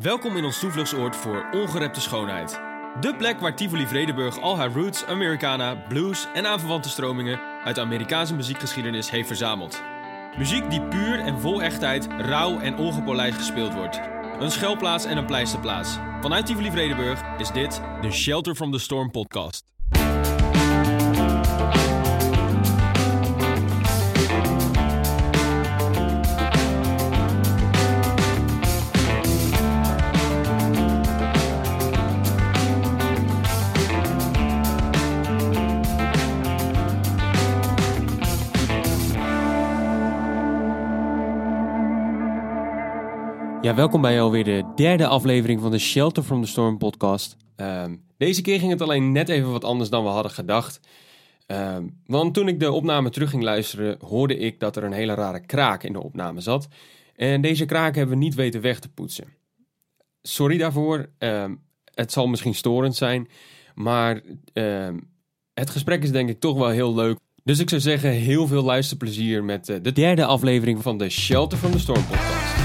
[0.00, 2.60] Welkom in ons toevluchtsoord voor ongerepte schoonheid.
[3.00, 7.80] De plek waar Tivoli Vredenburg al haar roots, Americana, blues en aanverwante stromingen uit de
[7.80, 9.82] Amerikaanse muziekgeschiedenis heeft verzameld.
[10.38, 14.00] Muziek die puur en vol echtheid, rauw en ongepolijst gespeeld wordt.
[14.38, 15.96] Een schuilplaats en een pleisterplaats.
[16.20, 19.73] Vanuit Tivoli Vredenburg is dit de Shelter from the Storm podcast.
[43.64, 47.36] Ja, welkom bij alweer de derde aflevering van de Shelter from the Storm podcast.
[47.56, 50.80] Ehm, deze keer ging het alleen net even wat anders dan we hadden gedacht.
[51.46, 55.14] Ehm, want toen ik de opname terug ging luisteren, hoorde ik dat er een hele
[55.14, 56.68] rare kraak in de opname zat.
[57.16, 59.26] En deze kraak hebben we niet weten weg te poetsen.
[60.22, 61.06] Sorry daarvoor.
[61.18, 61.54] Ehm,
[61.94, 63.28] het zal misschien storend zijn.
[63.74, 64.20] Maar
[65.54, 67.18] het gesprek is denk ik toch wel heel leuk.
[67.44, 71.58] Dus ik zou zeggen, heel veel luisterplezier met eh, de derde aflevering van de Shelter
[71.58, 72.63] from the Storm podcast.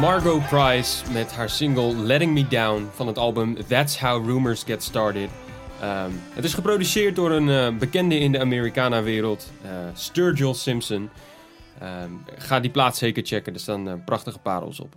[0.00, 4.82] Margot Price met haar single Letting Me Down van het album That's How Rumors Get
[4.82, 5.30] Started.
[5.80, 11.10] Ehm, het is geproduceerd door een eh, bekende in de Americana-wereld, eh Sturgill Simpson.
[11.78, 14.94] Ehm, ga die plaat zeker checken, er staan eh, prachtige parels op.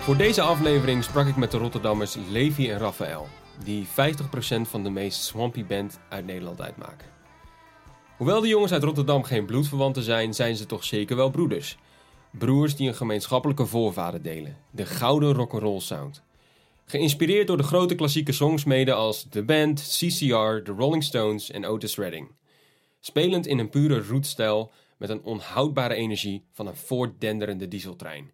[0.00, 3.28] Voor deze aflevering sprak ik met de Rotterdammers Levi en Raphaël,
[3.64, 7.15] die 50% van de meest swampy band uit Nederland uitmaken.
[8.16, 11.76] Hoewel de jongens uit Rotterdam geen bloedverwanten zijn, zijn ze toch zeker wel broeders.
[12.30, 16.22] Broers die een gemeenschappelijke voorvader delen, de gouden rock'n'roll sound.
[16.84, 21.96] Geïnspireerd door de grote klassieke songsmeden als The Band, CCR, The Rolling Stones en Otis
[21.96, 22.28] Redding.
[23.00, 28.30] Spelend in een pure rootstijl met een onhoudbare energie van een voortdenderende dieseltrein.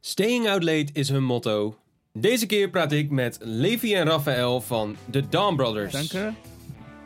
[0.00, 1.76] Staying out late is hun motto.
[2.12, 5.92] Deze keer praat ik met Levi en Raphaël van The Dawn Brothers.
[5.92, 6.32] Danke.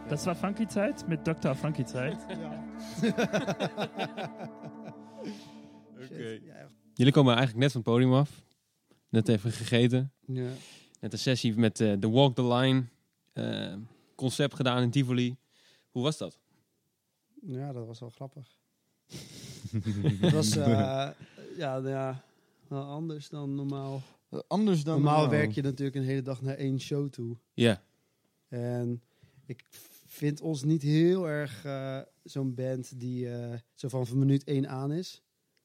[0.09, 1.55] Das war Funky Zeit mit Dr.
[1.55, 2.17] Funky Zeit.
[6.94, 8.43] Jullie komen eigenlijk net van het podium af.
[9.09, 10.12] Net even gegeten.
[10.27, 10.50] Ja.
[11.00, 12.85] Net een sessie met eh, The Walk the Line.
[13.32, 13.75] eh,
[14.15, 15.37] concept gedaan in Tivoli.
[15.91, 16.38] Hoe was dat?
[17.41, 18.56] ja, dat was wel grappig.
[20.21, 21.09] Het was eh,
[21.56, 22.23] ja, nou ja,
[22.69, 24.03] wel anders dan normaal.
[24.47, 27.37] Anders dan Normaal werk je natuurlijk een hele dag naar één show toe.
[27.55, 27.82] Ja.
[28.49, 29.03] En
[29.47, 29.65] ik
[30.19, 34.69] vind ons niet heel erg eh, zo'n band die eh, zo van, van minuut één
[34.69, 35.23] aan is.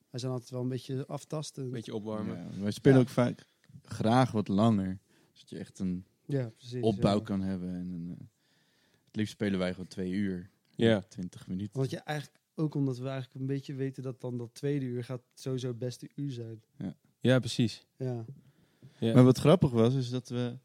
[0.09, 1.63] Wij zijn altijd wel een beetje aftasten.
[1.63, 2.37] Een beetje opwarmen.
[2.37, 3.03] Ja, wij spelen Ja.
[3.03, 3.45] ook vaak
[3.83, 4.99] graag wat langer.
[5.31, 6.81] Zodat je echt een Ja, precies.
[6.81, 7.23] opbouw ja.
[7.23, 7.69] kan hebben.
[7.69, 8.25] En een, eh,
[9.05, 10.49] het liefst spelen wij gewoon twee uur.
[10.75, 11.01] Ja.
[11.01, 11.77] 20 minuten.
[11.77, 15.03] Want je eigenlijk ook omdat we eigenlijk een beetje weten dat dan dat tweede uur
[15.03, 16.63] gaat sowieso het beste uur zijn.
[17.19, 17.85] Ja, precies.
[17.97, 18.25] Ja,
[18.99, 19.13] Ja.
[19.13, 20.57] Maar wat grappig was, is dat we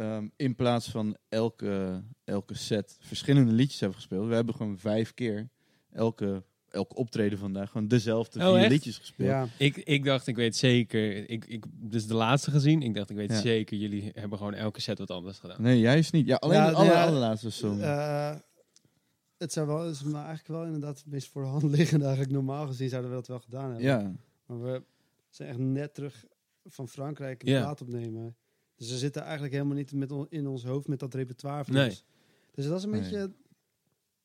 [0.00, 4.28] ehm, in plaats van elke, elke set verschillende liedjes hebben gespeeld.
[4.28, 5.48] We hebben gewoon vijf keer
[5.92, 8.70] elke, elke optreden vandaag gewoon dezelfde Oh, vier echt?
[8.70, 9.28] liedjes gespeeld.
[9.28, 9.46] ja.
[9.58, 11.28] Ik, ik dacht, ik weet zeker.
[11.30, 12.82] Ik, ik, dus de laatste gezien.
[12.82, 13.40] Ik dacht, ik weet Ja.
[13.40, 13.76] zeker.
[13.76, 15.62] Jullie hebben gewoon elke set wat anders gedaan.
[15.62, 16.26] Nee, juist niet.
[16.26, 17.80] Ja, alleen Ja, de aller, ja, allerlaatste song.
[17.80, 18.34] Eh,
[19.38, 22.04] het zou wel, is maar eigenlijk wel inderdaad het meest voor de hand liggende.
[22.04, 23.82] Eigenlijk normaal gezien zouden we dat wel gedaan hebben.
[23.82, 24.12] ja.
[24.46, 24.82] Maar we
[25.28, 26.24] zijn echt net terug
[26.64, 27.60] van Frankrijk een Ja.
[27.60, 28.36] plaat opnemen.
[28.80, 31.64] Dus we zitten eigenlijk helemaal niet met on- in ons hoofd met dat repertoire.
[31.64, 31.88] van Nee.
[31.88, 32.04] ons.
[32.54, 33.00] Dus dat is een Nee.
[33.00, 33.32] beetje...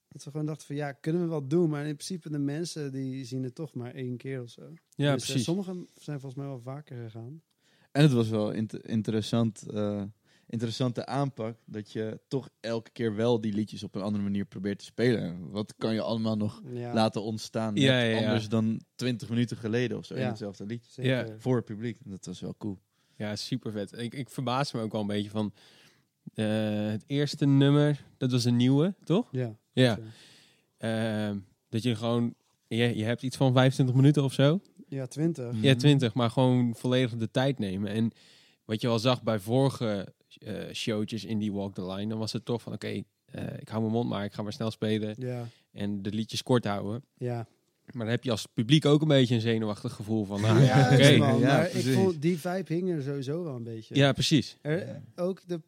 [0.07, 1.69] Dat we gewoon dachten van ja, kunnen we wel doen.
[1.69, 4.61] Maar in principe de mensen die zien het toch maar één keer of zo.
[4.61, 5.43] Ja, Dus, eh, precies.
[5.43, 7.41] Sommigen zijn volgens mij wel vaker gegaan.
[7.91, 10.03] En het was wel int- interessant, eh,
[10.47, 14.79] interessante aanpak dat je toch elke keer wel die liedjes op een andere manier probeert
[14.79, 15.49] te spelen.
[15.51, 18.25] Wat kan je allemaal nog Ja, laten ontstaan net Ja, ja, ja.
[18.25, 21.35] anders dan 20 minuten geleden of zo in hetzelfde liedje.
[21.37, 21.97] Voor het publiek.
[22.03, 22.79] Dat was wel cool.
[23.17, 23.97] Ja, super vet.
[23.97, 25.53] Ik, ik verbaas me ook wel een beetje van.
[26.33, 26.45] eh,
[26.87, 29.27] het eerste nummer, dat was een nieuwe, toch?
[29.31, 29.55] Ja.
[29.73, 29.99] Ja.
[30.77, 31.37] Ehm,
[31.69, 32.33] dat je gewoon.
[32.67, 34.59] Je, je hebt iets van 25 minuten of zo.
[34.87, 35.51] Ja, 20.
[35.51, 35.63] Mhm.
[35.63, 37.91] Ja, 20, maar gewoon volledig de tijd nemen.
[37.91, 38.11] En
[38.65, 42.33] wat je al zag bij vorige eh, showtjes in die Walk the Line, dan was
[42.33, 42.87] het toch van: oké,
[43.25, 46.43] eh, ik hou mijn mond maar, ik ga maar snel spelen Ja, en de liedjes
[46.43, 47.03] kort houden.
[47.17, 47.47] ja.
[47.91, 50.93] Maar dan heb je als publiek ook een beetje een zenuwachtig gevoel van: nou ja,
[50.93, 51.07] oké.
[51.07, 53.95] Ja, maar ik vond die vibe hing er sowieso wel een beetje.
[53.95, 54.57] Ja, precies.
[54.61, 55.61] Er, ook de,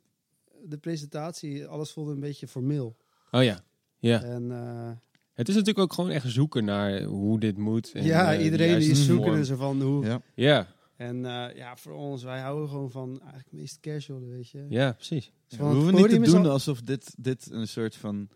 [0.64, 2.98] de presentatie, alles voelde een beetje formeel.
[3.32, 3.60] Oh ja.
[4.00, 4.24] Ja.
[4.24, 4.92] En eh,
[5.34, 7.92] Het is natuurlijk ook gewoon echt zoeken naar hoe dit moet.
[7.92, 10.06] En, ja, eh, de iedereen die is zoeken er zo van hoe.
[10.06, 10.22] Ja.
[10.36, 14.50] Ja, En eh, ja, voor ons, wij houden gewoon van eigenlijk het meest casual, weet
[14.50, 14.66] je.
[14.70, 15.32] ja, precies.
[15.48, 18.30] We hoeven niet te doen al- alsof dit, dit een soort van...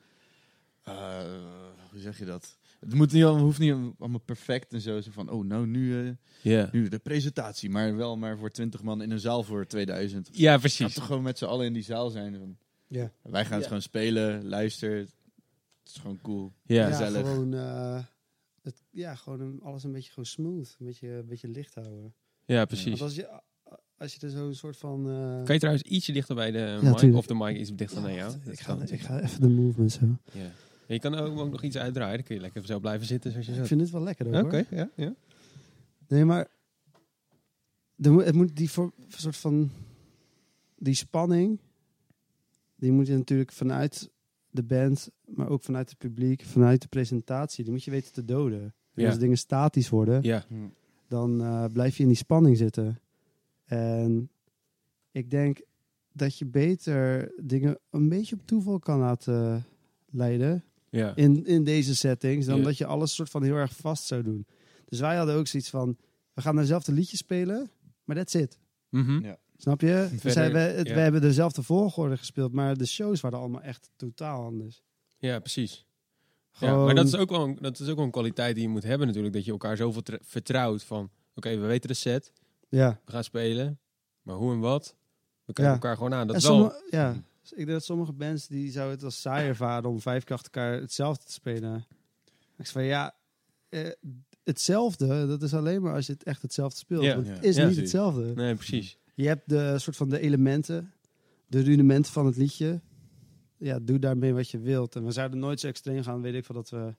[0.84, 1.20] eh,
[1.92, 2.58] hoe zeg je dat?
[2.82, 5.02] Het moet niet, allemaal- hoeft niet allemaal perfect en zo.
[5.02, 7.70] zo van, oh, nou, nu, eh, Ja, nu de presentatie.
[7.70, 10.30] Maar wel maar voor 20 man in een zaal voor 2000.
[10.32, 10.94] ja precies.
[10.94, 12.38] toch gewoon met z'n allen in die zaal zijn.
[12.38, 12.58] Van,
[12.88, 13.68] Ja, wij gaan het Ja.
[13.68, 14.98] gewoon spelen, luister.
[14.98, 15.10] Het
[15.94, 16.54] is gewoon cool.
[16.66, 17.28] Ja, ja gezellig.
[17.28, 18.04] gewoon, eh,
[18.62, 20.76] het, ja, gewoon alles een beetje gewoon smooth.
[20.80, 22.14] Een beetje, een beetje licht houden.
[22.46, 22.86] ja precies.
[23.00, 23.42] Want als je,
[23.98, 25.10] als je er zo'n soort van...
[25.10, 27.18] eh, Kan je trouwens ietsje dichter bij de mic tuurlijk.
[27.18, 28.34] of de mic iets dichter naar jou?
[28.46, 30.06] ik, ga, ik ga even de movement zo.
[30.32, 30.52] Ja.
[30.94, 32.16] Je kan ook, ook nog iets uitdraaien.
[32.16, 33.68] Dan kun je lekker zo blijven zitten zoals je Ik zit.
[33.68, 34.44] vind dit wel lekker hoor.
[34.44, 35.16] Oké, ja, ja.
[36.08, 36.48] Nee, maar
[37.96, 39.72] het moet die voor, soort van
[40.78, 41.60] die spanning,
[42.76, 44.10] die moet je natuurlijk vanuit
[44.50, 48.26] de band, maar ook vanuit het publiek, vanuit de presentatie, die moet je weten te
[48.26, 48.62] doden.
[48.94, 49.10] En Ja.
[49.10, 50.46] Als dingen statisch worden, Ja,
[51.08, 53.00] dan eh, blijf je in die spanning zitten.
[53.66, 54.30] En
[55.12, 55.62] ik denk
[56.14, 59.66] dat je beter dingen een beetje op toeval kan laten
[60.10, 61.16] leiden ja.
[61.16, 62.64] in, in deze settings, dan Ja.
[62.64, 64.46] dat je alles soort van heel erg vast zou doen.
[64.86, 65.98] Dus wij hadden ook zoiets van,
[66.34, 67.72] we gaan dezelfde liedjes spelen,
[68.04, 68.60] maar that's it.
[68.90, 69.24] Mhm.
[69.24, 69.38] Ja.
[69.58, 70.08] Snap je?
[70.12, 70.94] Verder, zijn, we, het- ja.
[70.94, 74.82] we hebben dezelfde volgorde gespeeld, maar de shows waren allemaal echt totaal anders.
[75.18, 75.86] ja precies.
[76.60, 78.70] Ja, maar dat is, ook wel een, dat is ook wel een kwaliteit die je
[78.70, 79.34] moet hebben natuurlijk.
[79.36, 81.10] Dat je elkaar zoveel vertrouwt van...
[81.36, 82.32] Oké, we weten de set.
[82.70, 83.00] Ja.
[83.06, 83.80] We gaan spelen.
[84.22, 84.96] Maar hoe en wat?
[85.46, 85.72] We kijken Ja.
[85.80, 86.28] elkaar gewoon aan.
[86.28, 86.58] Dat En is wel...
[86.58, 87.24] sommige, ja.
[87.42, 90.36] Dus ik denk dat sommige bands die zouden het als saai ervaren om vijf keer
[90.36, 91.76] achter elkaar hetzelfde te spelen.
[92.58, 93.16] Ik zeg van ja,
[93.70, 93.88] eh,
[94.44, 97.04] hetzelfde, dat is alleen maar als je het echt hetzelfde speelt.
[97.04, 97.16] Ja.
[97.16, 97.34] Want Ja.
[97.34, 97.92] het is Ja, niet precies.
[97.94, 98.34] hetzelfde.
[98.34, 98.98] Nee, precies.
[99.16, 100.94] Je hebt de soort van de elementen,
[101.48, 102.82] de rudimenten van het liedje.
[103.58, 104.96] Ja, doe daarmee wat je wilt.
[104.96, 106.94] En we zouden nooit zo extreem gaan, weet ik van dat we.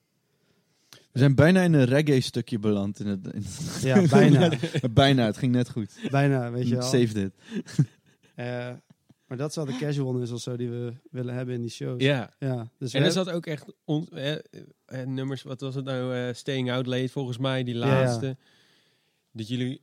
[1.11, 2.99] We zijn bijna in een reggae stukje beland.
[2.99, 3.43] In het, in
[3.81, 4.51] Ja, bijna.
[4.93, 5.99] bijna, het ging net goed.
[6.11, 6.83] bijna, weet je wel.
[6.83, 7.33] Save dit.
[8.35, 8.69] Eh,
[9.33, 12.01] maar dat is wel de casualness of zo die we willen hebben in die shows.
[12.01, 12.33] Ja.
[12.39, 14.31] ja dus En er zat ook echt on- eh,
[14.85, 16.15] eh, nummers, wat was het nou?
[16.15, 17.79] eh, Staying Out Late volgens mij, die ja.
[17.79, 18.37] laatste.
[19.31, 19.81] Dat jullie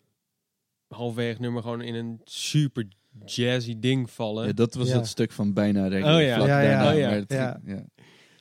[0.89, 2.89] halverwege nummer gewoon in een super
[3.25, 4.47] jazzy ding vallen.
[4.47, 4.97] Ja, dat was Ja.
[4.97, 6.15] het stuk van bijna reggae.
[6.17, 6.35] Oh ja.
[6.35, 6.69] vlak Ja, ja.
[6.71, 7.09] daarna, Oh ja.
[7.09, 7.61] maar het Ja.
[7.65, 7.85] ja.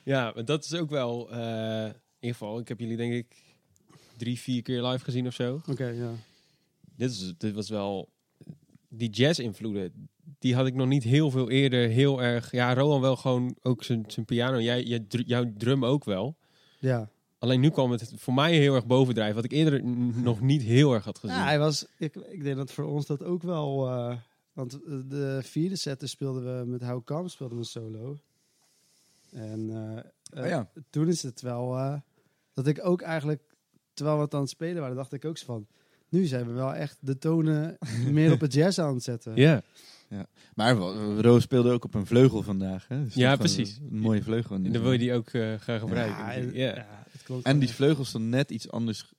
[0.04, 1.30] Ja, maar dat is ook wel...
[1.30, 3.36] eh, in ieder geval, ik heb jullie denk ik
[4.16, 5.60] drie, vier keer live gezien of zo.
[5.68, 6.10] Oké, ja.
[6.96, 8.08] Dit, is, dit was wel...
[8.92, 12.50] Die jazz-invloeden, die had ik nog niet heel veel eerder heel erg...
[12.50, 14.60] Ja, Rowan wel gewoon ook zijn zijn piano.
[14.60, 16.36] Jij, jij, jouw drum ook wel.
[16.78, 17.10] Ja.
[17.38, 19.34] Alleen nu kwam het voor mij heel erg bovendrijven.
[19.34, 19.84] Wat ik eerder
[20.22, 21.36] nog niet heel erg had gezien.
[21.36, 23.88] Ja, hij was, ik, ik denk dat voor ons dat ook wel...
[23.88, 24.16] eh,
[24.52, 24.70] want
[25.08, 28.18] de vierde set speelden we met How Come speelden we solo.
[29.30, 30.04] En eh,
[30.38, 30.70] Oh eh, ja.
[30.90, 31.76] toen is het wel...
[31.76, 31.94] eh,
[32.54, 33.42] dat ik ook eigenlijk,
[33.94, 35.66] terwijl we het aan het spelen waren, dacht ik ook zo van...
[36.10, 37.78] Nu zijn we wel echt de tonen
[38.10, 39.36] meer op het jazz aan het zetten.
[39.36, 39.62] Ja,
[40.54, 42.88] Maar wel, Roos speelde ook op een vleugel vandaag.
[42.88, 43.04] Hè?
[43.04, 43.78] Dus Ja, precies.
[43.90, 44.54] Een mooie vleugel.
[44.56, 46.16] en dan wil je die ook eh, gaan gebruiken.
[46.18, 46.74] Ja, en- Ja.
[46.74, 47.44] ja, het klopt.
[47.44, 47.74] En die Ja.
[47.74, 49.12] vleugels dan net iets anders,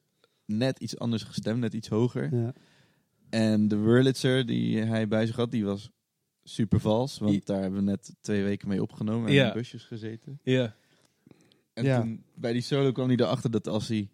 [0.46, 2.36] net iets anders gestemd, net iets hoger.
[2.36, 2.54] Ja.
[3.30, 5.90] En de Wurlitzer die hij bij zich had, die was
[6.44, 7.18] super vals.
[7.20, 9.48] Want I- daar hebben we net twee weken mee opgenomen en Ja.
[9.48, 10.40] in busjes gezeten.
[10.44, 10.76] Ja.
[11.74, 12.00] En Ja.
[12.02, 14.10] toen bij die solo kwam hij erachter dat als hij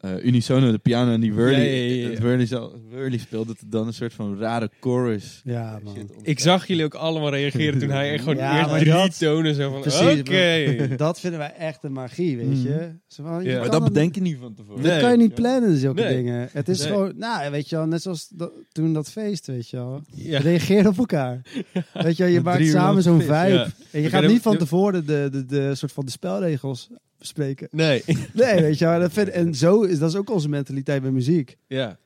[0.00, 2.08] eh, unisono de piano en die Wurly, Ja, ja, ja, ja.
[2.10, 6.10] het Wurly, zal- Wurly speelt, dat er dan een soort van rare chorus Ja, man.
[6.22, 9.54] Ik zag jullie ook allemaal reageren toen hij echt gewoon Ja, eerst drie dat- tonen
[9.54, 10.86] zo van, oké.
[10.96, 12.90] Dat vinden wij echt een magie, weet je.
[13.06, 13.60] Zo van, je Ja.
[13.60, 14.82] Maar dat bedenk je niet van tevoren.
[14.82, 16.16] Dat kan je niet plannen, zulke Nee.
[16.16, 16.48] dingen.
[16.52, 16.88] Het is Nee.
[16.88, 20.02] gewoon, nou, weet je wel, net zoals dat- toen dat feest, weet je wel.
[20.14, 20.38] Ja.
[20.38, 21.40] Reageer op elkaar.
[21.92, 23.32] Weet je wel, je maakt samen zo'n vibe.
[23.34, 23.66] ja.
[23.92, 26.88] En je gaat niet van tevoren de, de, de, soort van de spelregels
[27.18, 27.68] bespreken.
[27.70, 28.02] Nee.
[28.32, 29.00] Nee, weet je wel.
[29.00, 31.56] Dat vind, en zo is dat is ook onze mentaliteit bij muziek.
[31.66, 31.86] Ja.
[31.86, 31.98] Want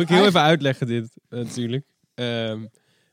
[0.00, 1.84] Moet ik heel eigenlijk- even uitleggen dit, eh, natuurlijk.
[2.14, 2.60] Ehm,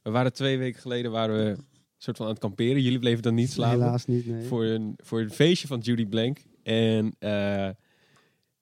[0.01, 1.66] we waren twee weken geleden waren we een
[1.98, 2.82] soort van aan het kamperen.
[2.82, 3.80] Jullie bleven dan niet slapen.
[3.80, 4.46] Helaas niet, nee.
[4.46, 6.38] Voor, een, voor een feestje van Judy Blank.
[6.63, 7.70] En eh,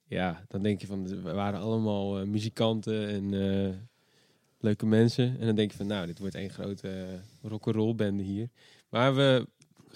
[0.07, 3.33] ja, dan denk je van, we waren allemaal eh, muzikanten en
[4.59, 5.39] leuke mensen.
[5.39, 8.49] En dan denk je van, nou, dit wordt één grote uh, rock'n'roll bende hier.
[8.89, 9.47] Maar we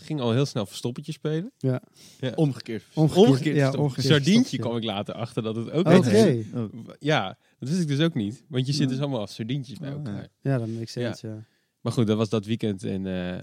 [0.05, 1.51] gingen al heel snel verstoppertje spelen.
[1.61, 2.35] Omgekeerd.
[2.35, 3.77] Omgekeerd, Omgekeerd ja, verstoppertje.
[3.79, 4.57] omgekeerd Sardientje verstoppertje.
[4.57, 5.87] kwam ik later achter dat het ook.
[5.87, 6.93] Oh.
[6.99, 8.43] Ja, dat wist ik dus ook niet.
[8.47, 10.21] Want je zit dus allemaal als sardientjes bij Oh, elkaar.
[10.41, 10.51] ja.
[10.51, 11.43] Ja, dat makes sense, ja.
[11.81, 12.83] Maar goed, dat was dat weekend.
[12.83, 13.37] En eh,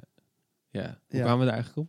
[0.71, 1.23] ja, hoe Ja.
[1.25, 1.77] kwamen we er eigenlijk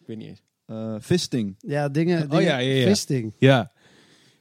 [0.00, 0.42] Ik weet niet eens.
[0.66, 1.54] Eh, Fisting.
[1.58, 2.86] Ja, dingen, Oh, ja, ja, ja.
[2.86, 3.32] fisting.
[3.38, 3.72] Ja.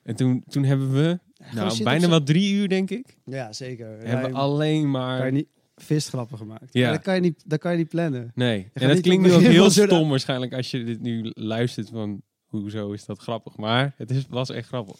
[0.03, 1.19] En toen, toen hebben we,
[1.53, 3.87] nou, bijna wel drie uur, denk ik, Ja, zeker.
[3.87, 5.25] hebben we Ja, alleen kan maar...
[5.25, 5.47] je niet
[5.83, 6.73] visgrappen gemaakt.
[6.73, 6.83] Ja.
[6.83, 8.31] Maar dat kan je niet, dat kan je niet plannen.
[8.35, 8.69] Nee.
[8.73, 12.21] En dat klinkt nu ook heel stom waarschijnlijk als je dit nu luistert van...
[12.45, 13.57] Hoezo is dat grappig?
[13.57, 14.95] Maar het is, was echt grappig.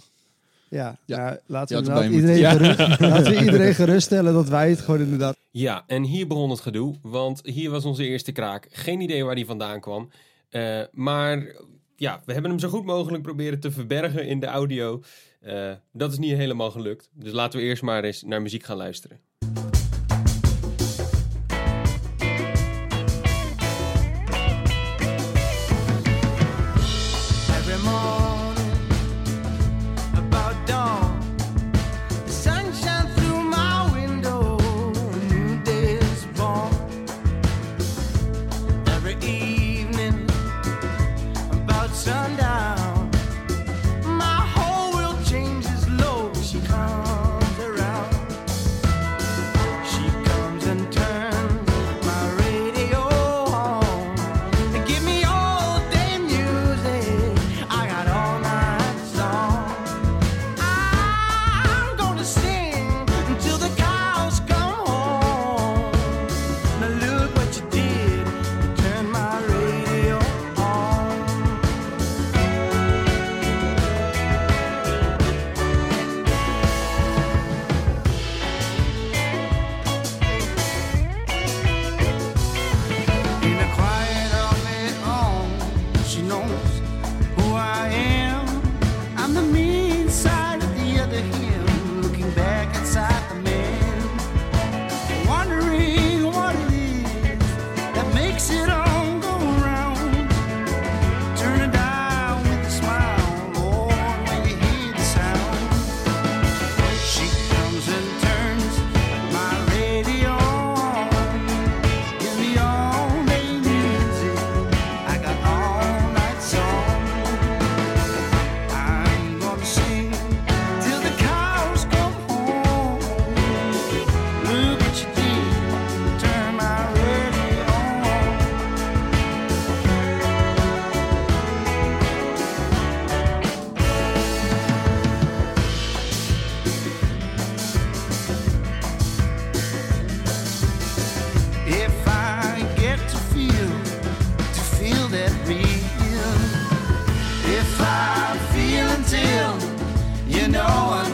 [0.69, 1.17] Ja, Ja.
[1.17, 1.39] ja.
[1.45, 5.37] laten, we iedereen, gerust, laten we iedereen geruststellen dat wij het gewoon inderdaad...
[5.49, 8.67] Ja, en hier begon het gedoe, want hier was onze eerste kraak.
[8.71, 10.09] Geen idee waar die vandaan kwam.
[10.49, 11.55] Eh, maar
[11.95, 15.01] ja, we hebben hem zo goed mogelijk proberen te verbergen in de audio.
[15.39, 17.09] Eh, dat is niet helemaal gelukt.
[17.13, 19.19] Dus laten we eerst maar eens naar muziek gaan luisteren.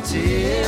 [0.07, 0.66] tears.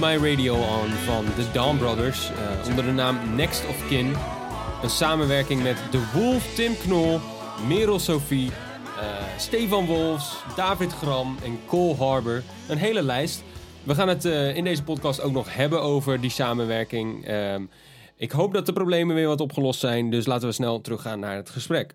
[0.00, 4.14] My Radio On van de Dawn Brothers eh, onder de naam Next of Kin.
[4.82, 7.20] Een samenwerking met The Wolf, Tim Knol,
[7.68, 12.42] Merel Sophie, eh, Stefan Wolfs, David Gram en Cole Harbour.
[12.68, 13.42] Een hele lijst.
[13.82, 17.26] We gaan het eh, in deze podcast ook nog hebben over die samenwerking.
[17.26, 17.64] Ehm,
[18.16, 21.36] ik hoop dat de problemen weer wat opgelost zijn, dus laten we snel teruggaan naar
[21.36, 21.94] het gesprek.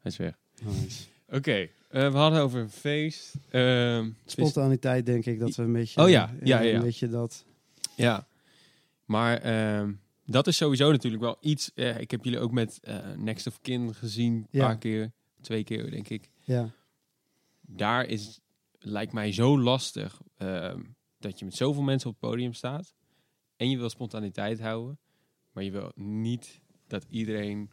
[0.00, 0.34] Hij is weg.
[0.62, 1.04] Nice.
[1.28, 3.34] Oké, eh, we hadden over een feest.
[3.50, 6.02] Ehm, Spontaniteit denk ik dat we een beetje...
[6.02, 6.74] Oh ja, ja, ja, ja.
[6.76, 7.44] Een beetje dat...
[7.96, 8.26] Ja,
[9.04, 9.92] maar ehm,
[10.26, 11.70] dat is sowieso natuurlijk wel iets.
[11.74, 14.66] eh, ik heb jullie ook met eh, Next of Kin gezien, een Ja.
[14.66, 16.30] paar keer, twee keer denk ik.
[16.44, 16.70] Ja,
[17.60, 18.40] Daar is,
[18.78, 20.80] lijkt mij zo lastig ehm,
[21.18, 22.94] dat je met zoveel mensen op het podium staat
[23.56, 24.98] en je wil spontaniteit houden,
[25.52, 27.70] maar je wil niet dat iedereen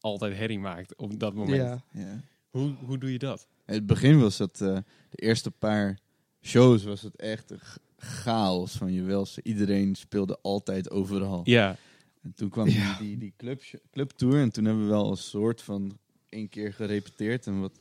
[0.00, 1.56] altijd herrie maakt op dat moment.
[1.62, 1.82] ja.
[2.02, 2.20] Ja.
[2.56, 3.48] Hoe, hoe doe je dat?
[3.66, 4.78] In het begin was dat, eh,
[5.10, 5.98] de eerste paar
[6.40, 7.60] shows was het echt een
[7.96, 9.40] chaos van je welste.
[9.42, 11.40] Iedereen speelde altijd overal.
[11.44, 11.76] Ja,
[12.22, 15.62] En toen kwam die, die, die club, clubtour en toen hebben we wel een soort
[15.62, 15.98] van
[16.28, 17.80] één keer gerepeteerd en wat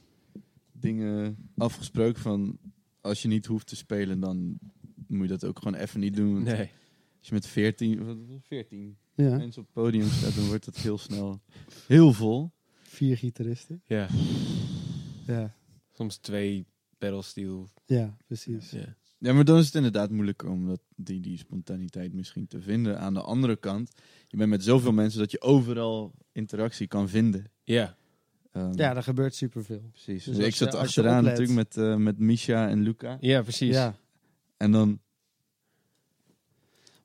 [0.71, 2.57] dingen afgesproken van
[3.01, 4.57] als je niet hoeft te spelen, dan
[5.07, 6.43] moet je dat ook gewoon even niet doen.
[6.43, 6.69] Nee.
[7.19, 9.37] Als je met 14, wat was het, 14 ja.
[9.37, 11.41] mensen op het podium staat, dan wordt het heel snel
[11.87, 12.51] heel vol.
[12.81, 13.81] Vier gitaristen.
[13.85, 14.07] Ja,
[15.25, 15.53] Ja,
[15.91, 16.65] soms twee
[16.97, 17.69] pedal steel.
[17.85, 18.71] ja precies.
[18.71, 18.95] Ja.
[19.17, 22.99] Ja, maar dan is het inderdaad moeilijker om dat, die, die spontaniteit misschien te vinden.
[22.99, 23.91] Aan de andere kant,
[24.27, 27.45] je bent met zoveel mensen dat je overal interactie kan vinden.
[27.63, 27.95] ja,
[28.51, 29.89] Ehm, Ja, er gebeurt superveel.
[29.91, 30.23] precies.
[30.23, 33.17] dus Dus ik zat je- als je achteraan natuurlijk met, eh, met Misha en Luca.
[33.19, 33.73] ja, precies.
[33.75, 33.95] Ja.
[34.57, 34.87] En dan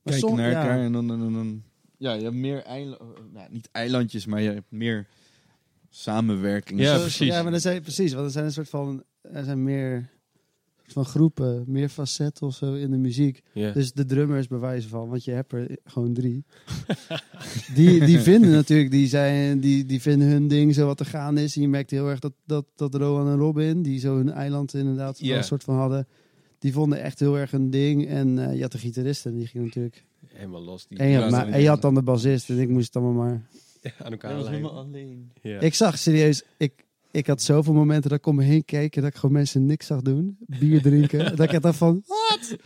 [0.02, 0.60] Maar kijken som- naar ja.
[0.60, 1.62] elkaar en dan, dan, dan, dan-
[1.98, 5.06] Ja, je hebt meer eilandjes, nou, niet eilandjes, maar je hebt meer
[5.90, 6.80] samenwerking.
[6.80, 7.26] Ja, precies.
[7.26, 10.10] Ja, maar er zijn, precies, want er zijn een soort van, er zijn meer
[10.92, 13.42] van groepen, meer facetten of zo in de muziek.
[13.52, 13.72] Ja.
[13.72, 16.44] Dus de drummers bewijzen van, want je hebt er gewoon drie.
[17.74, 21.38] die, die vinden natuurlijk, die, zijn, die, die vinden hun ding zo wat er gaan
[21.38, 21.56] is.
[21.56, 24.74] En je merkt heel erg dat, dat, dat Rowan en Robin, die zo hun eiland
[24.74, 25.36] inderdaad Ja.
[25.36, 26.06] een soort van hadden,
[26.58, 28.06] die vonden echt heel erg een ding.
[28.06, 30.04] En eh, je had de gitaristen, die ging natuurlijk...
[30.26, 30.86] Helemaal los.
[30.86, 33.02] Die En je, had, maar, en je had dan de bassist en ik moest het
[33.02, 33.48] allemaal maar...
[34.04, 34.52] aan elkaar Dat was lijmen.
[34.70, 35.32] helemaal alleen.
[35.42, 35.60] Ja.
[35.60, 36.72] Ik zag serieus, ik,
[37.10, 39.66] ik had zoveel momenten dat ik om me heen keek en dat ik gewoon mensen
[39.66, 40.36] niks zag doen.
[40.46, 41.18] Bier drinken.
[41.36, 42.02] dat ik dacht van,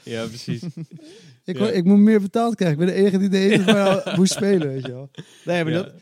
[0.02, 0.62] ja, precies.
[1.44, 1.70] ik, Ja.
[1.70, 2.80] ik moet meer betaald krijgen.
[2.80, 5.10] Ik ben de enige die de hele tijd moest spelen, weet je wel.
[5.44, 5.82] Nee, maar Ja.
[5.82, 5.92] dat,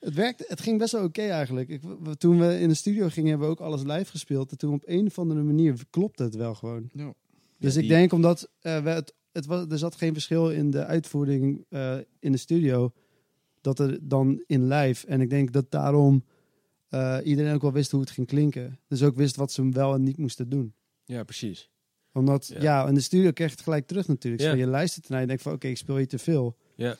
[0.00, 1.68] het werkte, het ging best wel oké eigenlijk.
[1.68, 4.50] Ik, we- toen we in de studio gingen, hebben we ook alles live gespeeld.
[4.50, 6.88] En toen op een of andere manier klopte het wel gewoon.
[6.92, 7.12] Ja.
[7.58, 10.50] Dus Ja, ik die- denk omdat eh, we het, het was, er zat geen verschil
[10.50, 12.92] in de uitvoering eh, in de studio,
[13.60, 15.06] dat er dan in live.
[15.06, 16.24] En ik denk dat daarom
[16.88, 18.78] eh, iedereen ook wel wist hoe het ging klinken.
[18.88, 20.74] Dus ook wist wat ze wel en niet moesten doen.
[21.04, 21.70] ja, precies.
[22.12, 22.60] Omdat, Ja.
[22.62, 24.42] ja, in de studio krijg je het gelijk terug natuurlijk.
[24.42, 24.52] Ja.
[24.52, 26.56] Je luistert ernaar en je denkt van, oké, ik speel hier te veel.
[26.74, 26.96] Ja.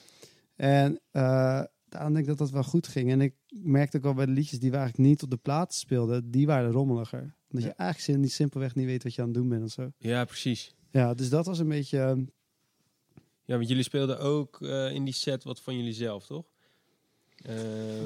[0.56, 3.10] En eh, daarom denk ik dat dat wel goed ging.
[3.10, 5.74] En ik merkte ook wel bij de liedjes die we eigenlijk niet op de plaat
[5.74, 7.34] speelden, die waren rommeliger.
[7.50, 9.92] Omdat je eigenlijk niet simpelweg niet weet wat je aan het doen bent of zo.
[9.98, 10.74] Ja, precies.
[10.90, 12.26] Ja, dus dat was een beetje...
[13.48, 16.44] Ja, want jullie speelden ook eh, in die set wat van jullie zelf, toch?
[17.44, 18.02] Eh,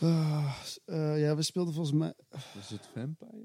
[0.00, 2.12] eh, ja, we speelden volgens mij...
[2.54, 3.44] Was het Vampire?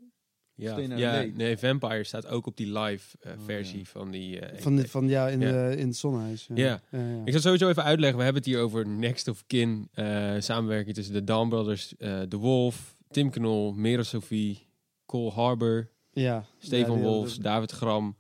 [0.56, 3.86] ja, ja nee, Vampire staat ook op die live eh, Oh, versie ja.
[3.86, 4.40] van die...
[4.40, 5.52] eh, Van, de, van ja, in, Ja.
[5.70, 6.48] De, in het zonnehuis.
[6.54, 6.82] Ja.
[6.92, 7.22] Ja, ja.
[7.26, 8.18] Ik zal sowieso even uitleggen.
[8.18, 9.90] We hebben het hier over Next of Kin.
[9.94, 14.68] eh, samenwerking tussen de Dawn Brothers, eh The Wolf, Tim Knol, Merel Sophie,
[15.06, 16.46] Cole Harbour, ja.
[16.58, 18.18] Stefan Ja, die- Wolfs, David Gram.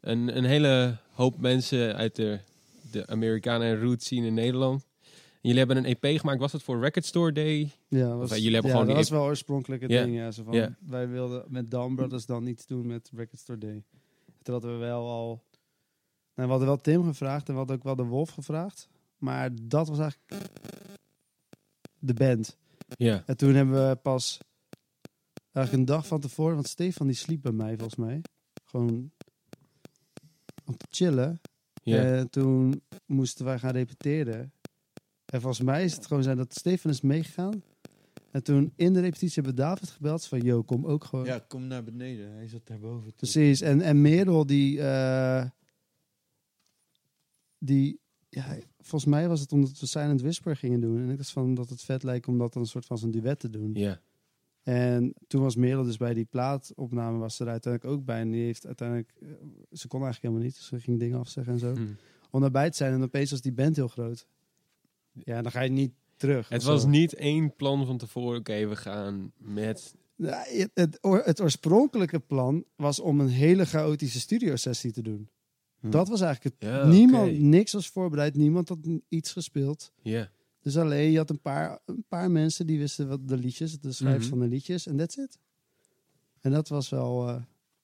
[0.00, 2.38] Een, een hele hoop mensen uit de,
[2.90, 4.86] de Amerikanen en roots scene in Nederland.
[5.46, 6.40] En jullie hebben een EP gemaakt.
[6.40, 7.70] Was het voor Record Store Day?
[7.88, 10.14] Ja, was, jullie hebben ja, gewoon dat was wel oorspronkelijk het ding.
[10.14, 10.76] Ja, zo van.
[10.80, 13.84] Wij wilden met Dawn Brothers dan iets doen met Record Store Day.
[14.42, 15.44] Toen hadden we wel al...
[16.34, 18.88] Nou, we hadden wel Tim gevraagd en we hadden ook wel de Wolf gevraagd.
[19.18, 20.50] Maar dat was eigenlijk
[21.98, 22.56] de band.
[22.96, 23.22] Ja.
[23.26, 24.38] En toen hebben we pas
[25.52, 26.54] eigenlijk een dag van tevoren...
[26.54, 28.22] Want Stefan die sliep bij mij volgens mij.
[28.64, 29.10] Gewoon
[30.64, 31.40] om te chillen.
[31.92, 32.02] Ja.
[32.02, 34.52] En toen moesten wij gaan repeteren.
[35.26, 37.62] En volgens mij is het gewoon zijn dat Stefan is meegegaan.
[38.30, 40.40] En toen in de repetitie hebben we David gebeld van...
[40.40, 41.24] Yo, kom ook gewoon.
[41.24, 42.32] Ja, kom naar beneden.
[42.32, 43.14] Hij zat daarboven.
[43.14, 43.60] Precies.
[43.60, 44.80] En, en Merel die...
[44.80, 45.44] eh,
[47.58, 50.98] die ja, volgens mij was het omdat we Silent Whisper gingen doen.
[50.98, 53.10] En ik dacht van dat het vet lijkt om dat dan een soort van zijn
[53.10, 53.74] duet te doen.
[53.74, 54.00] Ja.
[54.66, 58.20] En toen was Merel dus bij die plaatopname was ze er uiteindelijk ook bij.
[58.20, 59.12] En die heeft uiteindelijk...
[59.22, 59.28] eh,
[59.72, 60.54] ze kon eigenlijk helemaal niet.
[60.54, 61.74] Dus ze ging dingen afzeggen en zo.
[61.74, 61.86] Hm.
[62.30, 62.92] Om daarbij te zijn.
[62.92, 64.26] En opeens was die band heel groot.
[65.12, 66.48] Ja, dan ga je niet terug.
[66.48, 66.88] Het was zo.
[66.88, 68.38] niet één plan van tevoren.
[68.38, 69.94] Oké, we gaan met...
[70.16, 75.28] Ja, het, het, oor- het oorspronkelijke plan was om een hele chaotische studiosessie te doen.
[75.80, 76.70] Dat was eigenlijk het.
[76.70, 78.34] Ja, niemand, niks was voorbereid.
[78.34, 79.92] Niemand had iets gespeeld.
[80.02, 80.30] Ja.
[80.66, 83.92] Dus alleen, je had een paar, een paar mensen die wisten wat de liedjes, de
[83.92, 84.34] schrijvers Mhm.
[84.36, 84.86] van de liedjes.
[84.86, 85.38] En that's it.
[86.40, 87.42] En dat was wel, eh,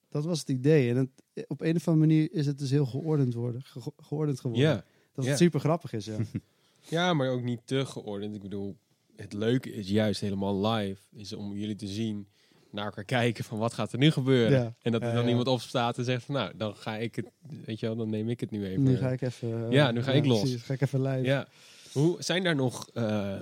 [0.08, 0.90] dat was het idee.
[0.90, 4.40] En het, op een of andere manier is het dus heel geordend, worden, ge- geordend
[4.40, 4.84] geworden.
[5.12, 6.16] Dat het super grappig is, ja.
[6.96, 8.34] ja, maar ook niet te geordend.
[8.34, 8.76] Ik bedoel,
[9.16, 11.00] het leuke is juist helemaal live.
[11.12, 12.26] Is om jullie te zien,
[12.70, 14.58] naar elkaar kijken van wat gaat er nu gebeuren.
[14.60, 14.74] Ja.
[14.82, 15.28] En dat er dan ja.
[15.28, 17.26] iemand opstaat en zegt van nou, dan ga ik het,
[17.64, 18.82] weet je wel, dan neem ik het nu even.
[18.82, 19.64] nu ga ik even...
[19.66, 20.40] eh, Ja, nu ga ik los.
[20.40, 21.24] precies, ga ik even live.
[21.26, 21.48] Ja.
[21.92, 23.38] Hoe, zijn daar nog eh,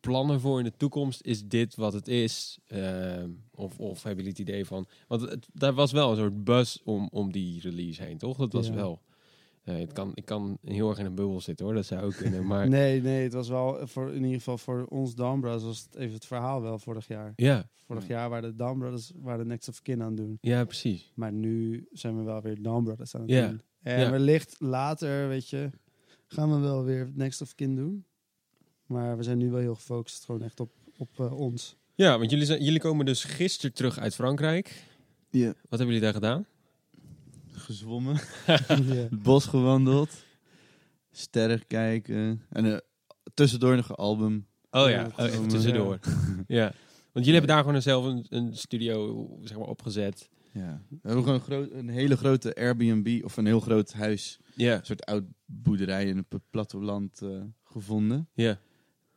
[0.00, 1.20] plannen voor in de toekomst?
[1.22, 2.58] Is dit wat het is?
[2.66, 4.86] Ehm, of, of hebben jullie het idee van...
[5.08, 8.36] Want het, daar was wel een soort buzz om, om die release heen, toch?
[8.36, 8.74] Dat was Ja.
[8.74, 9.02] wel...
[9.64, 11.74] eh, het kan, ik kan heel erg in een bubbel zitten, hoor.
[11.74, 12.46] Dat zou ook kunnen.
[12.46, 15.82] Maar Nee, nee, het was wel, voor, in ieder geval voor ons Down Brothers was
[15.82, 17.32] het even het verhaal wel vorig jaar.
[17.36, 20.38] ja, Vorig jaar waren de waren de Next of Kin aan het doen.
[20.40, 21.12] ja, precies.
[21.14, 23.48] Maar nu zijn we wel weer Down Brothers aan het Ja.
[23.48, 23.60] doen.
[23.82, 24.10] En Ja.
[24.10, 25.70] wellicht later, weet je,
[26.32, 28.04] gaan we wel weer Next of Kin doen.
[28.86, 31.76] Maar we zijn nu wel heel gefocust gewoon echt op, op eh, ons.
[31.94, 34.84] Ja, want jullie, zijn, jullie komen dus gisteren terug uit Frankrijk.
[35.30, 35.46] Ja.
[35.46, 36.46] Wat hebben jullie daar gedaan?
[37.52, 40.24] Gezwommen, het bos gewandeld,
[41.10, 42.42] sterren kijken.
[42.48, 42.78] En eh,
[43.34, 44.46] tussendoor nog een album.
[44.70, 45.98] Oh Ja, oh, even tussendoor.
[46.46, 46.72] ja.
[47.12, 50.28] Want jullie hebben daar gewoon zelf een, een studio zeg maar, opgezet.
[50.52, 50.82] Ja.
[50.88, 54.38] We hebben gewoon een, groot, een hele grote Airbnb of een heel groot huis.
[54.60, 57.28] Ja, Een soort oud boerderij in het platteland eh
[57.64, 58.28] gevonden.
[58.34, 58.58] ja.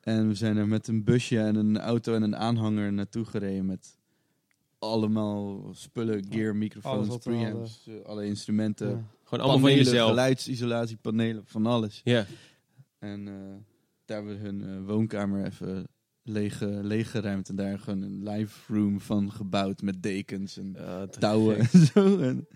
[0.01, 3.65] En we zijn er met een busje en een auto en een aanhanger naartoe gereden
[3.65, 3.97] met
[4.79, 9.03] allemaal spullen, gear, Alles microfoons, preamps, eh, alle instrumenten, Ja.
[9.23, 10.09] Gewoon allemaal van panelen, jezelf.
[10.09, 12.01] geluidsisolatiepanelen, van alles.
[12.03, 12.25] Ja.
[12.99, 13.33] En eh,
[14.05, 15.87] daar hebben we hun eh, woonkamer even
[16.23, 20.75] lege, leeggeruimd en daar gewoon een live room van gebouwd met dekens en
[21.19, 22.19] touwen en zo.
[22.19, 22.47] En,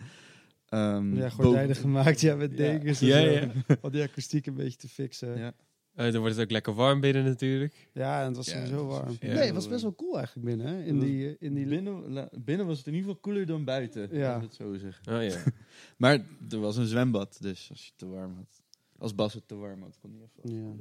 [0.70, 2.58] ehm, Ja, gordijnen gemaakt, ja, met Ja.
[2.58, 3.30] dekens en Ja, zo.
[3.30, 3.52] ja.
[3.82, 5.38] Om die akoestiek een beetje te fixen.
[5.38, 5.54] Ja.
[5.96, 7.88] Eh, dan wordt het ook lekker warm binnen natuurlijk.
[7.94, 9.16] en het was Ja, sowieso het was warm.
[9.18, 10.84] veel nee, het was best wel cool eigenlijk binnen, hè?
[10.84, 11.66] In die, eh, in die...
[11.66, 14.36] binnen, la- binnen was het in ieder geval koeler dan buiten, Ja.
[14.36, 15.14] ik het zo zeggen.
[15.16, 15.44] Oh ja.
[15.98, 18.62] Maar er was een zwembad, dus als je het te warm had.
[18.98, 20.66] Als Bas het te warm had, kon hij even.
[20.66, 20.74] Ja.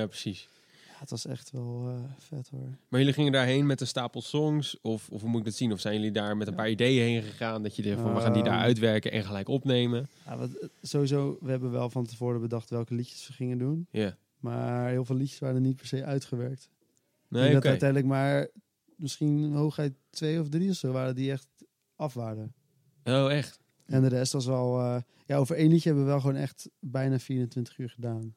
[0.00, 0.48] ja, precies.
[1.04, 2.68] Het was echt wel eh, vet hoor.
[2.88, 4.80] Maar jullie gingen daarheen met een stapel songs?
[4.80, 5.72] Of, of hoe moet ik dat zien?
[5.72, 7.62] Of zijn jullie daar met een paar ideeën heen gegaan?
[7.62, 8.62] Dat je dacht van, we gaan die daar Ehm.
[8.62, 10.08] uitwerken en gelijk opnemen?
[10.26, 13.86] Ja, wat, eh, sowieso, we hebben wel van tevoren bedacht welke liedjes we gingen doen.
[13.90, 14.16] Ja.
[14.38, 16.68] Maar heel veel liedjes waren niet per se uitgewerkt.
[17.28, 18.48] Nee, en dat uiteindelijk maar
[18.96, 21.48] misschien hooguit twee of drie of zo waren die echt
[21.96, 22.54] af waren.
[23.04, 23.58] Oh, echt?
[23.86, 24.80] En de rest was wel...
[24.80, 28.34] eh, ja, over één liedje hebben we wel gewoon echt bijna 24 uur gedaan.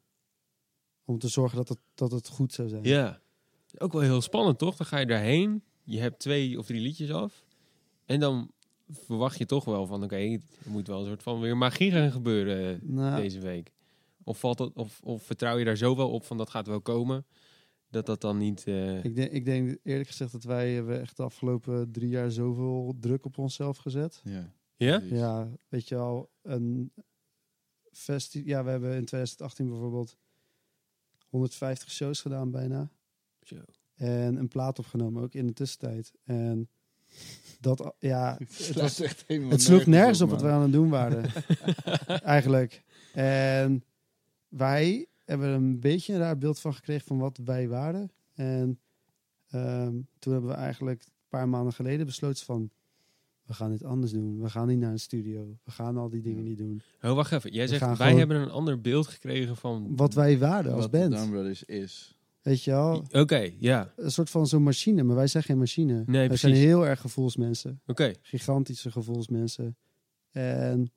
[1.07, 2.83] Om te zorgen dat het, dat het goed zou zijn.
[2.83, 3.19] Ja.
[3.77, 4.75] Ook wel heel spannend, toch?
[4.75, 5.63] Dan ga je daarheen.
[5.83, 7.45] Je hebt twee of drie liedjes af.
[8.05, 8.51] En dan
[8.89, 12.11] verwacht je toch wel van, oké, er moet wel een soort van weer magie gaan
[12.11, 13.71] gebeuren Nou, deze week.
[14.23, 16.81] Of, valt dat, of, of vertrouw je daar zo wel op van, dat gaat wel
[16.81, 17.25] komen,
[17.89, 18.63] dat dat dan niet...
[18.67, 22.31] eh, ik, denk, ik denk eerlijk gezegd dat wij hebben echt de afgelopen drie jaar
[22.31, 24.21] zoveel druk op onszelf gezet.
[24.23, 24.53] Ja.
[24.75, 25.01] Ja?
[25.09, 26.91] Ja, weet je al, een
[27.91, 30.17] festi ja, we hebben in 2018 bijvoorbeeld
[31.29, 32.89] 150 shows gedaan bijna.
[33.43, 33.55] Zo.
[33.95, 36.13] En een plaat opgenomen, ook in de tussentijd.
[36.23, 36.69] En
[37.59, 40.37] dat, ja, het, was, echt het sloeg nergens op man.
[40.37, 41.29] wat we aan het doen waren.
[42.23, 42.83] Eigenlijk.
[43.13, 43.83] En
[44.47, 48.11] wij hebben een beetje een raar beeld van gekregen van wat wij waren.
[48.33, 48.79] En
[49.49, 52.69] ehm, toen hebben we eigenlijk een paar maanden geleden besloten van...
[53.47, 54.41] We gaan dit anders doen.
[54.41, 55.57] We gaan niet naar een studio.
[55.63, 56.81] We gaan al die dingen niet doen.
[57.01, 57.51] Oh, wacht even.
[57.51, 59.95] Jij We zegt, wij gewoon- hebben een ander beeld gekregen van...
[59.95, 61.11] Wat wij waren als Wat band.
[61.11, 62.17] Down Brothers is.
[62.41, 63.03] Weet je wel?
[63.11, 63.93] Oké, ja.
[63.95, 65.03] Een soort van zo'n machine.
[65.03, 65.93] Maar wij zijn geen machine.
[65.93, 66.41] Nee, wij precies.
[66.49, 67.81] zijn heel erg gevoelsmensen.
[67.85, 68.13] Oké.
[68.21, 69.77] gigantische gevoelsmensen.
[70.31, 70.91] En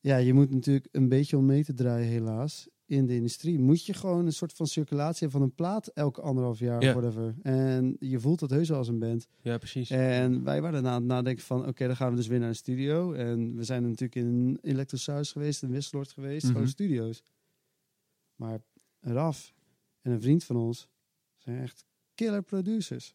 [0.00, 2.68] ja, je moet natuurlijk een beetje om mee te draaien, helaas.
[2.88, 6.20] In de industrie moet je gewoon een soort van circulatie hebben van een plaat elke
[6.20, 6.88] anderhalf jaar Ja.
[6.94, 7.34] of whatever.
[7.42, 9.26] En je voelt dat heus wel als een band.
[9.40, 9.90] Ja, precies.
[9.90, 12.54] En wij waren aan het nadenken van, oké, dan gaan we dus weer naar een
[12.54, 13.12] studio.
[13.12, 16.52] En we zijn natuurlijk in Electrosaurus geweest, in Wisseloord geweest, Mhm.
[16.52, 17.22] gewoon studio's.
[18.36, 18.60] Maar
[19.00, 19.54] Raf
[20.02, 20.88] en een vriend van ons
[21.36, 23.14] zijn echt killer producers.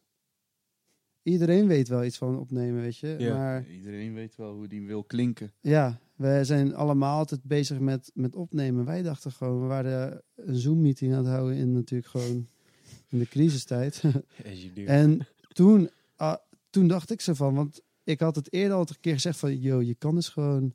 [1.23, 3.15] Iedereen weet wel iets van opnemen, weet je.
[3.19, 3.35] Ja.
[3.37, 5.53] Maar Iedereen weet wel hoe die wil klinken.
[5.61, 5.99] ja,
[6.31, 8.85] wij zijn allemaal altijd bezig met, met opnemen.
[8.85, 12.47] Wij dachten gewoon, we waren een Zoom-meeting aan het houden in natuurlijk gewoon
[13.07, 14.01] in de crisistijd.
[14.85, 15.19] En
[15.53, 16.35] toen, ah,
[16.69, 19.59] toen dacht ik zo van, want ik had het eerder al een keer gezegd van,
[19.59, 20.73] yo, je kan dus gewoon...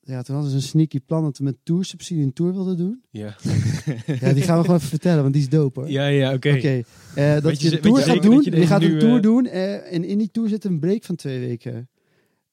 [0.00, 3.02] Ja, toen hadden ze een sneaky plan dat we met toursubsidie een tour wilden doen.
[3.10, 3.36] Ja.
[4.20, 5.90] Ja, die gaan we gewoon even vertellen, want die is dope hoor.
[5.90, 6.48] Ja, ja, oké.
[6.56, 6.82] Oké,
[7.14, 8.38] eh, dat je je ze- een tour je gaat zeker doen.
[8.38, 10.64] je Je, deze gaat nu, een tour eh, doen eh, en in die tour zit
[10.64, 11.88] een break van twee weken.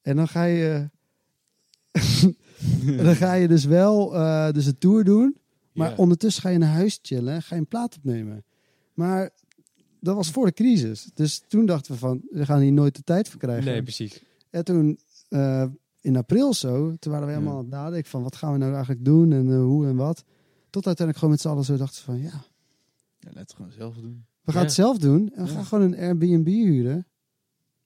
[0.02, 0.90] En dan ga je...
[2.98, 5.38] En dan ga je dus wel eh, dus een tour doen.
[5.74, 7.42] Maar ondertussen ga je naar huis chillen.
[7.42, 8.44] Ga je een plaat opnemen.
[8.94, 9.30] Maar
[10.00, 11.10] dat was voor de crisis.
[11.14, 13.66] Dus toen dachten we van, we gaan hier nooit de tijd voor krijgen.
[13.72, 14.24] Nee, precies.
[14.50, 15.66] En toen eh,
[16.02, 17.60] in april zo, toen waren we helemaal Ja.
[17.60, 20.24] aan het nadenken van wat gaan we nou eigenlijk doen en eh, hoe en wat.
[20.70, 22.32] Tot uiteindelijk gewoon met z'n allen zo dachten van ja,
[23.20, 24.26] Ja, laat het gewoon zelf doen.
[24.42, 24.68] we gaan Ja.
[24.68, 25.32] het zelf doen.
[25.34, 25.56] En we Ja.
[25.56, 26.96] gaan gewoon een Airbnb huren.
[26.96, 27.06] En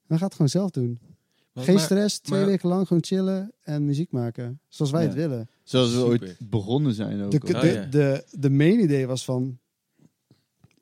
[0.08, 1.00] we gaan het gewoon zelf doen.
[1.54, 4.60] Maar- Geen maar- stress, twee maar- weken lang gewoon chillen en muziek maken.
[4.68, 5.08] Zoals wij Ja.
[5.08, 5.50] het willen.
[5.64, 6.10] Zoals we Super.
[6.10, 7.32] ooit begonnen zijn ook.
[7.32, 7.54] De.
[7.56, 7.86] Oh, de, ja.
[7.86, 9.60] de, de main idee was van...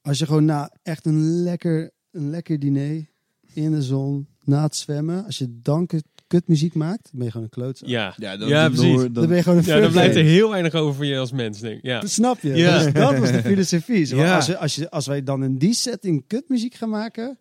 [0.02, 3.06] Als je gewoon na echt een lekker, een lekker diner
[3.54, 5.26] in de zon, na het zwemmen...
[5.26, 7.90] Als je dan kut, kutmuziek maakt, dan ben je gewoon een klootzak.
[7.90, 8.96] Ja, Ja, dan, Ja, precies.
[8.96, 11.18] Dan dan- ben je gewoon een ja dan blijft er heel weinig over voor je
[11.18, 11.84] als mens, denk ik.
[11.86, 12.00] Ja.
[12.00, 12.54] Dat snap je.
[12.56, 12.84] Ja.
[12.84, 14.06] Dus dat was de filosofie.
[14.06, 14.36] Zo, Ja.
[14.36, 17.38] als, je, als, je, als wij dan in die setting kutmuziek gaan maken,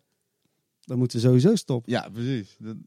[0.85, 1.91] dan moeten we sowieso stoppen.
[1.91, 2.55] ja, precies.
[2.59, 2.85] Dan,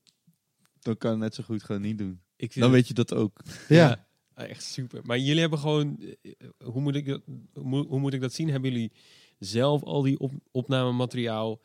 [0.83, 2.21] dan kan het net zo goed gewoon niet doen.
[2.37, 3.41] Ik vind Dan het- weet je dat ook.
[3.69, 4.07] Ja.
[4.37, 5.01] Ja, echt super.
[5.05, 6.33] Maar jullie hebben gewoon, eh,
[6.65, 7.23] hoe moet ik dat,
[7.55, 8.49] hoe, moet- hoe moet ik dat zien?
[8.51, 8.93] Hebben jullie
[9.39, 11.61] zelf al die op, opnamemateriaal?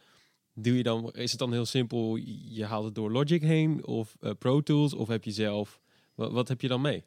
[0.53, 2.15] Doe je dan, is het dan heel simpel,
[2.49, 5.80] je haalt het door Logic heen of eh, Pro Tools of heb je zelf,
[6.15, 7.03] wat, wat heb je dan mee?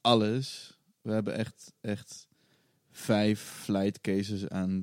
[0.00, 0.76] Alles.
[1.02, 2.28] We hebben echt, echt
[2.90, 4.80] vijf flight cases aan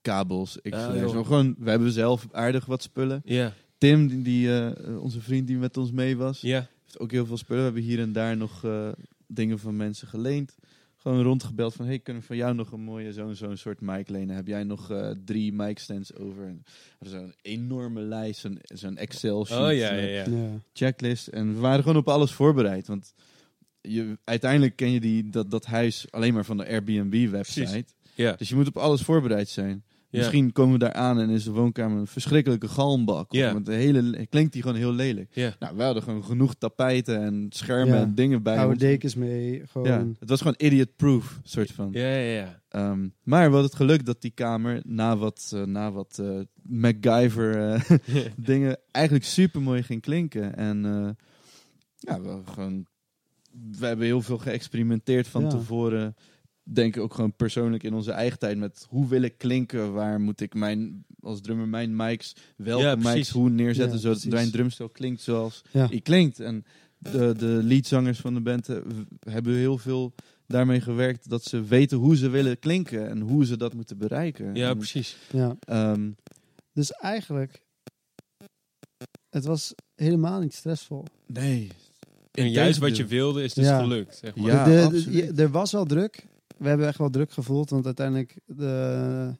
[0.00, 0.56] kabels.
[0.62, 0.88] Ik Ah.
[1.12, 3.22] Maar gewoon, we hebben zelf aardig wat spullen.
[3.24, 7.10] Ja, Tim, die, die, eh, onze vriend die met ons mee was, ja, heeft ook
[7.10, 7.58] heel veel spullen.
[7.62, 8.88] We hebben hier en daar nog eh,
[9.26, 10.56] dingen van mensen geleend.
[10.96, 14.08] Gewoon rondgebeld van, hey, kunnen we van jou nog een mooie zo'n zo'n soort mic
[14.08, 14.36] lenen?
[14.36, 16.44] Heb jij nog eh, drie mic stands over?
[16.44, 16.64] En
[16.98, 20.36] er is een enorme lijst, zo'n zo'n Excel sheet, oh ja, ja, met ja.
[20.36, 20.60] Ja.
[20.72, 21.26] checklist.
[21.26, 22.86] En we waren gewoon op alles voorbereid.
[22.86, 23.14] Want
[23.80, 27.84] je, uiteindelijk ken je die, dat, dat huis alleen maar van de Airbnb-website.
[28.14, 29.84] Ja, Dus je moet op alles voorbereid zijn.
[30.12, 30.18] Ja.
[30.18, 33.32] Misschien komen we daar aan en is de woonkamer een verschrikkelijke galmbak.
[33.32, 33.48] Ja.
[33.48, 35.28] Of met een hele, klinkt die gewoon heel lelijk.
[35.32, 35.54] Ja.
[35.58, 38.00] Nou, we hadden gewoon genoeg tapijten en schermen Ja.
[38.02, 39.62] en dingen bij Oude dekens mee.
[39.66, 41.88] Gewoon, Ja, het was gewoon idiot-proof, soort van.
[41.92, 42.60] Ja, ja, ja.
[42.68, 46.40] Ehm, maar we hadden het geluk dat die kamer, na wat, eh, na wat eh,
[46.62, 47.90] MacGyver eh,
[48.36, 50.56] dingen, eigenlijk super mooi ging klinken.
[50.56, 51.10] En eh,
[51.96, 52.86] ja, we, hebben gewoon,
[53.78, 55.48] we hebben heel veel geëxperimenteerd van Ja.
[55.48, 56.16] tevoren.
[56.64, 60.40] Denk ook gewoon persoonlijk in onze eigen tijd met hoe wil ik klinken, waar moet
[60.40, 64.88] ik mijn, als drummer mijn mics, welke Ja, mics, hoe neerzetten, Ja, zodat mijn drumstel
[64.88, 65.86] klinkt zoals Ja.
[65.86, 66.40] die klinkt.
[66.40, 66.64] En
[66.98, 68.76] de, de leadzangers van de band eh,
[69.20, 70.14] hebben heel veel
[70.46, 74.54] daarmee gewerkt dat ze weten hoe ze willen klinken en hoe ze dat moeten bereiken.
[74.54, 75.16] Ja, En, precies.
[75.32, 75.56] Ja.
[75.60, 76.10] ehm,
[76.72, 77.62] Dus eigenlijk,
[79.30, 81.04] het was helemaal niet stressvol.
[81.26, 81.68] nee.
[82.32, 83.80] En juist wat je wilde is dus Ja.
[83.80, 84.16] gelukt.
[84.16, 84.46] Zeg maar.
[84.46, 86.26] Ja, De- de- er was wel druk.
[86.62, 89.36] We hebben echt wel druk gevoeld, want uiteindelijk, de,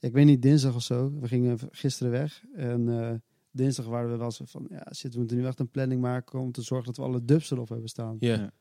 [0.00, 2.44] ik weet niet, dinsdag of zo, we gingen gisteren weg.
[2.54, 3.14] En eh,
[3.50, 6.38] dinsdag waren we wel zo van, ja, shit, we moeten nu echt een planning maken
[6.40, 8.16] om te zorgen dat we alle dubs erop hebben staan.
[8.20, 8.52] Ja.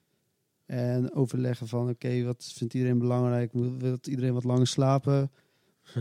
[0.66, 3.54] En overleggen van, oké, wat vindt iedereen belangrijk?
[3.54, 5.32] Moet- Wil iedereen wat langer slapen?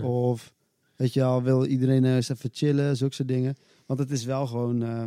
[0.02, 0.54] of,
[0.96, 2.96] weet je al, wil iedereen eh, eens even chillen?
[2.96, 3.56] Zulke soort dingen.
[3.86, 5.04] Want het is wel gewoon, eh,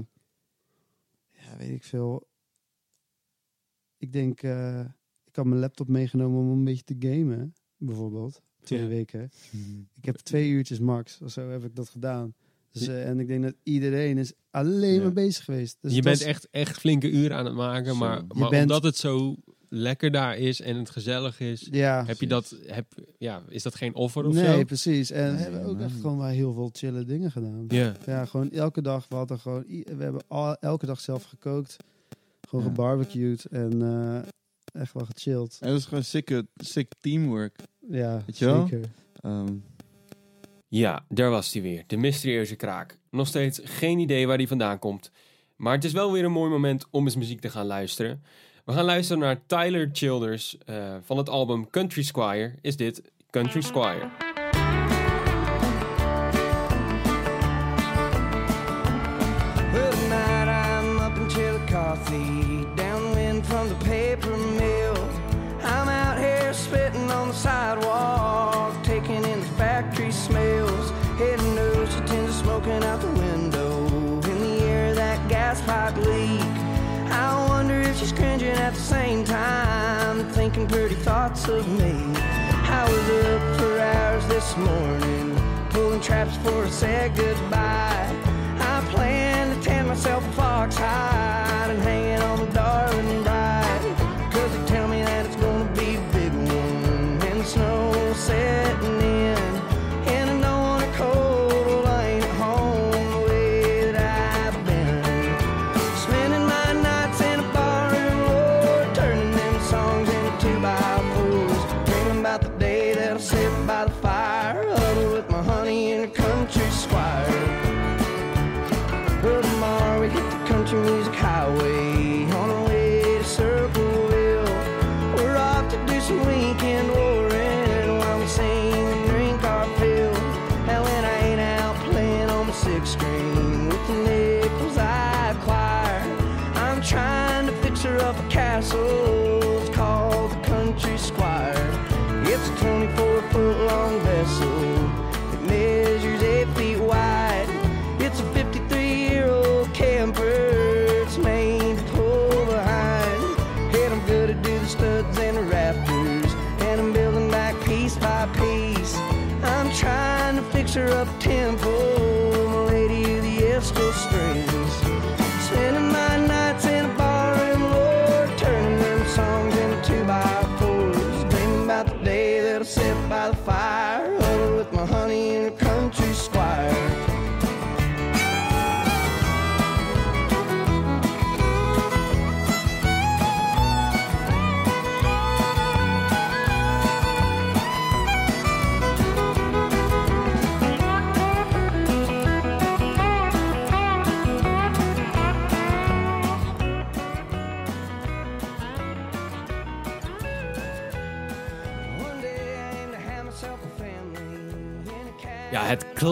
[1.32, 2.28] ja, weet ik veel.
[3.98, 4.86] Ik denk, eh,
[5.38, 8.42] had mijn laptop meegenomen om een beetje te gamen, bijvoorbeeld.
[8.64, 8.88] Twee Ja.
[8.88, 9.32] weken.
[9.96, 12.34] Ik heb twee uurtjes max, of zo heb ik dat gedaan.
[12.72, 15.02] Dus, eh, en ik denk dat iedereen is alleen Ja.
[15.02, 15.78] maar bezig geweest.
[15.82, 17.96] Dus je bent was- echt, echt flinke uren aan het maken, Zo.
[17.96, 19.36] maar, Je maar bent- omdat het zo
[19.70, 22.86] lekker daar is en het gezellig is, Ja, heb je dat, heb,
[23.18, 24.64] ja, is dat geen offer of nee, zo?
[24.64, 25.12] precies.
[25.12, 25.84] En we hebben ook man.
[25.84, 27.66] echt gewoon wel heel veel chille dingen gedaan.
[27.68, 29.08] Ja, Ja, gewoon elke dag.
[29.08, 31.76] We hadden gewoon, we hebben al, elke dag zelf gekookt.
[32.50, 32.70] Gewoon Ja.
[32.72, 34.20] gebarbecued en eh,
[34.78, 35.58] echt wel gechilled.
[35.62, 37.60] En dat is gewoon sick, sick teamwork.
[37.90, 38.68] Ja, Weet je wel?
[38.68, 38.90] zeker.
[39.22, 39.54] Ehm,
[40.68, 41.84] Ja, daar was hij weer.
[41.88, 42.98] De mysterieuze kraak.
[43.12, 45.12] Nog steeds geen idee waar die vandaan komt.
[45.56, 48.24] Maar het is wel weer een mooi moment om eens muziek te gaan luisteren.
[48.66, 50.58] We gaan luisteren naar Tyler Childers.
[50.66, 54.10] eh, van het album Country Squire is dit Country Squire.
[81.50, 81.94] Of me.
[82.18, 85.36] I was up for hours this morning,
[85.70, 87.87] pulling traps for a sad goodbye.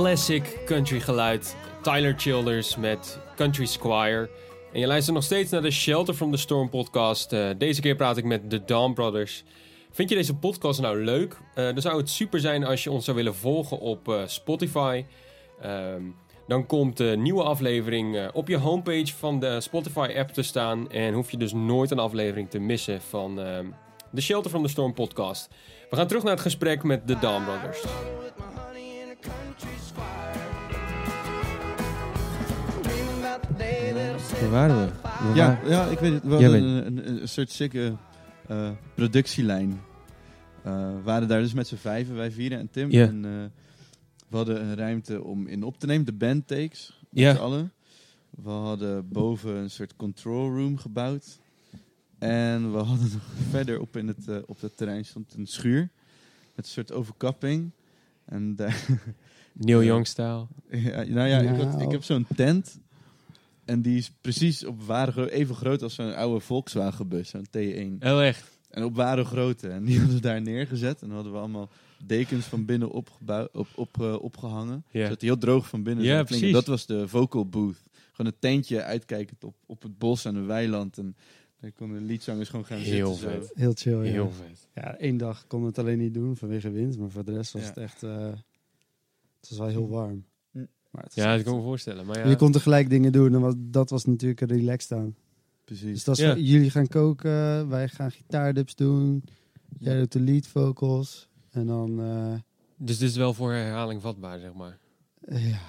[0.01, 1.55] Classic country geluid.
[1.81, 4.29] Tyler Childers met Country Squire.
[4.73, 7.33] En je luistert nog steeds naar de Shelter from the Storm podcast.
[7.33, 9.43] Eh, deze keer praat ik met de Dawn Brothers.
[9.91, 11.37] Vind je deze podcast nou leuk?
[11.53, 15.05] Eh, dan zou het super zijn als je ons zou willen volgen op eh, Spotify.
[15.61, 16.01] Ehm,
[16.47, 20.91] dan komt de nieuwe aflevering op je homepage van de Spotify-app te staan.
[20.91, 23.65] En hoef je dus nooit een aflevering te missen van ehm,
[24.11, 25.49] de Shelter from the Storm podcast.
[25.89, 27.83] We gaan terug naar het gesprek met de Dawn Brothers.
[34.31, 34.91] Waar waren we?
[35.35, 36.23] Ja, ja, ik weet het.
[36.23, 37.95] We hadden weet- een, een, een soort sikke
[38.47, 39.81] eh, productielijn.
[40.63, 42.91] Eh, we waren daar dus met z'n vijven, wij vieren en Tim.
[42.91, 43.31] En, eh,
[44.29, 47.71] we hadden een ruimte om in op te nemen, de band takes, met z'n allen.
[48.29, 51.39] We hadden boven een soort control room gebouwd.
[52.19, 55.89] En we hadden nog verder op in het, op het terrein stond een schuur.
[56.55, 57.71] Met een soort overkapping.
[58.25, 58.85] En daar,
[59.53, 59.85] Neil Ja.
[59.87, 60.47] Young-style.
[60.69, 62.79] ja, nou ja, ik, had, ik heb zo'n tent.
[63.65, 68.03] En die is precies op ware even groot als zo'n oude Volkswagen bus, zo'n T1.
[68.05, 68.53] Oh, echt?
[68.69, 69.69] En op ware grootte.
[69.69, 71.01] En die hadden we daar neergezet.
[71.01, 71.69] En dan hadden we allemaal
[72.05, 74.85] dekens van binnen opgebouw- op, op, eh, opgehangen.
[74.91, 75.03] Ja.
[75.03, 76.51] Zodat die heel droog van binnen Ja, precies.
[76.53, 77.83] Dat was de vocal booth.
[78.11, 80.97] Gewoon een tentje uitkijkend op, op het bos en een weiland.
[80.97, 81.15] En
[81.59, 83.41] daar konden de liedzangers gewoon gaan Heel zitten.
[83.41, 83.51] vet.
[83.55, 84.11] Heel chill, ja.
[84.11, 84.67] Heel vet.
[84.75, 87.61] Ja, één dag kon het alleen niet doen vanwege wind, maar voor de rest was
[87.61, 87.67] Ja.
[87.67, 88.03] het echt...
[88.03, 88.25] eh,
[89.39, 90.25] het was wel heel warm.
[90.95, 92.05] Maar het was Ja, dat echt- kan ik me voorstellen.
[92.05, 95.15] Maar ja, Je kon tegelijk dingen doen en was, dat was natuurlijk een relaxed aan.
[95.65, 95.91] Precies.
[95.93, 96.35] Dus dat is Ja.
[96.35, 99.23] jullie gaan koken, wij gaan gitaardubs doen.
[99.79, 101.29] Jij doet de lead vocals.
[101.51, 102.33] En dan, eh,
[102.77, 104.77] dus dit is wel voor herhaling vatbaar, zeg maar.
[105.27, 105.59] ja.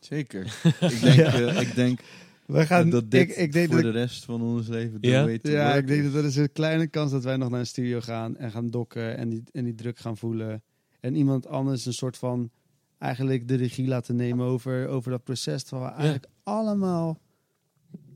[0.00, 0.44] Zeker.
[0.80, 2.00] ik denk, eh, ik denk
[2.46, 5.28] We gaan, dat dit ik, ik denk voor dat de rest van ons leven Ja?
[5.42, 8.00] Ja, ik denk dat er is een kleine kans dat wij nog naar een studio
[8.00, 10.62] gaan en gaan dokken en die, en die druk gaan voelen.
[11.00, 12.50] En iemand anders een soort van
[12.98, 15.62] eigenlijk de regie laten nemen over, over dat proces.
[15.62, 17.18] Terwijl we eigenlijk allemaal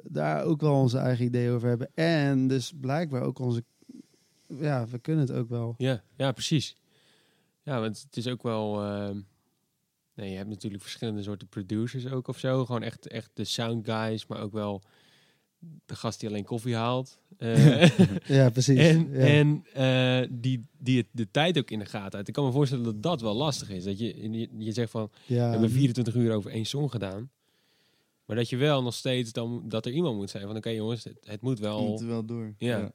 [0.03, 1.91] daar ook wel onze eigen idee over hebben.
[1.95, 3.64] En dus blijkbaar ook onze...
[4.47, 5.74] Ja, we kunnen het ook wel.
[5.78, 6.76] Ja, ja precies.
[7.62, 8.83] Ja, want het is ook wel...
[8.83, 9.20] ehm,
[10.14, 12.64] nee, je hebt natuurlijk verschillende soorten producers ook of zo.
[12.64, 14.83] Gewoon echt, echt de sound guys, maar ook wel
[15.86, 17.18] de gast die alleen koffie haalt.
[17.42, 17.90] Eh,
[18.26, 18.78] Ja, precies.
[18.78, 19.18] en ja.
[19.18, 22.28] en eh, die, die het, de tijd ook in de gaten houdt.
[22.28, 23.84] Ik kan me voorstellen dat dat wel lastig is.
[23.84, 27.30] Dat je, je, je zegt van, ja, we hebben 24 uur over één song gedaan.
[28.24, 31.04] Maar dat je wel nog steeds dan dat er iemand moet zijn van oké jongens,
[31.04, 31.88] het, het moet We wel.
[31.88, 32.54] moeten wel door.
[32.58, 32.92] Ja.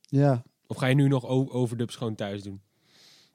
[0.00, 2.60] ja, Of ga je nu nog overdubs gewoon thuis doen?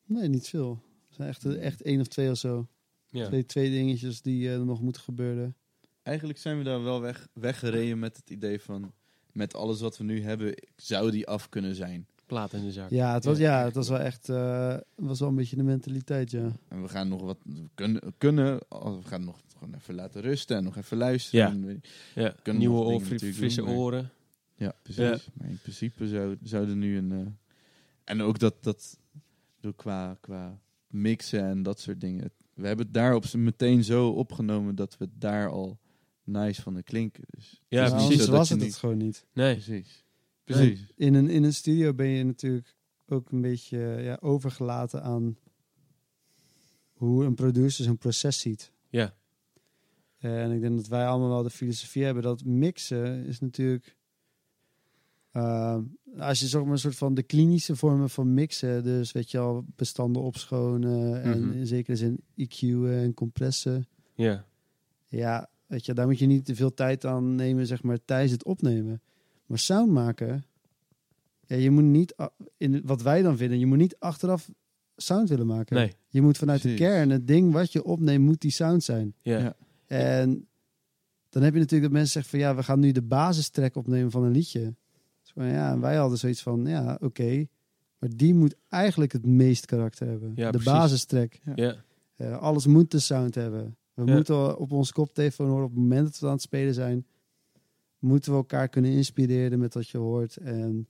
[0.06, 0.82] nee, niet veel.
[1.10, 2.68] Er zijn echt, echt één of twee of zo.
[3.10, 3.26] Ja.
[3.26, 5.56] Twee, twee dingetjes die eh, er nog moeten gebeuren.
[6.04, 8.92] Eigenlijk zijn we daar wel weg, weggereden met het idee van...
[9.32, 12.06] met alles wat we nu hebben, zou die af kunnen zijn.
[12.26, 12.90] Plaat in de zak.
[12.90, 15.64] Ja, het was, ja, het was wel echt eh, het was wel een beetje de
[15.64, 16.52] mentaliteit, ja.
[16.68, 20.22] En we gaan nog wat we kunnen, kunnen oh, we gaan nog gewoon even laten
[20.22, 21.46] rusten en nog even luisteren.
[21.48, 21.52] Ja.
[21.52, 21.80] En we-
[22.22, 24.10] Ja, Kunnen nieuwe nog dingen oor, fri- natuurlijk frisse doen, maar- oren.
[24.56, 25.04] Ja, precies.
[25.26, 25.32] Ja.
[25.34, 27.12] Maar in principe zou, zouden nu een...
[27.12, 27.18] eh,
[28.04, 28.98] en ook dat, dat
[29.60, 32.32] door qua, qua mixen en dat soort dingen.
[32.54, 35.80] We hebben het daar op z'n meteen zo opgenomen dat we daar al
[36.32, 37.24] nice van de klinken.
[37.30, 38.10] Dus Ja, precies.
[38.10, 39.26] Anders was het niet- het gewoon niet.
[39.34, 40.06] Nee, Precies.
[40.44, 40.86] Precies.
[40.96, 42.76] In een, in een studio ben je natuurlijk
[43.08, 45.38] ook een beetje ja, overgelaten aan
[46.94, 48.72] hoe een producer zijn proces ziet.
[48.90, 49.14] ja.
[50.18, 53.96] En ik denk dat wij allemaal wel de filosofie hebben dat mixen is natuurlijk.
[55.32, 55.78] eh,
[56.18, 59.38] als je zeg maar een soort van de klinische vormen van mixen, dus weet je
[59.38, 61.58] al, bestanden opschonen en Mhm.
[61.58, 63.88] in zekere zin EQ'en en compressen.
[64.16, 64.46] Ja,
[65.08, 68.32] Ja, weet je, daar moet je niet te veel tijd aan nemen, zeg maar, tijdens
[68.32, 69.02] het opnemen.
[69.46, 70.44] Maar sound maken,
[71.46, 72.16] ja, je moet niet,
[72.58, 74.50] in wat wij dan vinden, je moet niet achteraf
[74.96, 75.76] sound willen maken.
[75.76, 75.94] nee.
[76.10, 76.80] Je moet vanuit Precies.
[76.80, 79.16] de kern, het ding wat je opneemt, moet die sound zijn.
[79.22, 79.40] Ja.
[79.40, 79.56] Ja.
[79.88, 80.48] En
[81.30, 84.12] dan heb je natuurlijk dat mensen zeggen van, ja, we gaan nu de basistrack opnemen
[84.12, 84.76] van een liedje.
[85.24, 87.46] Van, ja, en wij hadden zoiets van, ja, oké.
[87.98, 90.32] maar die moet eigenlijk het meest karakter hebben.
[90.36, 90.72] Ja, de precies.
[90.72, 91.42] basistrek.
[91.56, 91.76] Ja.
[92.16, 93.76] Eh, alles moet de sound hebben.
[94.06, 94.16] We Ja.
[94.16, 97.06] moeten op onze koptelefoon horen op het moment dat we aan het spelen zijn.
[98.00, 100.38] Moeten we elkaar kunnen inspireren met wat je hoort.
[100.38, 100.88] En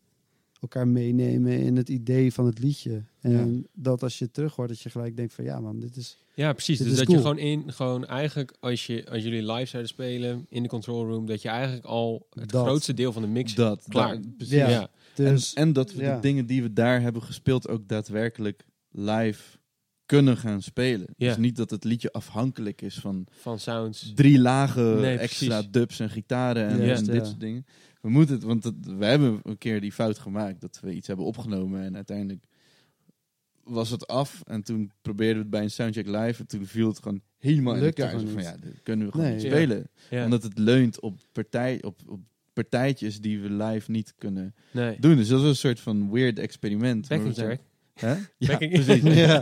[0.61, 3.03] elkaar meenemen in het idee van het liedje.
[3.21, 5.95] En dat als je het terug hoort, dat je gelijk denkt van ja man, dit
[5.95, 6.17] is...
[6.35, 6.77] Ja, precies.
[6.77, 9.91] Dit Dus is dat je gewoon in, gewoon eigenlijk als, je, als jullie live zouden
[9.91, 12.65] spelen in de control room, dat je eigenlijk al het Dat.
[12.65, 14.21] grootste deel van de mix Dat, klaar.
[14.21, 14.55] dat- precies.
[14.55, 14.69] Ja.
[14.69, 14.89] ja.
[15.15, 16.15] Dus, en, en dat we ja.
[16.15, 19.57] de dingen die we daar hebben gespeeld ook daadwerkelijk live
[20.17, 21.07] kunnen gaan spelen.
[21.17, 21.27] Ja.
[21.27, 24.11] Dus niet dat het liedje afhankelijk is van van sounds.
[24.15, 25.71] drie lagen Nee, extra precies.
[25.71, 27.27] dubs en gitaren en, Juist, en dit ja.
[27.27, 27.65] soort dingen.
[28.01, 31.07] We moeten het, want het, we hebben een keer die fout gemaakt dat we iets
[31.07, 32.43] hebben opgenomen en uiteindelijk
[33.63, 36.87] was het af en toen probeerden we het bij een soundcheck live en toen viel
[36.87, 38.19] het gewoon helemaal in Lukte elkaar.
[38.19, 38.45] van niet.
[38.45, 39.35] ja, dit kunnen we gewoon Nee.
[39.35, 39.51] niet Ja.
[39.51, 39.89] spelen.
[40.09, 40.23] Ja.
[40.23, 42.19] Omdat het leunt op, partij, op, op
[42.53, 44.97] partijtjes die we live niet kunnen Nee.
[44.99, 45.15] doen.
[45.15, 47.07] Dus dat was een soort van weird experiment.
[47.07, 47.59] Backing track.
[48.01, 48.13] Hè?
[48.37, 49.03] Ja, Backing- precies.
[49.25, 49.41] ja.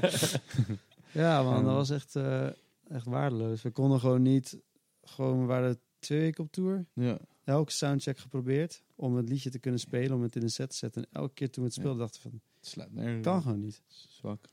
[1.11, 2.47] ja man, dat was echt, eh,
[2.87, 3.61] echt waardeloos.
[3.61, 4.59] We konden gewoon niet...
[5.03, 6.85] Gewoon, we waren twee weken op tour.
[6.93, 7.19] Ja.
[7.43, 10.75] Elke soundcheck geprobeerd om het liedje te kunnen spelen, om het in een set te
[10.75, 11.01] zetten.
[11.03, 11.81] En elke keer toen we het Ja.
[11.83, 13.81] speelden, dachten we van, Het slaat nergens kan gewoon niet.
[14.09, 14.45] Zwak.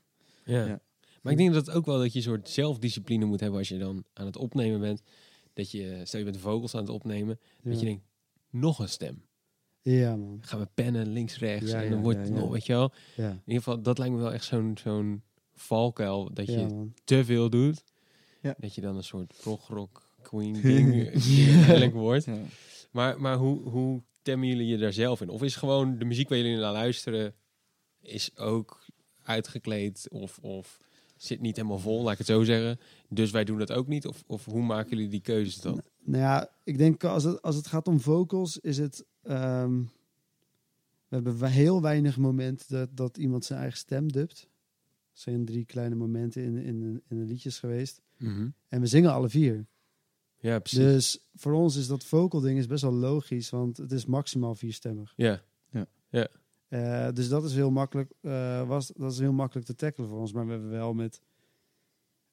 [0.45, 0.65] Ja.
[0.65, 0.79] Ja.
[1.21, 3.77] Maar ik denk dat ook wel dat je een soort zelfdiscipline moet hebben als je
[3.77, 5.01] dan aan het opnemen bent.
[5.53, 7.79] Dat je, stel je bent de vocals aan het opnemen, dat Ja.
[7.79, 8.03] je denkt,
[8.49, 9.21] nog een stem.
[9.91, 12.33] Ja man, Dan gaan we pennen links, rechts Ja, en dan ja, wordt ja, het
[12.33, 12.39] ja.
[12.39, 12.91] nog, weet je wel.
[13.15, 13.29] ja.
[13.29, 15.23] In ieder geval, dat lijkt me wel echt zo'n zo'n
[15.53, 17.83] valkuil, dat je te veel doet.
[18.41, 18.55] Ja.
[18.57, 21.09] Dat je dan een soort progrock queen ding
[21.55, 22.25] eigenlijk wordt.
[22.25, 22.37] Ja.
[22.91, 25.29] Maar, maar hoe, hoe temmen jullie je daar zelf in?
[25.29, 27.33] Of is gewoon de muziek waar jullie naar luisteren,
[28.01, 28.85] is ook
[29.23, 30.77] uitgekleed of, of
[31.17, 32.79] zit niet helemaal vol, laat ik het zo zeggen.
[33.09, 34.07] Dus wij doen dat ook niet.
[34.07, 35.81] Of, of hoe maken jullie die keuzes dan?
[36.03, 39.05] Nou ja, ik denk als het, als het gaat om vocals, is het.
[39.27, 39.81] Ehm,
[41.07, 44.41] we hebben heel weinig momenten dat, dat iemand zijn eigen stem dubt.
[45.11, 48.01] Er zijn drie kleine momenten in, in, in de liedjes geweest.
[48.67, 49.65] En we zingen alle vier.
[50.37, 50.79] Ja, precies.
[50.79, 54.55] Dus voor ons is dat vocal ding is best wel logisch, want het is maximaal
[54.55, 55.13] vierstemmig.
[56.09, 56.27] ja.
[56.67, 60.19] Eh, dus dat is heel makkelijk, eh, was, dat is heel makkelijk te tackelen voor
[60.19, 60.33] ons.
[60.33, 61.21] Maar we hebben wel met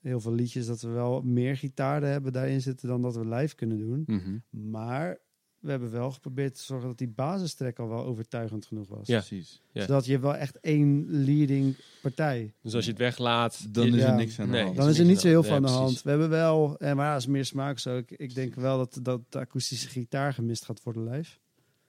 [0.00, 3.54] heel veel liedjes dat we wel meer gitaren hebben daarin zitten dan dat we live
[3.54, 4.02] kunnen doen.
[4.06, 4.38] Mhm.
[4.70, 5.18] Maar
[5.64, 9.06] we hebben wel geprobeerd te zorgen dat die basistrek al wel overtuigend genoeg was.
[9.06, 9.18] Ja.
[9.18, 9.60] Precies.
[9.72, 9.80] Ja.
[9.80, 12.52] Zodat je wel echt één leading partij.
[12.62, 14.08] Dus als je het weglaat, Dan je- is Ja.
[14.10, 14.62] er niks aan de Nee.
[14.64, 14.76] hand.
[14.76, 16.02] Dan is er niet zo heel veel aan de hand.
[16.02, 17.96] We hebben wel, en maar ja, is meer smaak zo.
[17.96, 21.36] Ik, ik denk wel dat, dat de akoestische gitaar gemist gaat worden live.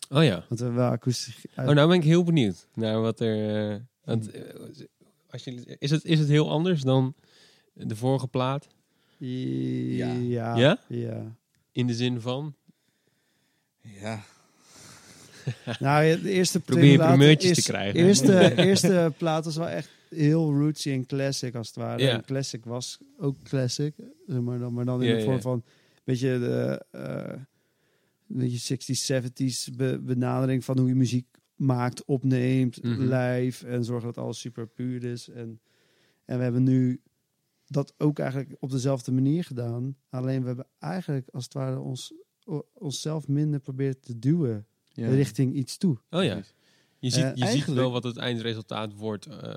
[0.09, 0.45] Oh ja.
[0.47, 1.47] Want we hebben wel akoestische.
[1.57, 3.71] Oh, nou ben ik heel benieuwd naar wat er.
[3.73, 4.41] eh, want, eh,
[5.30, 7.13] als je, is, het, is het heel anders dan
[7.73, 8.67] de vorige plaat?
[9.17, 10.11] ja.
[10.13, 10.55] Ja.
[10.57, 10.80] Ja?
[10.88, 11.36] Ja?
[11.71, 12.55] In de zin van.
[14.02, 14.24] Ja.
[15.80, 18.00] Nou, de eerste Probeer je primeurtjes is- te krijgen.
[18.00, 22.10] Eerste, eerste plaat was wel echt heel rootsy en classic als het ware.
[22.10, 23.94] En classic was ook classic,
[24.28, 25.64] zeg maar dan, maar dan in de vorm van een
[26.04, 27.40] beetje de eh,
[28.30, 33.02] een beetje 60s, 70s be- benadering van hoe je muziek maakt, opneemt, Mhm.
[33.14, 35.30] live en zorgen dat alles super puur is.
[35.30, 35.60] En,
[36.26, 37.02] en we hebben nu
[37.68, 39.96] dat ook eigenlijk op dezelfde manier gedaan.
[40.10, 42.14] Alleen we hebben eigenlijk als het ware ons,
[42.74, 45.10] onszelf minder proberen te duwen Ja.
[45.10, 45.98] richting iets toe.
[46.10, 46.41] Oh ja.
[47.00, 49.54] Je, ziet, Eh, je ziet wel wat het eindresultaat wordt eh,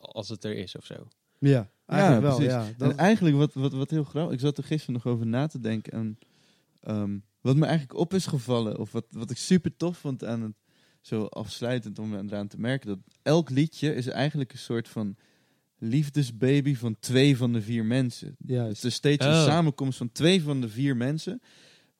[0.00, 0.94] als het er is of zo.
[1.38, 2.36] Ja, eigenlijk wel.
[2.36, 2.52] precies.
[2.52, 4.34] Ja, dat, En eigenlijk wat, wat, wat heel grappig...
[4.34, 5.92] Ik zat er gisteren nog over na te denken.
[5.92, 6.18] En,
[6.80, 8.78] ehm, wat me eigenlijk op is gevallen...
[8.78, 10.52] Of wat, wat ik super tof vond aan het...
[11.00, 12.88] Zo afsluitend om eraan te merken...
[12.88, 15.16] Dat elk liedje is eigenlijk een soort van...
[15.80, 18.36] Liefdesbaby van twee van de vier mensen.
[18.46, 18.76] juist.
[18.82, 19.32] Het is steeds Oh.
[19.32, 21.40] een samenkomst van twee van de vier mensen.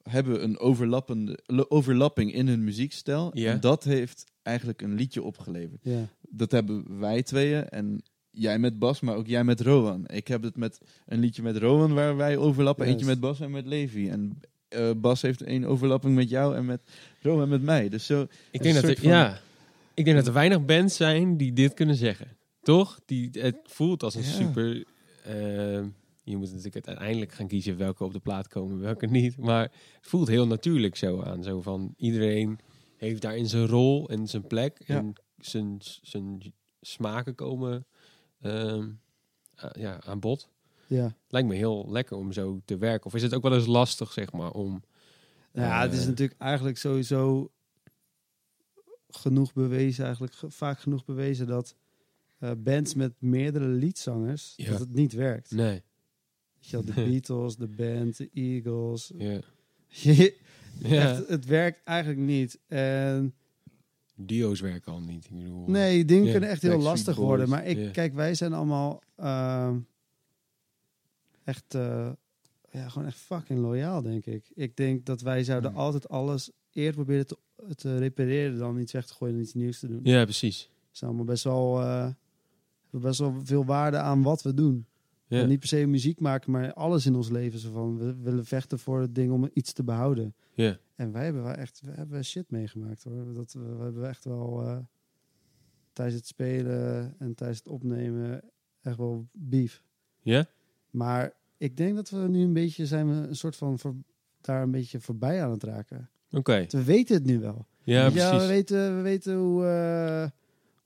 [0.08, 1.38] Hebben een overlappende,
[1.68, 3.30] overlapping in hun muziekstijl.
[3.34, 3.52] Ja.
[3.52, 5.80] En dat heeft eigenlijk een liedje opgeleverd.
[5.82, 6.08] Ja.
[6.20, 10.04] Dat hebben wij tweeën en jij met Bas, maar ook jij met Rowan.
[10.08, 12.84] Ik heb het met een liedje met Rowan waar wij overlappen.
[12.86, 13.00] Juist.
[13.00, 14.08] Eentje met Bas en met Levi.
[14.08, 16.80] En eh, Bas heeft een overlapping met jou en met
[17.22, 17.88] Rowan met mij.
[17.88, 19.40] Dus zo, Ik denk, dat er, ja,
[19.94, 22.26] ik denk dat er weinig bands zijn die dit kunnen zeggen.
[22.62, 23.00] Toch?
[23.06, 24.28] Die, het voelt als een Ja.
[24.28, 24.84] super...
[25.24, 25.80] eh,
[26.30, 29.36] je moet natuurlijk uiteindelijk gaan kiezen welke op de plaat komen, welke niet.
[29.36, 31.42] Maar het voelt heel natuurlijk zo aan.
[31.42, 32.58] Zo van iedereen
[32.96, 34.82] heeft daarin zijn rol en zijn plek.
[34.86, 34.96] Ja.
[34.96, 37.86] En zijn, zijn smaken komen
[38.40, 38.88] ehm,
[39.72, 40.48] ja, aan bod.
[40.86, 41.14] Ja.
[41.28, 43.06] Lijkt me heel lekker om zo te werken.
[43.06, 44.82] Of is het ook wel eens lastig, zeg maar, om...
[45.52, 47.50] ja, het is eh, natuurlijk eigenlijk sowieso
[49.08, 51.74] genoeg bewezen, eigenlijk ge- vaak genoeg bewezen dat
[52.38, 54.70] eh, bands met meerdere liedzangers, Ja.
[54.70, 55.50] dat het niet werkt.
[55.50, 55.82] Nee.
[56.70, 59.12] Wel, de Beatles, de band, de Eagles.
[59.18, 59.40] Ja.
[59.88, 60.30] Ja.
[61.10, 62.58] Echt, het werkt eigenlijk niet.
[62.66, 63.34] En
[64.14, 65.24] Dio's werken al niet.
[65.24, 67.48] Ik bedoel, Nee, dingen Ja, kunnen echt heel lastig worden.
[67.48, 67.90] Maar ik, Ja.
[67.90, 69.78] kijk, wij zijn allemaal ehm,
[71.44, 72.10] echt, eh,
[72.70, 74.50] ja, gewoon echt fucking loyaal, denk ik.
[74.54, 75.78] Ik denk dat wij zouden Hmm.
[75.80, 77.36] altijd alles eerder proberen te,
[77.74, 80.00] te repareren dan iets weg te gooien en iets nieuws te doen.
[80.02, 80.70] Ja, precies.
[80.72, 82.08] We zijn allemaal best wel, eh,
[82.90, 84.86] best wel veel waarde aan wat we doen.
[85.28, 87.58] En niet per se muziek maken, maar alles in ons leven.
[87.58, 90.34] Zo van, we willen vechten voor het ding om iets te behouden.
[90.54, 90.78] Ja.
[90.94, 93.32] En wij hebben wel echt we hebben shit meegemaakt hoor.
[93.34, 94.78] Dat, we, we hebben echt wel eh,
[95.92, 98.42] tijdens het spelen en tijdens het opnemen
[98.82, 99.82] echt wel beef.
[100.22, 100.46] Ja?
[100.90, 103.94] Maar ik denk dat we nu een beetje zijn we een soort van voor,
[104.40, 106.10] daar een beetje voorbij aan het raken.
[106.30, 106.66] Oké.
[106.68, 107.66] We weten het nu wel.
[107.82, 108.40] Ja, Ja, precies.
[108.40, 110.30] we weten, we weten hoe, eh,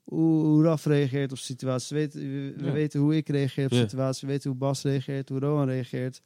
[0.05, 1.89] hoe, hoe Raf reageert op situaties.
[1.89, 2.73] We weten, we, Ja.
[2.73, 4.21] weten hoe ik reageer op situaties.
[4.23, 6.23] We weten hoe Bas reageert, hoe Rowan reageert.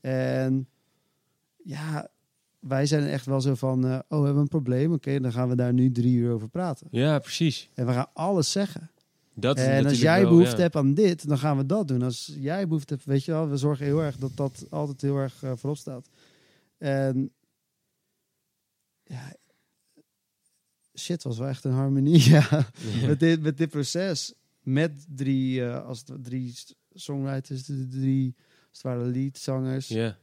[0.00, 0.68] En
[1.56, 2.08] ja,
[2.58, 3.86] wij zijn echt wel zo van...
[3.86, 4.92] eh, oh, we hebben een probleem.
[4.92, 6.86] Oké, dan gaan we daar nu drie uur over praten.
[6.90, 7.70] Ja, precies.
[7.74, 8.90] En we gaan alles zeggen.
[9.34, 12.02] Dat is en als jij behoefte hebt aan dit, dan gaan we dat doen.
[12.02, 15.16] Als jij behoefte hebt, weet je wel, we zorgen heel erg dat dat altijd heel
[15.16, 16.08] erg eh, voorop staat.
[16.78, 17.30] En
[19.04, 19.32] ja,
[20.98, 22.66] shit was wel echt een harmonie, ja.
[23.06, 26.54] Met, dit, met dit proces, met drie, als het, drie
[26.94, 28.34] songwriters, de drie,
[28.70, 30.16] als het leadzangers, Ja.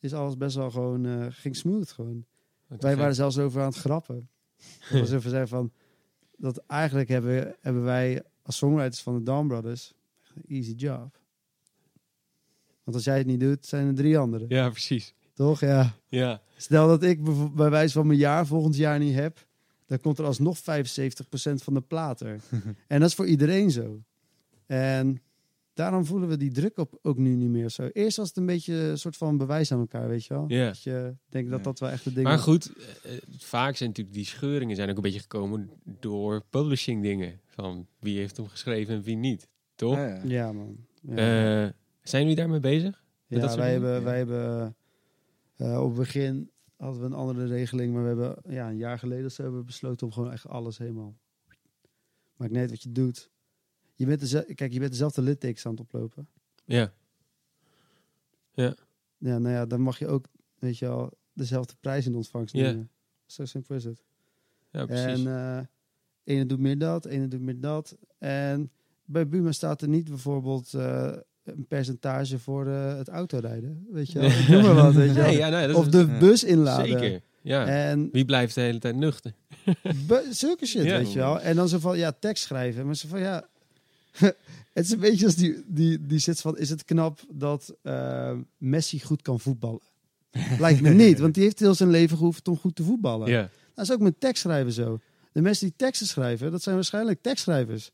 [0.00, 2.24] is alles best wel gewoon, eh, ging smooth gewoon.
[2.66, 4.28] Wat Wij waren zelfs over aan het grappen.
[4.90, 5.72] Dat was even zeggen van,
[6.36, 9.92] dat eigenlijk hebben, hebben wij als songwriters van de Dawn Brothers
[10.34, 11.18] een easy job.
[12.84, 14.46] Want als jij het niet doet, zijn er drie anderen.
[14.48, 15.14] Ja, precies.
[15.34, 15.60] Toch?
[15.60, 15.94] Ja.
[16.08, 16.42] Ja.
[16.56, 17.20] Stel dat ik
[17.54, 19.46] bij wijze van mijn jaar volgend jaar niet heb,
[19.92, 20.62] dan komt er alsnog 75%
[21.54, 22.40] van de plaat er.
[22.86, 24.02] en dat is voor iedereen zo.
[24.66, 25.22] En
[25.74, 27.88] daarom voelen we die druk op ook nu niet meer zo.
[27.92, 30.44] Eerst was het een beetje een soort van bewijs aan elkaar, weet je wel.
[30.48, 30.66] Ja.
[30.66, 32.40] Dat je denkt dat dat wel echt de ding Maar is.
[32.42, 32.72] goed,
[33.02, 35.70] eh, vaak zijn natuurlijk die scheuringen zijn ook een beetje gekomen
[36.00, 37.40] door publishing dingen.
[37.46, 39.48] Van wie heeft hem geschreven en wie niet.
[39.74, 39.96] Toch?
[39.96, 40.20] Ja, ja.
[40.24, 40.76] Ja, man.
[41.02, 41.70] Ja, Eh,
[42.02, 43.04] zijn jullie daarmee bezig?
[43.26, 43.90] ja dat wij, dingen?
[43.92, 44.04] hebben, Ja.
[44.04, 44.76] wij hebben
[45.56, 46.50] eh, op het begin
[46.82, 49.66] hadden we een andere regeling, maar we hebben ja, een jaar geleden zo hebben we
[49.66, 51.16] besloten om gewoon echt alles helemaal.
[52.36, 53.30] Maakt niet uit wat je doet.
[53.94, 56.28] Je bent dezelfde, kijk, je bent dezelfde littekens aan het oplopen.
[56.64, 56.92] Ja.
[58.52, 60.26] Ja, nou ja, dan mag je ook,
[60.58, 62.70] weet je wel, dezelfde prijs in ontvangst Ja.
[62.70, 62.90] nemen.
[63.26, 64.04] Zo simpel is het.
[64.70, 65.24] Ja, precies.
[65.24, 65.66] En eh
[66.24, 67.96] ene doet meer dat, ene doet meer dat.
[68.18, 68.70] En
[69.04, 73.86] bij Buma staat er niet bijvoorbeeld eh, een percentage voor eh, het autorijden.
[73.90, 74.28] Weet je wel?
[74.30, 75.24] Ik noem maar wat, weet je wel.
[75.26, 76.86] nee, ja, nee, dat Of de bus inladen.
[76.98, 77.20] zeker.
[77.42, 77.66] Ja.
[77.66, 79.32] En Wie blijft de hele tijd nuchter?
[80.30, 80.96] zulke shit, Ja.
[80.98, 81.40] weet je wel.
[81.40, 82.86] En dan zo van, ja, tekst schrijven.
[82.86, 83.46] Maar zo van, ja...
[84.72, 88.32] het is een beetje als die, die, die zit van, is het knap dat eh,
[88.58, 89.80] Messi goed kan voetballen?
[90.58, 93.28] Lijkt me niet, want die heeft heel zijn leven gehoefd om goed te voetballen.
[93.30, 93.48] Ja.
[93.74, 94.98] Dat is ook met tekstschrijven zo.
[95.32, 97.90] De mensen die teksten schrijven, dat zijn waarschijnlijk tekstschrijvers.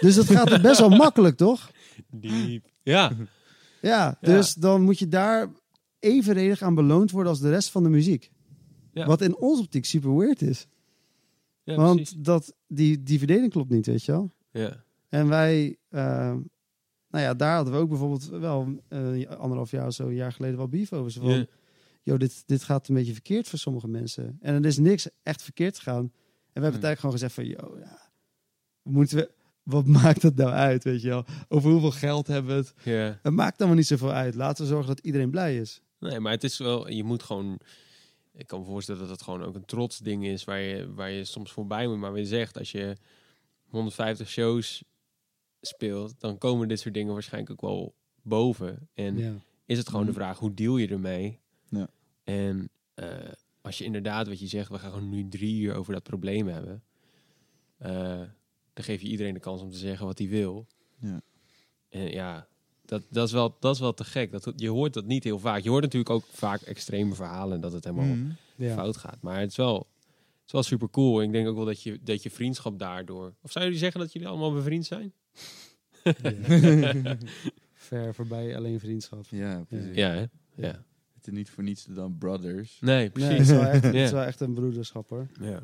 [0.00, 1.70] Dus dat gaat er best wel makkelijk, toch?
[2.10, 2.64] Diep.
[2.82, 3.12] Ja.
[3.80, 5.48] Ja, dus dan moet je daar
[5.98, 8.30] evenredig aan beloond worden als de rest van de muziek.
[8.92, 9.06] Ja.
[9.06, 10.66] Wat in onze optiek super weird is.
[11.64, 12.16] ja Want precies.
[12.18, 14.30] dat, die, die verdeling klopt niet, weet je wel.
[14.50, 14.84] Ja.
[15.08, 16.02] En wij, eh,
[17.08, 20.32] nou ja, daar hadden we ook bijvoorbeeld wel eh, anderhalf jaar of zo, een jaar
[20.32, 21.10] geleden wel beef over.
[21.10, 21.46] Zo van,
[22.02, 22.16] Ja.
[22.16, 24.36] dit, dit gaat een beetje verkeerd voor sommige mensen.
[24.40, 26.02] En er is niks echt verkeerd gegaan.
[26.52, 28.10] En we hebben het eigenlijk gewoon gezegd van, joh, ja,
[28.82, 29.30] moeten we,
[29.62, 31.24] wat maakt het nou uit, weet je wel?
[31.48, 32.74] Over hoeveel geld hebben we het?
[32.84, 33.18] ja.
[33.22, 34.34] Het maakt allemaal niet zoveel uit.
[34.34, 35.80] Laten we zorgen dat iedereen blij is.
[35.98, 37.58] Nee, maar het is wel, je moet gewoon.
[38.34, 41.10] Ik kan me voorstellen dat het gewoon ook een trots ding is waar je, waar
[41.10, 41.98] je soms voorbij moet.
[41.98, 42.96] Maar wie zegt, als je
[43.68, 44.84] 150 shows
[45.60, 48.88] speelt, dan komen dit soort dingen waarschijnlijk ook wel boven.
[48.94, 49.32] En Ja.
[49.66, 50.20] is het gewoon de Mhm.
[50.20, 51.40] vraag, hoe deal je ermee?
[51.68, 51.88] Ja.
[52.24, 53.06] En eh,
[53.60, 56.46] als je inderdaad, wat je zegt, we gaan gewoon nu drie uur over dat probleem
[56.48, 56.82] hebben.
[57.78, 58.20] eh,
[58.72, 60.66] dan geef je iedereen de kans om te zeggen wat hij wil.
[61.00, 61.20] Ja.
[61.88, 62.46] En ja,
[62.84, 64.30] dat, dat, is wel, dat is wel te gek.
[64.32, 65.62] Dat, je hoort dat niet heel vaak.
[65.62, 68.30] Je hoort natuurlijk ook vaak extreme verhalen dat het helemaal Mhm.
[68.56, 68.74] Ja.
[68.74, 69.18] fout gaat.
[69.20, 71.22] Maar het is wel, het is wel super cool.
[71.22, 73.34] Ik denk ook wel dat je, dat je vriendschap daardoor...
[73.42, 75.12] Of zouden jullie zeggen dat jullie allemaal bevriend zijn?
[77.74, 79.24] Ver voorbij alleen vriendschap.
[79.28, 79.94] Ja, precies.
[79.96, 80.24] Ja, hè?
[80.54, 80.84] Ja.
[81.14, 82.78] Het is niet voor niets dan brothers.
[82.80, 83.38] Nee, Nee, het precies.
[83.38, 84.14] is, wel echt, het is Ja.
[84.16, 85.26] wel echt een broederschap hoor.
[85.40, 85.62] Ja.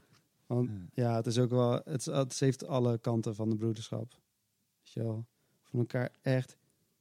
[0.48, 4.12] Want ja, het is ook wel, het, het heeft alle kanten van de broederschap.
[4.78, 5.26] Weet je wel,
[5.62, 6.56] van elkaar echt,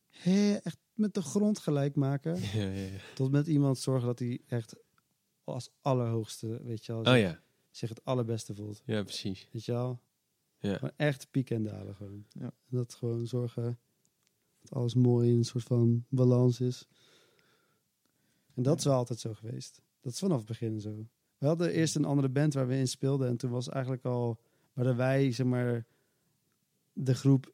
[0.09, 2.35] hè, echt met de grond gelijk maken.
[2.59, 2.97] Ja, ja, ja.
[3.15, 4.75] Tot met iemand zorgen dat hij echt
[5.43, 7.41] als allerhoogste, weet je wel, Oh ja,
[7.71, 8.81] zich het allerbeste voelt.
[8.85, 9.47] ja, precies.
[9.51, 9.99] Weet je wel?
[10.59, 10.73] Ja.
[10.73, 12.25] Gewoon echt pieken en dalen gewoon.
[12.29, 12.45] Ja.
[12.45, 13.79] En dat gewoon zorgen
[14.61, 16.87] dat alles mooi in een soort van balans is.
[18.53, 19.81] En dat is wel altijd zo geweest.
[20.01, 21.07] Dat is vanaf het begin zo.
[21.37, 23.27] We hadden eerst een andere band waar we in speelden.
[23.27, 24.39] En toen was eigenlijk al...
[24.73, 25.85] Waren wij, zeg maar...
[26.93, 27.53] De groep...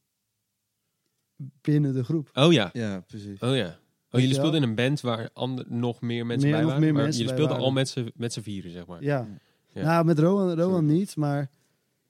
[1.61, 2.29] Binnen de groep.
[2.33, 3.39] Oh ja, Ja, precies.
[3.39, 3.65] oh ja.
[3.67, 6.69] Oh, je jullie speelden in een band waar ander, nog meer mensen Meer- bij nog
[6.71, 6.85] waren?
[6.85, 7.77] meer maar mensen jullie speelden al waren.
[7.77, 9.03] met z'n met z'n vieren, zeg maar.
[9.03, 9.27] Ja.
[9.67, 9.83] Ja.
[9.83, 11.49] Nou, met Rowan, Rowan niet, maar...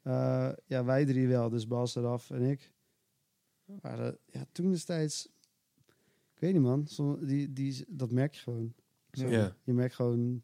[0.01, 1.49] eh, ja, wij drie wel.
[1.49, 2.71] Dus Bas eraf en ik.
[3.81, 5.27] waren ja, toen destijds...
[6.33, 6.87] Ik weet niet, man.
[6.87, 8.73] Som- die, die, dat merk je gewoon.
[9.11, 9.27] Zo.
[9.27, 9.55] Ja.
[9.63, 10.43] Je merkt gewoon...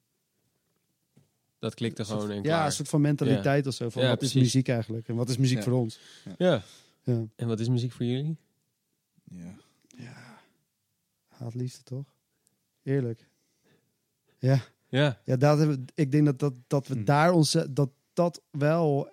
[1.60, 2.66] Dat klikte soort- gewoon en Ja, klaar.
[2.66, 3.89] een soort van mentaliteit of zo.
[3.89, 5.07] Van Ja, wat is muziek eigenlijk?
[5.07, 5.64] En wat is muziek Ja.
[5.64, 5.99] voor ons?
[6.38, 6.64] Ja.
[7.03, 7.26] Ja.
[7.36, 8.38] En wat is muziek voor jullie?
[9.24, 9.55] Ja.
[9.97, 10.39] Ja.
[11.28, 12.05] Haat liefde, toch?
[12.84, 13.28] Eerlijk.
[14.38, 14.60] Ja.
[14.88, 15.22] Ja.
[15.26, 17.03] Ja, dat hebben, we- ik denk dat, dat, dat we Hm.
[17.03, 17.57] daar ons...
[17.70, 19.10] Dat dat wel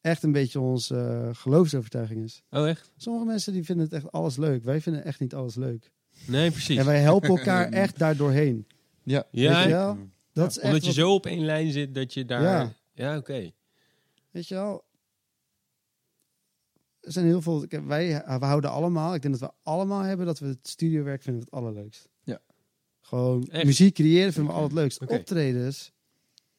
[0.00, 2.42] echt een beetje onze eh, geloofsovertuiging is.
[2.50, 2.92] Oh, echt?
[2.96, 4.64] Sommige mensen die vinden het echt alles leuk.
[4.64, 5.90] Wij vinden echt niet alles leuk.
[6.26, 6.78] Nee, precies.
[6.78, 8.66] En wij helpen elkaar echt daar doorheen.
[9.02, 9.24] Ja.
[9.30, 9.96] Ja, Weet
[10.42, 12.42] Dat is Omdat je wat- zo op één lijn zit dat je daar...
[12.42, 12.72] Ja.
[12.92, 13.50] Ja, oké.
[14.30, 14.84] Weet je wel?
[17.00, 17.66] Er zijn heel veel...
[17.68, 19.14] Wij we houden allemaal...
[19.14, 22.08] Ik denk dat we allemaal hebben dat we het studiowerk vinden het allerleukst.
[22.22, 22.40] Ja.
[23.00, 23.64] Gewoon Echt?
[23.64, 25.00] muziek creëren vinden we allerleukst.
[25.02, 25.14] Oké.
[25.14, 25.92] Optredens,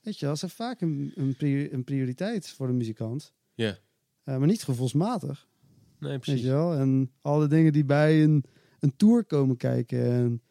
[0.01, 3.34] weet je wel, zijn vaak een, een, prior- een prioriteit voor een muzikant.
[3.53, 3.78] Ja.
[4.23, 5.47] Eh, maar niet gevoelsmatig,
[5.99, 6.41] Nee, weet precies.
[6.43, 6.73] je wel.
[6.73, 8.43] En alle dingen die bij een,
[8.80, 10.03] een tour komen kijken.
[10.11, 10.41] En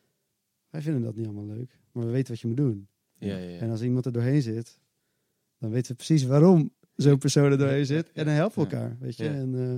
[0.70, 1.78] wij vinden dat niet allemaal leuk.
[1.92, 2.88] Maar we weten wat je moet doen.
[3.18, 3.58] Ja, ja, ja.
[3.58, 4.78] En als iemand er doorheen zit,
[5.58, 8.12] dan weten we precies waarom zo'n persoon er doorheen zit.
[8.12, 8.76] En dan helpen we Ja.
[8.80, 9.24] elkaar, weet je.
[9.24, 9.30] Ja.
[9.34, 9.76] En eh,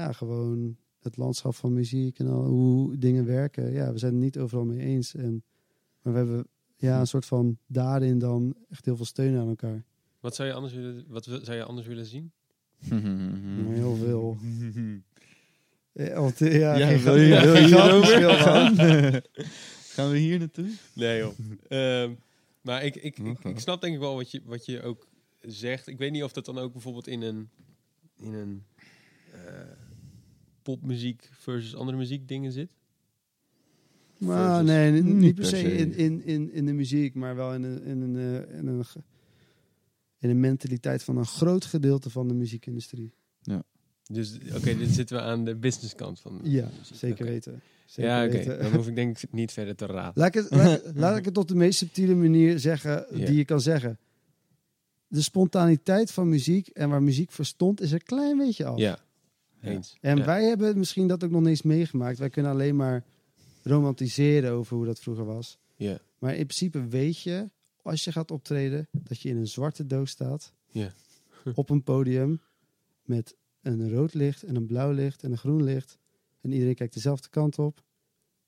[0.00, 3.72] ja, gewoon het landschap van muziek en al, hoe dingen werken.
[3.72, 5.14] Ja, we zijn het niet overal mee eens.
[5.14, 5.42] En,
[6.02, 6.46] maar we hebben
[6.76, 9.84] ja, een soort van daarin dan echt heel veel steun aan elkaar.
[10.20, 12.32] Wat zou je anders willen, wat wil- zou je anders willen zien?
[13.64, 14.38] Maar heel veel.
[15.92, 19.22] Ja, want, eh, ja, Ja, wil je, wil je hierover.
[19.90, 20.10] gaan?
[20.10, 20.70] We hier naartoe?
[20.92, 21.32] Nee, joh.
[21.68, 22.12] Ehm,
[22.60, 25.08] maar ik, ik, ik, snap denk ik wel wat je, wat je ook
[25.40, 25.86] zegt.
[25.86, 27.48] Ik weet niet of dat dan ook bijvoorbeeld in een,
[28.16, 28.64] in een
[29.32, 29.40] eh,
[30.62, 32.74] popmuziek versus andere muziek dingen zit.
[34.18, 35.76] Maar Versus- nee, niet, per per se se.
[35.76, 38.16] in, in, in, in de muziek, maar wel in een, in, een,
[38.46, 38.84] eh, in, een,
[40.18, 43.12] in een mentaliteit van een groot gedeelte van de muziekindustrie.
[44.12, 46.40] Dus oké, dit zitten we aan de businesskant van.
[46.42, 46.96] de Ja, muziek.
[46.96, 47.60] zeker weten.
[47.90, 48.32] Zeker Ja, oké.
[48.32, 48.58] weten.
[48.62, 50.12] Dan hoef ik denk ik niet verder te raden.
[50.14, 53.44] Laat ik, het, laat, laat ik het op de meest subtiele manier zeggen die je
[53.44, 53.98] kan zeggen.
[55.06, 58.78] De spontaniteit van muziek en waar muziek voor stond, is er een klein beetje af.
[58.78, 58.98] Ja,
[59.62, 59.96] eens.
[60.00, 60.24] En Ja.
[60.24, 62.18] wij hebben misschien dat ook nog niet eens meegemaakt.
[62.18, 63.04] Wij kunnen alleen maar
[63.62, 65.58] romantiseren over hoe dat vroeger was.
[65.76, 67.50] Ja, Maar in principe weet je,
[67.82, 70.52] als je gaat optreden, dat je in een zwarte doos staat.
[70.70, 70.92] Ja.
[71.54, 72.40] op een podium
[73.04, 75.98] met een rood licht en een blauw licht en een groen licht.
[76.40, 77.82] En iedereen kijkt dezelfde kant op.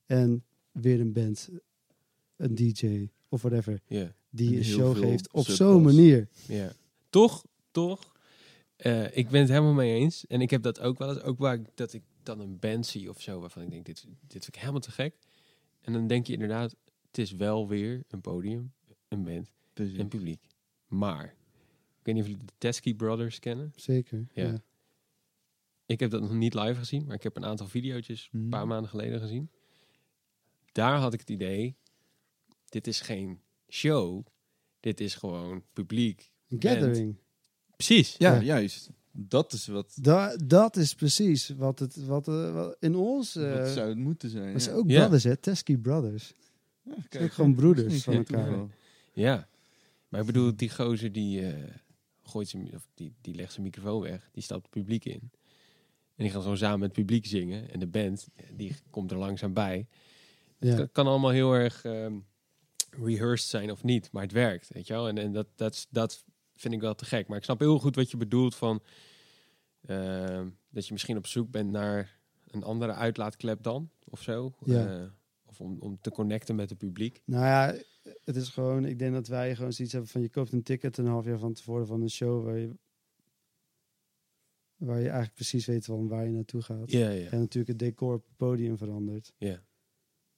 [0.07, 1.49] En weer een band,
[2.37, 6.29] een DJ of whatever, ja, die En een show geeft op zo'n manier.
[6.49, 6.73] ja.
[7.11, 8.13] Toch, toch.
[8.77, 10.27] eh, ik ben het helemaal mee eens.
[10.27, 11.23] En ik heb dat ook wel eens.
[11.23, 14.05] Ook waar ik, dat ik dan een band zie of zo, waarvan ik denk, dit,
[14.21, 15.15] dit vind ik helemaal te gek.
[15.81, 16.77] En dan denk je inderdaad,
[17.07, 18.73] het is wel weer een podium,
[19.09, 19.99] een band Precies.
[19.99, 20.47] en publiek.
[20.87, 21.25] Maar,
[21.99, 23.73] ik weet niet of jullie de Teskey Brothers kennen.
[23.77, 24.27] Zeker.
[24.33, 24.47] Ja.
[24.47, 24.63] Ja.
[25.93, 28.67] Ik heb dat nog niet live gezien, maar ik heb een aantal video's een paar
[28.67, 29.51] maanden geleden gezien.
[30.73, 31.77] Daar had ik het idee,
[32.69, 34.27] dit is geen show,
[34.81, 36.31] dit is gewoon publiek.
[36.49, 36.63] Band.
[36.65, 37.17] gathering.
[37.77, 38.15] Precies.
[38.19, 38.43] Ja, Ja.
[38.43, 38.91] juist.
[39.15, 43.37] Dat is wat, Da dat is precies wat het wat, eh, wat in ons.
[43.37, 44.47] eh wat zou het moeten zijn.
[44.53, 44.73] dat is ja.
[44.73, 44.99] ook Ja.
[44.99, 45.37] brothers, hè?
[45.37, 46.35] Teskey Brothers.
[46.83, 48.45] Ja, kijk, ook gewoon broeders van elkaar.
[48.47, 48.71] toeval.
[49.13, 49.49] Ja.
[50.09, 51.75] Maar ik bedoel, die gozer die eh,
[52.23, 55.31] gooit zijn, of die, die legt zijn microfoon weg, die stapt het publiek in.
[56.17, 57.71] En die gaan gewoon samen met het publiek zingen.
[57.71, 59.87] En de band, die komt er langzaam bij.
[60.59, 60.77] Het Ja.
[60.77, 62.19] kan, kan allemaal heel erg ehm,
[62.91, 65.09] rehearsed zijn of niet, maar het werkt, weet je wel.
[65.09, 66.25] En, en dat, dat, dat
[66.57, 67.29] vind ik wel te gek.
[67.29, 68.83] Maar ik snap heel goed wat je bedoelt van...
[69.87, 72.19] ehm, dat je misschien op zoek bent naar
[72.51, 74.55] een andere uitlaatklep dan, of zo.
[74.65, 75.01] Ja.
[75.01, 75.05] Eh,
[75.47, 77.23] of om, om te connecten met het publiek.
[77.25, 77.75] Nou ja,
[78.25, 80.97] het is gewoon, ik denk dat wij gewoon zoiets hebben van je koopt een ticket
[80.99, 82.71] een half jaar van tevoren van een show waar je,
[84.87, 86.91] waar je eigenlijk precies weet van waar je naartoe gaat.
[86.91, 87.31] Ja, ja.
[87.31, 89.33] En natuurlijk het decor op het podium verandert.
[89.37, 89.63] Ja.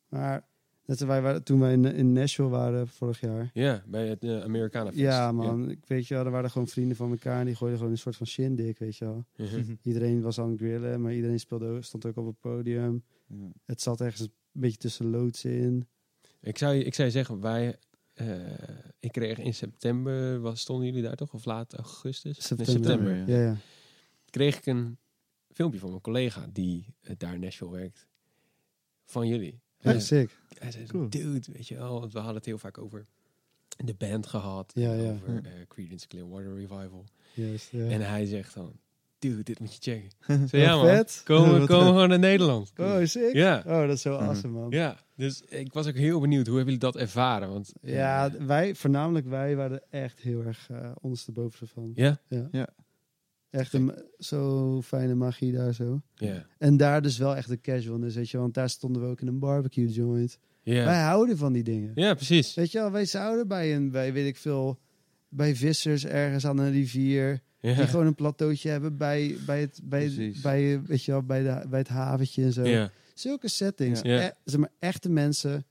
[0.09, 0.49] Maar
[0.87, 3.51] net als wij waren, toen wij in, in Nashville waren vorig jaar.
[3.55, 5.01] Ja, bij het uh, Americana Fest.
[5.01, 7.79] Ja man, ik weet je wel, er waren gewoon vrienden van elkaar en die gooiden
[7.79, 9.25] gewoon een soort van shindig, weet je wel.
[9.35, 9.45] Ja.
[9.59, 9.75] Mhm.
[9.83, 13.05] Iedereen was aan het grillen, maar iedereen speelde, ook- stond ook op het podium.
[13.27, 13.37] Ja.
[13.65, 15.89] Het zat ergens een beetje tussen loodsen in.
[16.41, 17.77] Ik, zou, je- ik zou je zeggen, wij...
[18.15, 18.27] eh,
[19.01, 21.35] ik kreeg in september, was, stonden jullie daar toch?
[21.35, 22.23] Of laat augustus?
[22.51, 22.75] Nee, September.
[22.91, 23.17] september.
[23.17, 23.39] ja.
[23.39, 23.57] Ja, ja.
[24.35, 24.99] Kreeg ik een
[25.53, 28.07] filmpje van mijn collega die eh, daar in Nashville werkt.
[29.05, 29.61] Van jullie.
[29.79, 29.99] Ja, Ja.
[29.99, 30.39] sick.
[30.59, 31.09] Hij zei, Cool.
[31.11, 33.07] dude, weet je wel, want we hadden het heel vaak over
[33.85, 34.73] de band gehad.
[34.75, 35.11] Ja, ja.
[35.13, 37.05] Over eh, Creedence Clearwater Revival.
[37.35, 37.87] Juist, ja.
[37.89, 38.73] En hij zegt dan,
[39.19, 40.11] dude, dit moet je checken.
[40.49, 41.21] Zo, ja man, vet.
[41.25, 41.67] komen, vet.
[41.71, 42.73] gewoon naar Nederland.
[42.77, 43.33] Oh, sick.
[43.33, 43.63] Ja.
[43.67, 44.25] Oh, dat is zo Mhm.
[44.25, 44.71] awesome, man.
[44.71, 46.47] Ja, dus ik was ook heel benieuwd.
[46.47, 47.49] Hoe hebben jullie dat ervaren?
[47.49, 51.93] Want, Ja, eh, wij, voornamelijk wij, waren echt heel erg uh, ondersteboven van.
[51.95, 52.21] ja?
[53.55, 56.01] Echt een zo fijne magie daar zo.
[56.15, 56.47] Ja.
[56.59, 59.27] En daar dus wel echt de casualness, weet je, want daar stonden we ook in
[59.27, 60.39] een barbecue joint.
[60.63, 61.05] Wij Ja.
[61.07, 61.93] houden van die dingen.
[61.95, 62.55] ja, precies.
[62.55, 64.79] Weet je wel, wij zouden bij een, bij weet ik veel,
[65.29, 67.87] bij vissers ergens aan een rivier, die Ja.
[67.87, 70.41] gewoon een plateautje hebben bij, bij, het, bij, Precies.
[70.41, 72.65] bij, weet je wel, bij, de, bij het haventje en zo.
[72.65, 72.91] Ja.
[73.15, 74.01] Zulke settings.
[74.01, 74.27] Ja.
[74.27, 75.65] E- zeg maar, echte mensen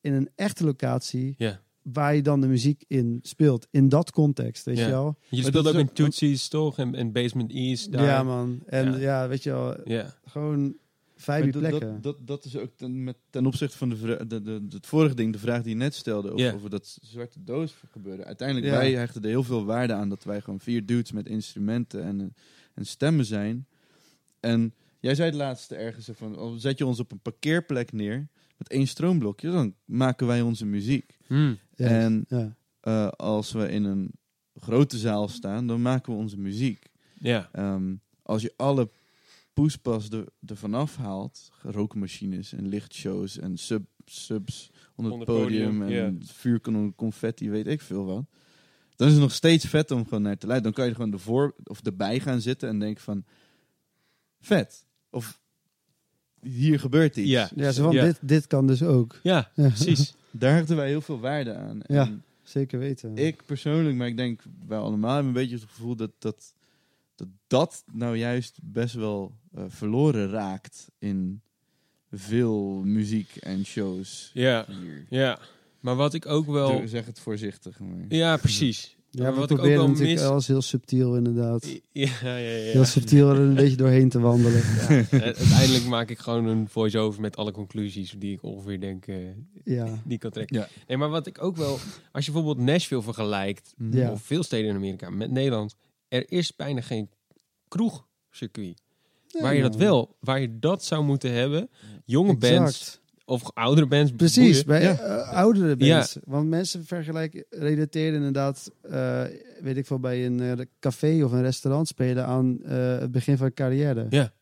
[0.00, 1.60] in een echte locatie Ja.
[1.92, 3.66] Waar je dan de muziek in speelt.
[3.70, 4.84] In dat context, weet Ja.
[4.84, 5.16] je wel.
[5.28, 6.78] Je Maar speelt ook in Tootsie's toch?
[6.78, 8.04] En, en Basement East daar.
[8.04, 8.62] Ja, man.
[8.66, 8.98] En Ja.
[8.98, 9.28] ja.
[9.28, 9.76] weet je wel,
[10.24, 10.76] gewoon
[11.16, 11.92] vijf plekken.
[11.92, 14.86] dat, dat, dat is ook ten, met, ten opzichte van de, vra- de, de, het
[14.86, 18.24] vorige ding, de vraag die je net stelde over, dat zwarte doos gebeuren.
[18.24, 22.02] Uiteindelijk, wij hechten er heel veel waarde aan dat wij gewoon vier dudes met instrumenten
[22.04, 22.26] en, eh,
[22.74, 23.66] en stemmen zijn.
[24.40, 28.28] En jij zei het laatste ergens van, oh, zet je ons op een parkeerplek neer
[28.56, 31.15] met één stroomblokje, dan maken wij onze muziek.
[31.26, 31.54] Hm.
[31.74, 31.86] Ja.
[31.86, 32.56] En ja.
[32.80, 34.10] eh, als we in een
[34.54, 36.86] grote zaal staan, dan maken we onze muziek.
[37.18, 37.48] Ja.
[37.52, 38.90] Ehm, als je alle
[39.52, 45.78] poespas er, ervan afhaalt, rookmachines en lichtshows en sub, subs onder het Onder het podium,
[45.78, 48.24] podium, en vuurkanon, confetti, weet ik veel wat.
[48.96, 50.62] Dan is het nog steeds vet om gewoon naar te luisteren.
[50.62, 53.24] Dan kan je er gewoon ervoor of erbij gaan zitten en denken van,
[54.40, 54.86] vet.
[55.10, 55.40] Of
[56.40, 57.30] hier gebeurt iets.
[57.30, 57.50] Ja.
[57.56, 58.04] ja, zo van, Ja.
[58.04, 59.20] Dit, dit kan dus ook.
[59.22, 59.68] Ja, Ja.
[59.68, 60.14] precies.
[60.38, 61.80] Daar hechten wij heel veel waarde aan.
[61.86, 62.06] Ja.
[62.06, 63.16] En Zeker weten.
[63.16, 66.54] ik persoonlijk, maar ik denk wij allemaal hebben een beetje het gevoel dat dat,
[67.14, 71.40] dat, dat nou juist best wel eh, verloren raakt in
[72.12, 74.30] veel muziek en shows.
[74.34, 74.66] Ja.
[74.68, 75.06] Hier.
[75.08, 75.38] Ja.
[75.80, 76.82] Maar wat ik ook wel...
[76.82, 77.78] Ik zeg het voorzichtig.
[77.78, 78.04] Maar.
[78.08, 78.95] Ja, precies.
[79.16, 81.66] Ja, Maar we wat ik ook wel natuurlijk mis- alles heel subtiel inderdaad.
[81.92, 82.72] Ja, ja, ja.
[82.72, 84.62] Heel subtiel er een beetje doorheen te wandelen.
[84.62, 89.06] Ja, eh, uiteindelijk maak ik gewoon een voice-over met alle conclusies die ik ongeveer denk
[89.06, 89.16] eh,
[89.64, 90.56] Ja, die ik kan trekken.
[90.56, 90.68] Ja.
[90.86, 91.78] Nee, maar wat ik ook wel,
[92.12, 94.10] als je bijvoorbeeld Nashville vergelijkt, Ja.
[94.12, 95.74] of veel steden in Amerika met Nederland,
[96.08, 97.08] er is bijna geen
[97.68, 98.82] kroegcircuit.
[99.40, 101.68] waar je dat wel, waar je dat zou moeten hebben,
[102.04, 103.00] jonge bands Exact.
[103.26, 104.12] Of oudere bands.
[104.12, 104.80] Precies, boeien.
[104.82, 104.98] bij Ja.
[104.98, 105.94] eh, oudere Ja.
[105.96, 106.18] bands.
[106.24, 109.24] Want mensen vergelijken, relateren inderdaad, eh,
[109.60, 113.36] weet ik veel, bij een eh, café of een restaurant spelen aan eh, het begin
[113.36, 114.06] van een carrière.
[114.10, 114.32] Ja.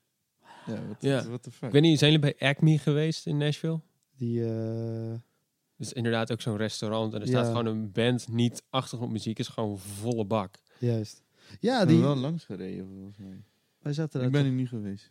[0.67, 1.25] Ja, wat Ja.
[1.29, 1.67] what the fuck.
[1.69, 3.81] Ik weet niet, zijn jullie bij Acme geweest in Nashville?
[4.17, 5.13] Die, eh,
[5.77, 7.33] Dus inderdaad ook zo'n restaurant en er Ja.
[7.33, 10.55] staat gewoon een band, niet achtergrondmuziek, is gewoon volle bak.
[10.79, 11.23] juist.
[11.61, 13.43] Ja, Ik die, wel langs gereden volgens mij.
[13.79, 15.11] wij zaten daar Ik ben er niet geweest.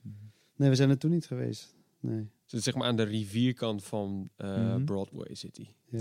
[0.56, 1.76] Nee, we zijn er toen niet geweest.
[2.00, 4.84] Nee, Dus zeg maar aan de rivierkant van eh, Mhm.
[4.84, 5.68] Broadway City.
[5.94, 6.00] Oh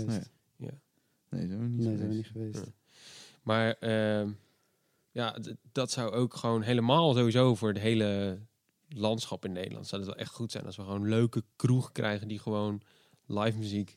[0.57, 0.69] ja.
[1.29, 2.55] Nee, zijn we niet Nee, zijn we niet geweest.
[2.65, 2.71] Ja.
[3.41, 4.29] Maar ehm,
[5.11, 8.39] ja, d- dat zou ook gewoon helemaal sowieso voor het hele
[8.89, 12.27] landschap in Nederland zou het wel echt goed zijn als we gewoon leuke kroeg krijgen
[12.27, 12.81] die gewoon
[13.25, 13.95] live muziek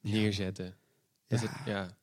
[0.00, 0.76] neerzetten.
[1.26, 1.46] Dat Ja.
[1.48, 1.96] Het, ja.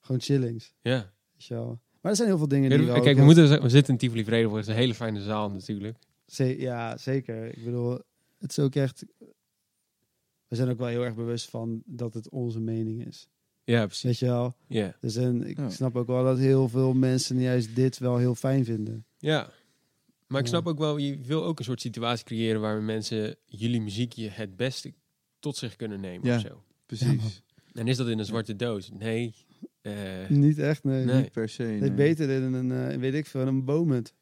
[0.00, 0.72] Gewoon chillings.
[0.82, 1.12] ja.
[1.48, 1.80] Wel.
[2.00, 3.98] Maar er zijn heel veel dingen Kijk, die we, ook heel- moeten, we zitten in
[3.98, 5.98] Tivoli Vredenburg, het is een hele fijne zaal natuurlijk.
[6.26, 7.56] Ze- ja, zeker.
[7.56, 7.98] Ik bedoel,
[8.44, 9.04] het is ook echt...
[10.48, 13.28] We zijn ook wel heel erg bewust van dat het onze mening is.
[13.64, 14.02] Ja, precies.
[14.04, 14.56] Weet je wel?
[14.68, 14.96] Ja.
[15.00, 15.70] Dus en ik Ja.
[15.70, 19.06] snap ook wel dat heel veel mensen juist dit wel heel fijn vinden.
[19.18, 19.50] ja.
[20.26, 20.52] Maar ik Ja.
[20.54, 24.56] snap ook wel, je wil ook een soort situatie creëren waar mensen jullie muziekje het
[24.56, 24.94] beste
[25.38, 26.34] tot zich kunnen nemen Ja.
[26.36, 26.62] of zo.
[26.86, 27.42] Precies.
[27.72, 28.90] En is dat in een zwarte doos?
[28.90, 29.34] Nee.
[29.80, 31.04] Eh, Niet echt, nee.
[31.04, 31.22] Nee.
[31.22, 31.62] Niet per se.
[31.62, 31.92] Nee, nee.
[31.92, 34.14] beter in een, eh, weet ik veel, een boomhut.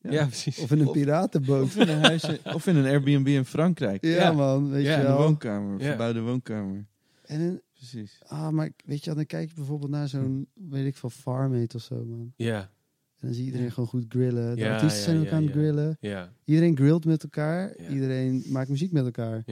[0.00, 0.24] Ja.
[0.26, 0.58] precies.
[0.58, 1.62] Of in een piratenboot.
[1.62, 4.04] Of in, een huis in- of in een Airbnb in Frankrijk.
[4.04, 4.32] Ja, Ja.
[4.32, 5.16] man, weet Ja, je In een wel.
[5.22, 5.86] woonkamer, Ja.
[5.86, 6.86] verbouwde woonkamer.
[7.24, 8.20] En een, Precies.
[8.26, 11.82] ah, maar weet je, dan kijk je bijvoorbeeld naar zo'n, weet ik veel, farmate of
[11.82, 12.32] zo, man.
[12.36, 14.54] Ja, En dan zie je iedereen gewoon goed grillen.
[14.56, 15.58] De Ja, artiesten ja, zijn ook ja, aan het ja.
[15.60, 15.96] grillen.
[16.00, 17.82] ja, Iedereen grillt met elkaar.
[17.82, 17.88] Ja.
[17.88, 19.42] Iedereen maakt muziek met elkaar.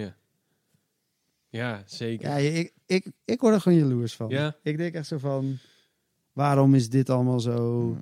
[1.49, 2.29] ja, zeker.
[2.29, 4.29] Ja, ik, ik, ik word er gewoon jaloers van.
[4.29, 4.57] Ja.
[4.63, 5.59] Ik denk echt zo van,
[6.33, 7.97] waarom is dit allemaal zo...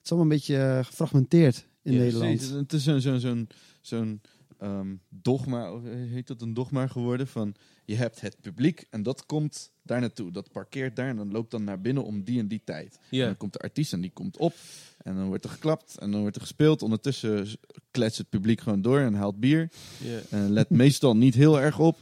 [0.00, 2.36] Het is allemaal een beetje eh, gefragmenteerd in Ja, Nederland.
[2.36, 2.54] Precies.
[2.54, 3.48] Het is zo'n zo'n zo'n
[3.80, 4.20] zo'n
[4.58, 7.26] ehm, dogma, of, eh, heet dat een dogma geworden?
[7.26, 10.30] Van je hebt het publiek en dat komt daar naartoe.
[10.32, 12.98] Dat parkeert daar en dan loopt dan naar binnen om die en die tijd.
[13.10, 14.54] En dan komt de artiest en die komt op.
[14.98, 16.82] En dan wordt er geklapt en dan wordt er gespeeld.
[16.82, 17.56] Ondertussen s-
[17.90, 19.70] kletst het publiek gewoon door en haalt bier.
[19.98, 20.18] ja.
[20.30, 21.98] En let meestal niet heel erg op.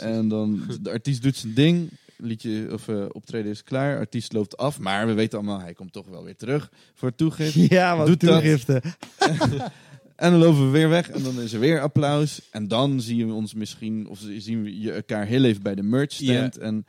[0.00, 1.90] En dan de artiest doet zijn ding.
[2.24, 3.98] Liedje of eh, optreden is klaar.
[3.98, 4.78] Artiest loopt af.
[4.78, 7.54] Maar we weten allemaal, hij komt toch wel weer terug voor het toegift.
[7.70, 8.82] Ja, wat Doet toegifte.
[10.16, 12.40] En dan lopen we weer weg en dan is er weer applaus.
[12.50, 15.82] En dan zien we ons misschien, of zien we je elkaar heel even bij de
[15.82, 16.58] merch stand.
[16.58, 16.86] En,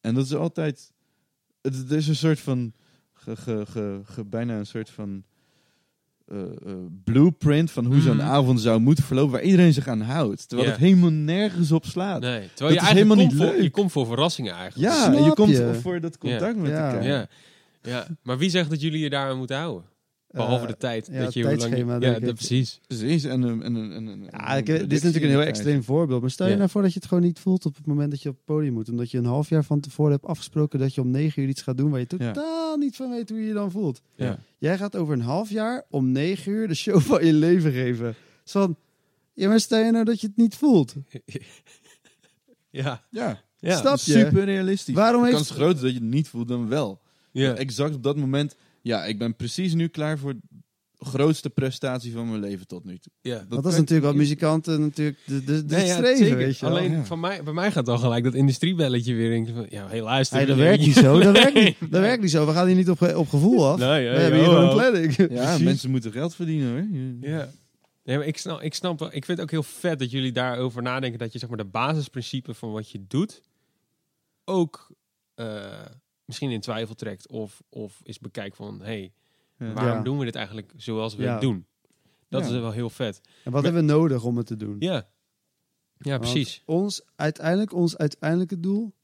[0.00, 0.92] En dat is altijd...
[1.62, 2.72] Het, het is een soort van...
[3.12, 5.24] Ge, ge, ge, ge- bijna een soort van...
[6.26, 6.72] eh, eh,
[7.04, 8.26] blueprint van hoe zo'n Mhm.
[8.26, 10.48] avond zou moeten verlopen, waar iedereen zich aan houdt.
[10.48, 12.20] Terwijl het helemaal nergens op slaat.
[12.20, 13.62] Nee, terwijl Dat je is eigenlijk helemaal komt niet voor, leuk.
[13.62, 14.92] je komt voor verrassingen eigenlijk.
[14.92, 15.78] Ja, en je komt je?
[15.82, 16.86] voor dat contact met Ja.
[16.86, 17.04] elkaar.
[17.06, 17.26] Ja.
[17.82, 18.06] ja.
[18.22, 19.84] Maar wie zegt dat jullie je daar aan moeten houden?
[20.36, 21.08] Behalve Eh, de tijd.
[21.12, 22.80] ja, dat je hoe lang Ja, dat, precies.
[22.86, 23.24] Precies.
[23.24, 26.20] En, en, en, Ja, ik, een dit is natuurlijk een heel extreem voorbeeld.
[26.20, 26.58] Maar stel je Ja.
[26.58, 28.44] nou voor dat je het gewoon niet voelt op het moment dat je op het
[28.44, 28.88] podium moet.
[28.88, 31.62] Omdat je een half jaar van tevoren hebt afgesproken dat je om negen uur iets
[31.62, 32.32] gaat doen waar je Ja.
[32.32, 34.00] totaal niet van weet hoe je je dan voelt.
[34.14, 34.38] Ja.
[34.58, 38.14] Jij gaat over een half jaar om negen uur de show van je leven geven.
[38.44, 38.76] Van,
[39.34, 40.94] ja maar stel je nou dat je het niet voelt.
[42.70, 43.04] Ja.
[43.10, 43.76] Ja, Ja.
[43.76, 44.12] Snap je?
[44.12, 44.94] super realistisch.
[44.94, 47.00] Waarom de kans is groter dat je het niet voelt dan wel.
[47.32, 47.54] Ja.
[47.54, 48.56] Exact op dat moment.
[48.86, 52.98] Ja, ik ben precies nu klaar voor de grootste prestatie van mijn leven tot nu
[52.98, 53.12] toe.
[53.20, 53.44] ja.
[53.48, 56.76] Dat is natuurlijk wat muzikanten natuurlijk de, de, Nee, streven, weet je wel.
[56.76, 57.04] Alleen Ja.
[57.04, 59.46] van mij, bij mij gaat dan gelijk dat industriebelletje weer in.
[59.54, 60.30] van, Ja, helaas.
[60.30, 62.46] Hey, dat werkt niet zo, dat werkt niet, dat werkt niet zo.
[62.46, 63.78] We gaan hier niet op, op gevoel af.
[63.78, 64.62] Nee, ja, We hebben hier oh.
[64.62, 65.16] een planning.
[65.16, 65.62] Ja, Precies.
[65.64, 67.30] mensen moeten geld verdienen hoor.
[67.30, 67.50] Ja.
[68.04, 69.08] Nee, maar ik snap, ik snap wel.
[69.08, 71.18] Ik vind het ook heel vet dat jullie daarover nadenken.
[71.18, 73.42] Dat je zeg maar de basisprincipe van wat je doet
[74.44, 74.90] ook
[75.34, 75.64] eh,
[76.26, 77.28] misschien in twijfel trekt.
[77.28, 79.12] Of, of is bekijkt van, hey,
[79.58, 79.72] Ja.
[79.72, 80.02] waarom Ja.
[80.02, 81.32] doen we dit eigenlijk zoals we Ja.
[81.32, 81.66] het doen?
[82.28, 82.54] Dat Ja.
[82.54, 83.20] is wel heel vet.
[83.44, 84.76] En wat hebben we nodig om het te doen?
[84.78, 84.92] Ja,
[85.98, 86.62] ja Want precies.
[86.64, 88.94] Ons, uiteindelijk, ons uiteindelijke doel,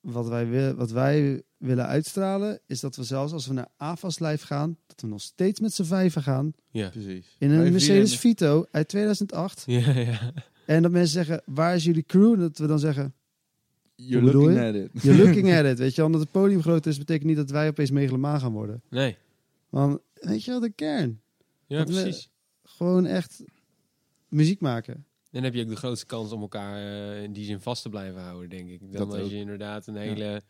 [0.00, 4.18] wat wij, wil, wat wij willen uitstralen, is dat we zelfs als we naar AFAS
[4.18, 6.52] Live gaan, dat we nog steeds met z'n vijven gaan.
[6.70, 6.88] Ja.
[6.88, 7.36] Precies.
[7.38, 9.62] In een Mercedes Vito uit 2008.
[9.66, 10.32] Ja, ja.
[10.66, 12.32] En dat mensen zeggen, waar is jullie crew?
[12.32, 13.14] En dat we dan zeggen,
[13.94, 14.60] You're looking je?
[14.60, 15.02] at it.
[15.02, 15.78] you're looking at it.
[15.78, 18.82] Weet je, omdat het podium groot is, betekent niet dat wij opeens megalomaan gaan worden.
[18.90, 19.16] Nee.
[19.68, 21.20] Want, weet je wel, de kern.
[21.66, 22.30] Ja, Dat precies.
[22.62, 23.44] Gewoon echt
[24.28, 24.94] muziek maken.
[24.94, 27.82] En dan heb je ook de grootste kans om elkaar eh, in die zin vast
[27.82, 28.80] te blijven houden, denk ik.
[28.80, 29.30] Dan Dat als ook.
[29.30, 30.42] je inderdaad een hele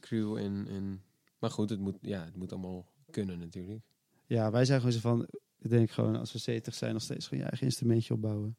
[0.00, 1.02] crew en, en...
[1.38, 3.80] Maar goed, het moet, ja, het moet allemaal kunnen natuurlijk.
[4.26, 5.26] Ja, wij zijn gewoon zo van,
[5.58, 8.56] ik denk gewoon, als we 70 zijn, nog steeds gewoon je eigen instrumentje opbouwen.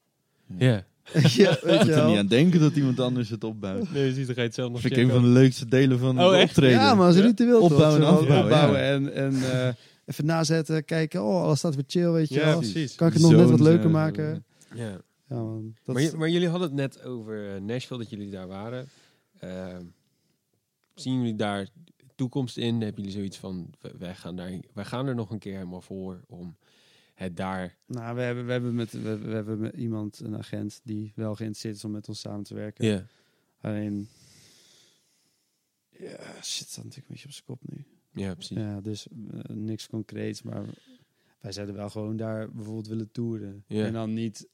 [0.57, 0.85] Ja.
[1.13, 3.91] ja, weet Ik je moet er niet aan denken dat iemand anders het opbouwt.
[3.91, 5.99] Nee, je ziet er geen zelf nog Dat vind ik een van de leukste delen
[5.99, 6.47] van Oh, het echt?
[6.49, 6.79] optreden.
[6.79, 7.71] Ja, maar als ritueel toch?
[7.71, 8.85] Opbouwen en afbouwen, opbouwen ja.
[8.85, 9.73] en, en eh,
[10.05, 12.57] even nazetten, kijken, oh, alles staat weer chill, weet je Ja, wel.
[12.57, 12.95] precies.
[12.95, 14.45] Kan ik het nog net wat leuker eh, maken?
[14.73, 15.01] Ja.
[15.29, 15.75] Ja, man.
[15.83, 18.89] Dat Maar, jullie hadden het net over eh, Nashville, dat jullie daar waren.
[19.39, 19.83] Ehm,
[20.95, 21.67] zien jullie daar
[22.15, 22.81] toekomst in?
[22.81, 26.21] Hebben jullie zoiets van, wij gaan, daar, wij gaan er nog een keer helemaal voor
[26.27, 26.55] om
[27.21, 27.77] het daar...
[27.85, 31.35] nou, we hebben, we, hebben met, we, we hebben met iemand, een agent, die wel
[31.35, 32.85] geïnteresseerd is om met ons samen te werken.
[32.85, 33.05] Ja.
[33.61, 34.07] Alleen,
[35.89, 37.85] ja, shit, staat natuurlijk een beetje op zijn kop nu.
[38.23, 38.57] Ja, precies.
[38.57, 40.65] Ja, dus eh, niks concreets, maar
[41.39, 43.63] wij zouden wel gewoon daar bijvoorbeeld willen toeren.
[43.67, 43.85] Ja.
[43.85, 44.47] En dan niet,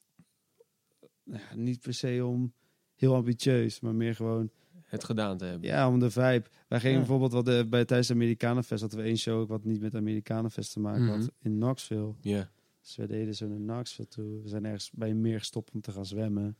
[1.22, 2.52] nou ja, niet per se om
[2.94, 4.50] heel ambitieus, maar meer gewoon,
[4.82, 5.68] Het gedaan te hebben.
[5.68, 6.44] ja, om de vibe.
[6.68, 6.98] Wij gingen Ja.
[6.98, 9.94] bijvoorbeeld wat de, bij tijdens de Amerikanenfest hadden we één show ook wat niet met
[9.94, 11.18] Amerikanenfest te maken Mhm.
[11.18, 12.14] had in Knoxville.
[12.20, 12.50] Ja.
[12.88, 14.42] Dus we deden zo naar Knoxville toe.
[14.42, 16.56] We zijn ergens bij een meer gestopt om te gaan zwemmen.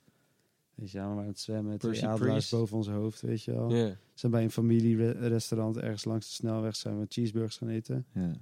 [0.74, 1.78] Weet je, ja, we waren aan het zwemmen.
[1.78, 2.50] Twee adelaars Priest.
[2.50, 3.70] boven ons hoofd, weet je wel.
[3.74, 3.86] Ja.
[3.86, 8.06] We zijn bij een familierestaurant ergens langs de snelweg zijn we cheeseburgers gaan eten.
[8.14, 8.32] Ja.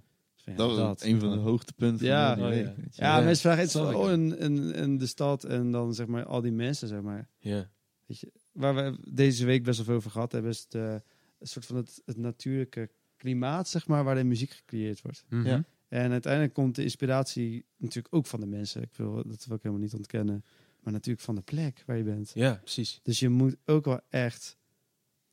[0.45, 2.35] Dus Dat was een van de hoogtepunten Ja.
[2.37, 2.65] van Oh, week.
[2.67, 2.75] ja.
[2.77, 3.03] weet je.
[3.03, 6.07] Ja, Ja, mensen vragen iets van, oh, en, en, en de stad en dan zeg
[6.07, 7.29] maar al die mensen, zeg maar.
[7.39, 7.71] Ja.
[8.07, 10.93] Weet je, waar we deze week best wel veel over gehad hebben, is het, eh,
[11.39, 15.25] een soort van het, het natuurlijke klimaat, zeg maar, waarin muziek gecreëerd wordt.
[15.29, 15.47] Mhm.
[15.47, 15.65] Ja.
[15.89, 18.83] En uiteindelijk komt de inspiratie natuurlijk ook van de mensen.
[18.83, 20.45] Ik wil dat wil ik helemaal niet ontkennen.
[20.83, 22.31] Maar natuurlijk van de plek waar je bent.
[22.35, 23.01] Ja, precies.
[23.03, 24.57] Dus je moet ook wel echt...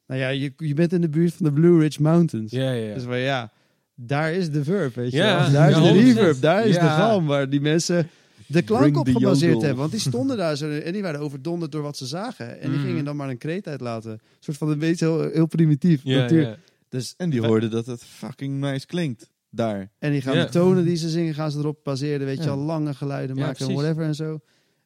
[0.08, 2.52] Nou ja, je, je bent in de buurt van de Blue Ridge Mountains.
[2.52, 2.94] Ja, ja, ja.
[2.94, 3.52] Dus maar ja,
[3.96, 5.52] daar is de verb, weet je Ja, wel.
[5.52, 6.04] Daar is ja, de 100%.
[6.04, 8.10] reverb, daar is de galm waar die mensen
[8.48, 9.80] de klank op gebaseerd hebben.
[9.80, 12.60] Want die stonden daar zo en die waren overdonderd door wat ze zagen.
[12.62, 12.88] En die Mhm.
[12.88, 14.12] gingen dan maar een kreet uitlaten.
[14.12, 16.02] Een soort van een beetje heel, heel primitief.
[16.04, 16.42] Ja, natuur.
[16.42, 16.58] ja.
[16.90, 19.30] Dus, En die hoorden dat het fucking nice klinkt.
[19.56, 19.92] Daar.
[20.00, 22.26] En die gaan de tonen die ze zingen, gaan ze erop baseren.
[22.26, 24.40] Weet je al, lange geluiden Ja, maken en whatever en zo.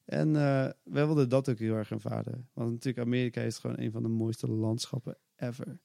[0.05, 2.49] En eh wij wilden dat ook heel erg ervaren.
[2.53, 5.79] Want natuurlijk, Amerika is gewoon een van de mooiste landschappen ever.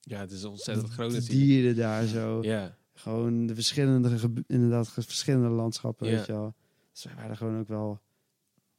[0.00, 1.46] ja, het is ontzettend groot de natuurlijk.
[1.46, 2.42] dieren daar zo.
[2.42, 2.76] Ja.
[2.94, 6.16] Gewoon de verschillende, inderdaad, ge- verschillende landschappen, Ja.
[6.16, 6.54] weet je wel.
[6.92, 8.00] Dus wij waren gewoon ook wel...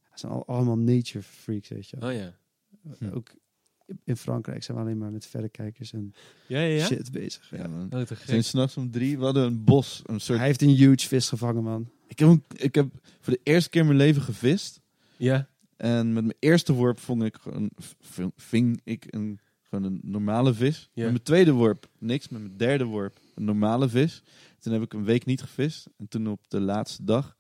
[0.09, 2.09] Het zijn al, allemaal nature freaks, weet je wel.
[2.09, 2.33] Oh ja.
[2.97, 3.09] Hm.
[3.15, 3.29] Ook
[4.03, 6.13] in Frankrijk zijn we alleen maar met verrekijkers en
[6.47, 6.85] Ja, ja, ja.
[6.85, 7.49] shit bezig.
[7.51, 7.67] Ja.
[7.67, 7.93] Man.
[7.93, 9.17] Oh, zijn s'nachts om drie.
[9.17, 10.01] We hadden een bos.
[10.05, 10.37] Een soort...
[10.37, 11.89] Hij heeft een huge vis gevangen, man.
[12.07, 12.87] ik, heb, een- ik heb
[13.19, 14.81] voor de eerste keer in mijn leven gevist.
[15.17, 15.47] Ja.
[15.77, 17.69] En met mijn eerste worp vond ik gewoon,
[18.35, 20.89] ving ik een, gewoon een normale vis.
[20.93, 21.01] Ja.
[21.03, 22.29] Met mijn tweede worp niks.
[22.29, 24.21] Met mijn derde worp een normale vis.
[24.59, 25.87] Toen heb ik een week niet gevist.
[25.97, 27.35] En toen op de laatste dag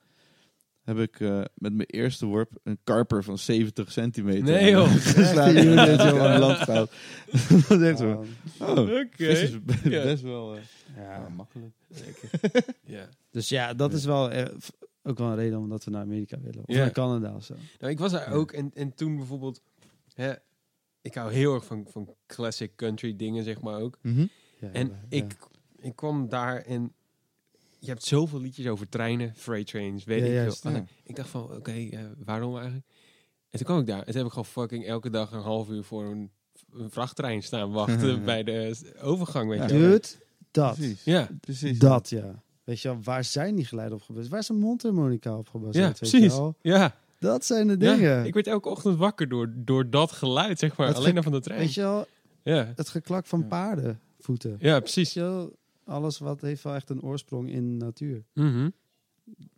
[0.83, 4.91] heb ik eh, met mijn eerste worp een karper van 70 centimeter Nee, joh.
[4.91, 6.91] geslagen in land gehaald.
[7.67, 8.25] dat is echt zo.
[8.59, 9.07] Oh, Oké.
[9.11, 10.03] vis is be- Ja.
[10.03, 10.61] best wel eh,
[10.95, 11.01] ja.
[11.11, 11.73] ja, makkelijk.
[12.85, 13.07] Ja.
[13.31, 14.45] Dus ja, dat is wel eh,
[15.03, 16.59] ook wel een reden omdat we naar Amerika willen.
[16.65, 16.79] Of Ja.
[16.81, 17.55] naar Canada of zo.
[17.79, 19.61] Nou, ik was daar ook en, en toen bijvoorbeeld...
[20.13, 20.33] Hè,
[21.01, 23.97] ik hou heel erg van, van classic country dingen, zeg maar ook.
[24.01, 24.25] Mhm.
[24.59, 24.99] Ja, En ja.
[25.09, 25.35] ik,
[25.79, 26.93] ik kwam daar en
[27.83, 30.71] je hebt zoveel liedjes over treinen, freight trains, weet Ja, ik juist, veel.
[30.71, 30.77] ja.
[30.77, 32.85] En Ik dacht van, oké, eh, waarom eigenlijk?
[33.49, 35.69] En toen kwam ik daar en toen heb ik gewoon fucking elke dag een half
[35.69, 36.31] uur voor een,
[36.73, 39.65] een vrachttrein staan wachten bij de overgang, weet Ja.
[39.67, 39.89] je wel.
[39.89, 40.07] Dude,
[40.51, 40.75] dat.
[40.75, 41.03] Precies.
[41.03, 41.79] Ja, Precies.
[41.79, 42.41] Dat, ja.
[42.63, 44.31] Weet je wel, waar zijn die geluiden op gebaseerd?
[44.31, 45.75] Waar is een mondharmonica op gebaseerd?
[45.75, 45.93] ja je
[46.29, 46.39] precies.
[46.61, 46.95] Ja.
[47.19, 48.25] Dat zijn de ja, dingen.
[48.25, 51.31] ik werd elke ochtend wakker door, door dat geluid, zeg maar, Het alleen maar van
[51.31, 51.59] de trein.
[51.59, 52.05] Weet je wel,
[52.43, 52.73] Ja.
[52.75, 53.45] het geklak van Ja.
[53.47, 54.55] paardenvoeten.
[54.59, 55.13] ja, Weet precies.
[55.13, 55.53] je wel,
[55.85, 58.23] alles wat heeft wel echt een oorsprong in de natuur.
[58.33, 58.69] Mhm.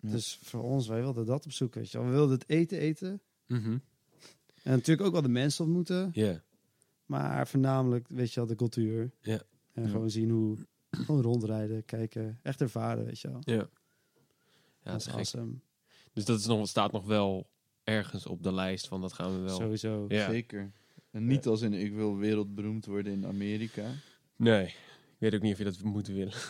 [0.01, 1.81] Dus voor ons, wij wilden dat opzoeken.
[1.81, 2.07] Weet je wel.
[2.07, 3.21] We wilden het eten eten.
[3.47, 3.77] Mhm.
[4.63, 6.09] En natuurlijk ook wel de mensen ontmoeten.
[6.13, 6.43] Ja.
[7.05, 9.11] Maar voornamelijk, weet je wel, de cultuur.
[9.21, 9.41] Ja.
[9.73, 9.89] En Ja.
[9.89, 10.57] gewoon zien hoe...
[10.89, 12.39] Gewoon rondrijden, kijken.
[12.43, 13.39] Echt ervaren, weet je wel.
[13.43, 13.53] Ja.
[13.53, 15.53] Ja, dat is awesome.
[16.13, 17.49] Dus dat is nog, staat nog wel
[17.83, 19.55] ergens op de lijst van dat gaan we wel.
[19.55, 20.05] Sowieso.
[20.07, 20.29] Ja.
[20.29, 20.71] Zeker.
[21.11, 23.91] En niet als in ik wil wereldberoemd worden in Amerika.
[24.35, 24.75] Nee.
[25.25, 26.33] Ik weet ook niet of je dat moet willen.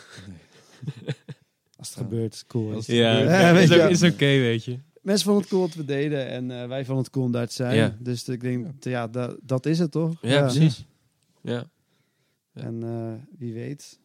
[1.78, 2.02] Als het Ja.
[2.02, 2.74] gebeurt, is cool.
[2.74, 2.94] Als hè.
[2.94, 4.78] het Ja, gebeurt, Ja, weet is, oké, weet je.
[5.02, 7.46] Mensen vonden het cool wat we deden en eh, wij vonden het cool om daar
[7.46, 7.76] te zijn.
[7.76, 7.96] Ja.
[8.00, 10.18] Dus ik denk, ja, dat, dat is het toch?
[10.22, 10.84] Ja, precies.
[11.40, 11.52] Ja.
[11.52, 11.64] Ja.
[12.52, 13.98] En eh, wie weet.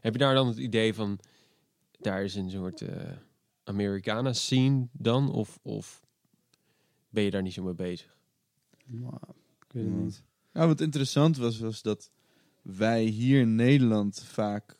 [0.00, 1.18] Heb je daar dan het idee van,
[1.98, 3.10] daar is een soort eh
[3.64, 5.32] Americana scene dan?
[5.32, 6.06] Of, of
[7.08, 8.16] ben je daar niet zo mee bezig?
[8.86, 9.12] Maar,
[9.66, 10.04] ik weet het Hmm.
[10.04, 10.22] niet.
[10.52, 12.10] Nou, wat interessant was, was dat
[12.76, 14.76] wij hier in Nederland vaak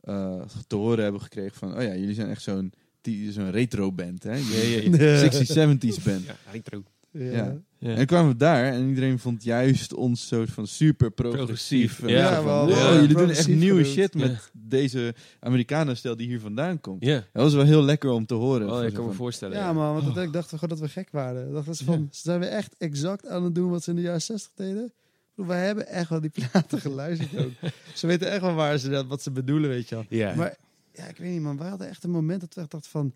[0.00, 1.76] eh, te horen hebben gekregen van...
[1.76, 4.38] Oh ja, jullie zijn echt zo'n die- zo'n retro band, hè?
[4.38, 6.24] Zijn 60s, 70s band.
[6.24, 6.82] Ja, retro.
[7.10, 7.24] Ja.
[7.30, 7.56] Ja.
[7.78, 7.88] Ja.
[7.90, 12.06] En dan kwamen we daar en iedereen vond juist ons soort van super progressief.
[12.06, 12.28] Ja.
[12.28, 12.94] zo van, wel, wow, ja.
[13.00, 14.38] jullie doen echt nieuwe shit met Ja.
[14.52, 17.04] deze Amerikanenstijl die hier vandaan komt.
[17.04, 17.14] ja.
[17.32, 18.70] Dat was wel heel lekker om te horen.
[18.72, 19.56] Oh, ik kan me van, voorstellen.
[19.56, 21.52] Ja, man, want ik dacht gewoon dat we gek waren.
[21.52, 24.22] Dat ze van, zijn we echt exact aan het doen wat ze in de jaren
[24.22, 24.92] 60 deden?
[25.36, 27.52] Wij hebben echt wel die platen geluisterd ook.
[27.94, 30.04] ze weten echt wel waar ze dat, wat ze bedoelen, weet je wel.
[30.08, 30.34] Ja.
[30.34, 30.56] Maar
[30.92, 31.56] ja, ik weet niet, man.
[31.58, 33.14] Wij hadden echt een moment dat we echt dachten van...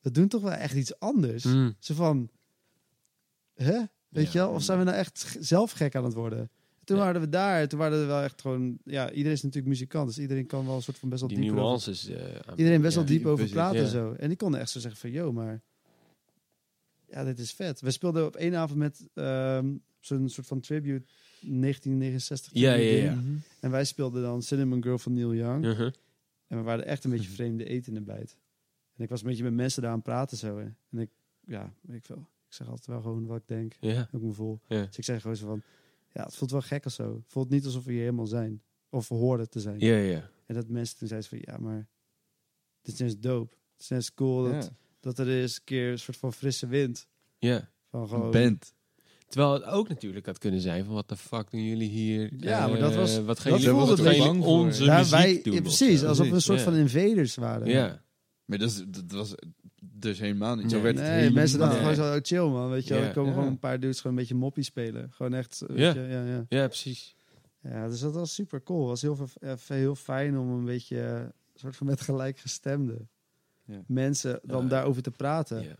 [0.00, 1.44] We doen toch wel echt iets anders.
[1.44, 1.74] Mm.
[1.78, 2.30] Zo van...
[3.54, 3.78] Hè?
[4.08, 4.30] Weet Ja.
[4.32, 4.50] je wel?
[4.50, 6.50] Of zijn we nou echt zelf gek aan het worden?
[6.84, 7.68] Toen waren we daar.
[7.68, 8.78] Toen waren we wel echt gewoon...
[8.84, 10.06] Ja, iedereen is natuurlijk muzikant.
[10.06, 11.52] Dus iedereen kan wel een soort van best wel Die diep...
[11.54, 12.08] nuances.
[12.08, 12.22] eh,
[12.56, 14.12] Iedereen best wel diep over praten en zo.
[14.12, 15.10] En die konden echt zo zeggen van...
[15.10, 15.62] Yo, maar...
[17.08, 17.80] Ja, dit is vet.
[17.80, 19.74] We speelden op één avond met ehm,
[20.04, 21.04] zo'n soort van tribute
[21.40, 22.52] 1969.
[22.52, 23.14] Ja, tribute ja, ding.
[23.14, 23.20] ja.
[23.30, 23.36] Mhm.
[23.60, 25.64] En wij speelden dan Cinnamon Girl van Neil Young.
[25.64, 25.90] Mhm.
[26.46, 28.36] En we waren echt een beetje vreemde eten in de bijt.
[28.96, 30.58] En ik was een beetje met mensen daar aan het praten zo.
[30.58, 30.64] hè.
[30.90, 31.10] En ik,
[31.46, 32.28] ja, weet ik veel.
[32.48, 33.74] Ik zeg altijd wel gewoon wat ik denk.
[33.80, 34.08] Ja.
[34.12, 34.60] Ik me voel.
[34.68, 34.84] Ja.
[34.86, 35.62] Dus ik zeg gewoon zo van,
[36.12, 37.14] ja, het voelt wel gek of zo.
[37.14, 38.62] Het voelt niet alsof we hier helemaal zijn.
[38.88, 39.80] Of we hoorden te zijn.
[39.80, 40.30] Ja, ja.
[40.46, 41.86] En dat mensen toen zeiden van, ja, maar
[42.82, 43.54] dit is net dope.
[43.72, 44.76] Het is net cool dat, Ja.
[45.00, 47.06] dat er eens een keer een soort van frisse wind.
[47.38, 47.70] Ja.
[47.88, 48.74] Van gewoon, Een band.
[49.34, 52.30] Terwijl het ook natuurlijk had kunnen zijn van wat de fuck doen jullie hier?
[52.36, 55.12] Ja, maar Eh, dat was- wat gaan dat jullie, wat gaan jullie onze Ja, muziek
[55.12, 55.52] wij, doen?
[55.52, 56.64] ja, of precies, alsof we een soort Ja.
[56.64, 57.66] van invaders waren.
[57.68, 58.02] Ja.
[58.44, 59.34] Maar dat, is, dat was
[59.80, 60.70] dus helemaal niet.
[60.70, 60.82] Zo Nee.
[60.82, 62.94] werd het Nee, helemaal mensen dachten gewoon zo, oh, chill man, weet je.
[62.94, 63.34] Er komen Ja.
[63.36, 65.10] gewoon een paar dudes gewoon een beetje moppie spelen.
[65.12, 65.94] Gewoon echt, weet Ja.
[65.94, 66.44] je, ja, ja.
[66.48, 67.14] Ja, precies.
[67.62, 68.80] Ja, dus dat was super cool.
[68.80, 72.00] Het was heel, veel- eh, heel fijn om een beetje eh, een soort van met
[72.00, 73.06] gelijkgestemde
[73.64, 73.82] Ja.
[73.86, 74.68] mensen dan Ja.
[74.68, 75.76] daarover te praten.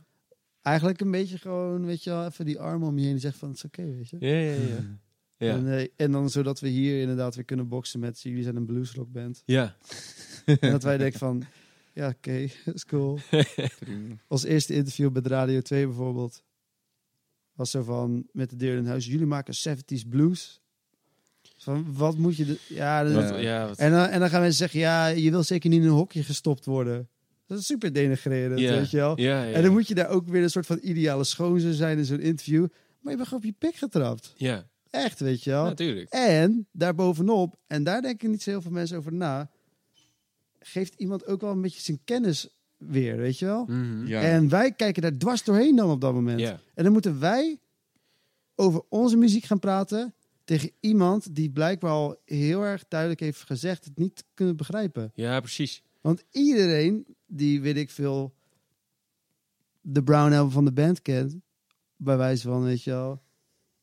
[0.65, 0.71] Ja.
[0.71, 3.39] Eigenlijk een beetje gewoon, weet je wel, even die armen om je heen en zeggen
[3.41, 4.17] van het is oké, weet je.
[4.21, 4.99] Ja, ja, ja.
[5.37, 5.53] Ja.
[5.57, 8.67] En, eh, en dan zodat we hier inderdaad weer kunnen boksen met jullie zijn een
[8.67, 9.43] bluesrock band.
[9.47, 9.77] ja.
[10.61, 11.45] en dat wij denken van,
[11.93, 13.19] ja oké, dat is cool.
[14.29, 16.43] Ons eerste interview bij de Radio 2 bijvoorbeeld.
[17.55, 19.07] Was zo van, met de deur in huis.
[19.07, 20.61] Jullie maken 70s blues.
[21.57, 22.45] Van, wat moet je...
[22.45, 25.71] De, ja, ja, wat- En, dan, en dan gaan mensen zeggen, ja, je wil zeker
[25.71, 27.09] niet in een hokje gestopt worden.
[27.47, 28.71] Dat is super denigrerend, ja.
[28.71, 29.17] weet je wel.
[29.17, 32.21] En dan moet je daar ook weer een soort van ideale schoonzoon zijn in zo'n
[32.21, 32.67] interview.
[33.01, 34.35] Maar je bent gewoon op je pik getrapt.
[34.37, 35.65] Ja, Echt, weet je wel.
[35.65, 36.11] natuurlijk.
[36.11, 39.51] En daarbovenop, en daar denken niet zo heel veel mensen over na,
[40.59, 43.65] geeft iemand ook wel een beetje zijn kennis weer, weet je wel.
[43.65, 44.07] Mhm.
[44.07, 44.21] Ja.
[44.21, 46.41] En wij kijken daar dwars doorheen dan op dat moment.
[46.75, 47.59] En dan moeten wij
[48.55, 50.15] over onze muziek gaan praten
[50.45, 55.13] tegen iemand die blijkbaar al heel erg duidelijk heeft gezegd het niet kunnen begrijpen.
[55.15, 55.83] ja, precies.
[56.01, 57.07] Want iedereen
[57.37, 58.35] die, weet ik veel,
[59.81, 61.37] de Brown album van de band kent,
[61.97, 63.23] bij wijze van, weet je wel,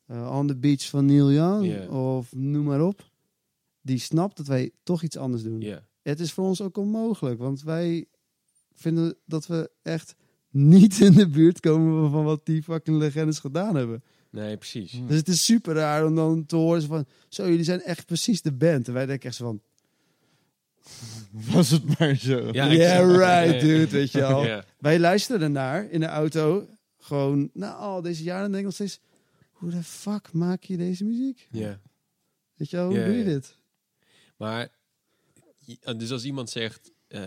[0.06, 3.10] eh, On the Beach van Neil Young, of noem maar op,
[3.80, 5.60] die snapt dat wij toch iets anders doen.
[6.02, 8.06] Het is voor ons ook onmogelijk, want wij
[8.74, 10.14] vinden dat we echt
[10.50, 14.02] niet in de buurt komen van wat die fucking legendes gedaan hebben.
[14.30, 15.00] Nee, precies.
[15.06, 17.06] Dus het is super raar om dan te horen van...
[17.28, 18.88] Zo, jullie zijn echt precies de band.
[18.88, 19.62] En wij denken echt zo van...
[21.52, 22.48] Was het maar zo.
[22.52, 23.16] Ja, yeah,
[23.46, 24.44] right, dude, weet je wel.
[24.46, 24.64] Ja.
[24.78, 26.66] Wij luisteren ernaar in de auto.
[26.98, 28.44] Gewoon, na al deze jaren.
[28.44, 29.00] En denk ik nog steeds...
[29.52, 31.48] Hoe de fuck maak je deze muziek?
[31.50, 31.80] ja.
[32.54, 33.56] Weet je wel, hoe Ja, doe je dit?
[34.36, 34.68] Maar,
[35.58, 37.22] j- dus als iemand zegt, eh,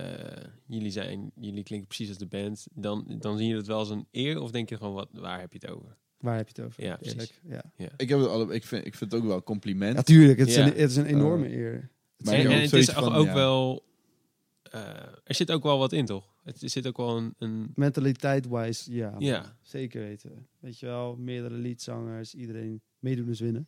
[0.65, 3.89] jullie, zijn, jullie klinken precies als de band, dan, dan zie je het wel als
[3.89, 5.97] een eer of denk je gewoon, wat, waar heb je het over?
[6.17, 6.83] Waar heb je het over?
[6.83, 7.13] Ja, precies.
[7.45, 7.89] Eerlijk, ja.
[7.97, 9.95] Ik, heb het alle, ik, vind, ik vind het ook wel een compliment.
[9.95, 10.61] Natuurlijk, het, is Ja.
[10.65, 11.51] een, het is een enorme Oh.
[11.53, 11.89] eer.
[12.17, 13.33] Maar en het is van, ook ja.
[13.33, 13.85] wel,
[14.63, 14.81] eh,
[15.23, 16.33] er zit ook wel wat in toch?
[16.43, 19.15] Het er zit ook wel een, een Mentaliteit-wise, ja.
[19.17, 19.57] Ja.
[19.61, 20.47] Zeker weten.
[20.59, 23.67] Weet je wel, meerdere liedzangers, iedereen meedoen is winnen.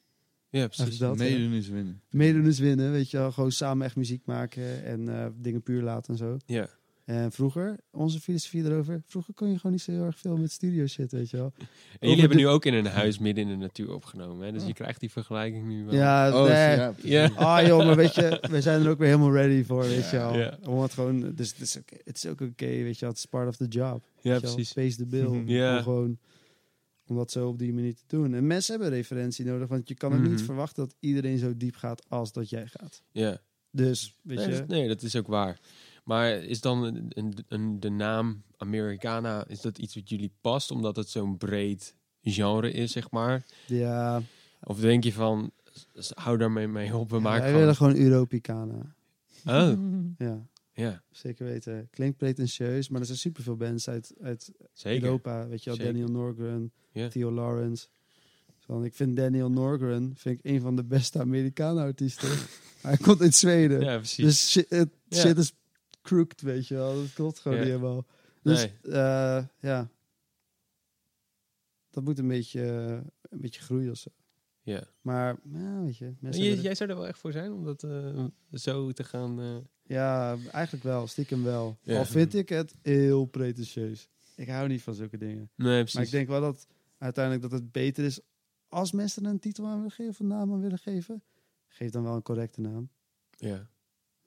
[0.50, 0.98] ja precies.
[0.98, 1.18] Dat.
[1.18, 2.02] Meedoen is winnen.
[2.10, 3.32] Meedoen is winnen, weet je wel.
[3.32, 6.38] Gewoon samen echt muziek maken en eh, dingen puur laten en zo.
[6.46, 6.70] Ja.
[7.08, 10.52] En vroeger, onze filosofie erover, vroeger kon je gewoon niet zo heel erg veel met
[10.52, 11.54] studio shit, weet je wel.
[11.58, 11.68] En
[12.00, 14.52] jullie Over hebben de- nu ook in een huis midden in de natuur opgenomen, hè?
[14.52, 15.94] dus je krijgt die vergelijking nu wel.
[15.94, 16.76] Ja, Oh, nee.
[16.76, 16.94] ja.
[17.04, 17.32] Ja.
[17.36, 20.18] Ah joh, maar weet je, we zijn er ook weer helemaal ready voor, weet je
[20.18, 20.38] wel.
[20.38, 20.58] Ja.
[20.68, 23.10] Om het gewoon, dus het is, oké het is ook oké, weet je wel.
[23.10, 24.04] Het is part of the job.
[24.22, 24.70] Ja, precies.
[24.70, 25.44] Space the bill.
[25.46, 25.78] Ja.
[25.78, 26.18] Om gewoon,
[27.08, 28.34] om dat zo op die manier te doen.
[28.34, 30.30] En mensen hebben referentie nodig, want je kan ook Mhm.
[30.30, 33.02] niet verwachten dat iedereen zo diep gaat als dat jij gaat.
[33.12, 33.38] Ja.
[33.72, 34.54] Dus, weet nee, je.
[34.58, 35.60] dat, nee, dat is ook waar.
[36.08, 40.72] Maar is dan een, een, een- de naam Americana, is dat iets wat jullie past,
[40.72, 43.46] omdat het zo'n breed genre is, zeg maar?
[43.66, 44.22] Ja,
[44.64, 45.52] Of denk je van,
[46.14, 47.60] hou daarmee mee op, we maken wij gewoon...
[47.60, 48.96] willen gewoon Europicana.
[49.46, 49.72] Oh,
[50.28, 51.88] Ja, ja, zeker weten.
[51.92, 55.04] Klinkt pretentieus, maar er zijn superveel bands uit, uit zeker.
[55.04, 55.48] Europa.
[55.48, 55.86] Weet je wel.
[55.86, 57.08] Daniel Norgren, Ja.
[57.08, 57.88] Theo Lawrence.
[58.60, 62.30] Van, ik vind Daniel Norgren vind ik een van de beste Amerikanen-artiesten.
[62.82, 63.80] Hij komt uit Zweden.
[63.82, 64.26] Ja, precies.
[64.26, 65.18] dus shit, het Ja.
[65.20, 65.54] shit is
[66.08, 66.96] crooked, weet je wel.
[66.96, 67.64] Dat klopt gewoon Ja.
[67.64, 68.06] niet helemaal.
[68.42, 68.94] Dus Nee.
[68.94, 69.90] eh, ja,
[71.90, 72.62] dat moet een beetje,
[73.22, 74.10] een beetje groeien of zo.
[74.62, 74.84] ja.
[75.02, 75.40] Maar,
[75.84, 76.14] weet je.
[76.20, 79.40] Mensen Jij, jij zou er wel echt voor zijn om dat eh, zo te gaan...
[79.42, 81.08] eh, Ja, eigenlijk wel.
[81.08, 81.78] Stiekem wel.
[81.82, 81.98] Ja.
[81.98, 84.10] Al vind ik het heel pretentieus.
[84.36, 85.50] Ik hou niet van zulke dingen.
[85.56, 85.94] Nee, precies.
[85.94, 86.68] Maar ik denk wel dat
[86.98, 88.20] uiteindelijk dat het beter is
[88.68, 91.24] als mensen er een titel aan willen geven of een naam aan willen geven.
[91.68, 92.90] Geef dan wel een correcte naam.
[93.38, 93.70] Ja,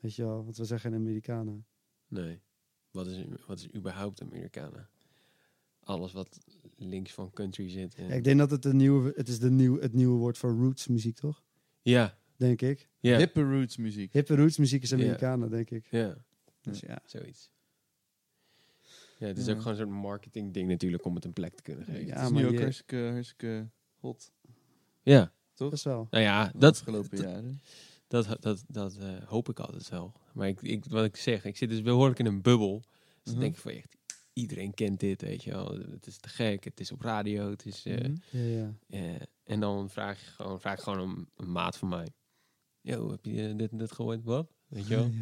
[0.01, 1.66] Weet je wel, want we zijn geen Amerikanen.
[2.11, 2.41] Nee.
[2.91, 4.89] Wat is, wat is überhaupt Americana?
[5.81, 6.39] Alles wat
[6.77, 7.95] links van country zit.
[7.95, 8.07] En...
[8.09, 10.51] Ja, ik denk dat het, een nieuwe, het is de nieuw, het nieuwe woord voor
[10.57, 11.43] roots muziek, toch?
[11.82, 12.89] ja, Denk ik.
[13.01, 14.12] ja, Hippe roots muziek.
[14.12, 14.97] Hippe roots muziek is Ja.
[14.97, 15.87] Amerikanen, denk ik.
[15.91, 16.16] ja.
[16.61, 16.99] Dus ja.
[17.05, 17.51] Zoiets.
[19.19, 19.53] Ja, het is Ja.
[19.53, 22.07] ook gewoon zo'n marketing ding natuurlijk om het een plek te kunnen geven.
[22.07, 23.69] Ja, het is maar nu ook je- hartstikke, hartstikke
[23.99, 24.32] hot,
[25.03, 25.70] Ja, toch?
[25.70, 26.07] Best wel.
[26.11, 27.61] nou ja, De dat, afgelopen jaren.
[28.11, 30.12] Dat, dat, dat eh, hoop ik altijd wel.
[30.32, 32.81] Maar ik, ik, wat ik zeg, ik zit dus behoorlijk in een bubbel.
[32.81, 32.91] Dus
[33.23, 33.43] dan Mhm.
[33.43, 33.97] denk ik van echt,
[34.32, 35.78] iedereen kent dit, weet je wel.
[35.91, 37.85] Het is te gek, het is op radio, het is...
[37.87, 38.15] eh, Mhm.
[38.31, 38.74] Ja, ja.
[38.89, 42.07] eh, en dan vraag, je gewoon, vraag ik gewoon een, een maat van mij.
[42.81, 44.24] Yo, heb je dit en dit gehoord?
[44.24, 44.51] Wat?
[44.69, 45.11] Weet je wel?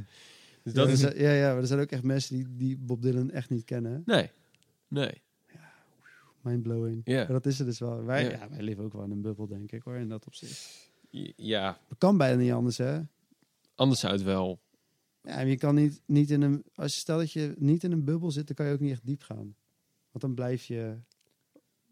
[0.62, 1.20] Dus Ja, dat er is...
[1.20, 3.92] ja, ja, maar er zijn ook echt mensen die, die Bob Dylan echt niet kennen.
[3.92, 4.14] hè?
[4.14, 4.30] Nee,
[4.88, 5.22] nee.
[6.40, 7.00] Mindblowing.
[7.04, 7.24] Ja.
[7.24, 8.04] Dat is het dus wel.
[8.04, 8.30] Wij, Ja.
[8.30, 8.48] ja.
[8.48, 10.87] wij leven ook wel in een bubbel, denk ik, hoor, in dat opzicht.
[11.36, 13.00] Ja, Dat kan bijna niet anders, hè?
[13.74, 14.60] anders zou het wel...
[15.22, 16.64] Ja, je kan niet, niet in een...
[16.74, 18.90] Als je stel dat je niet in een bubbel zit, dan kan je ook niet
[18.90, 19.56] echt diep gaan.
[20.10, 20.98] Want dan blijf je,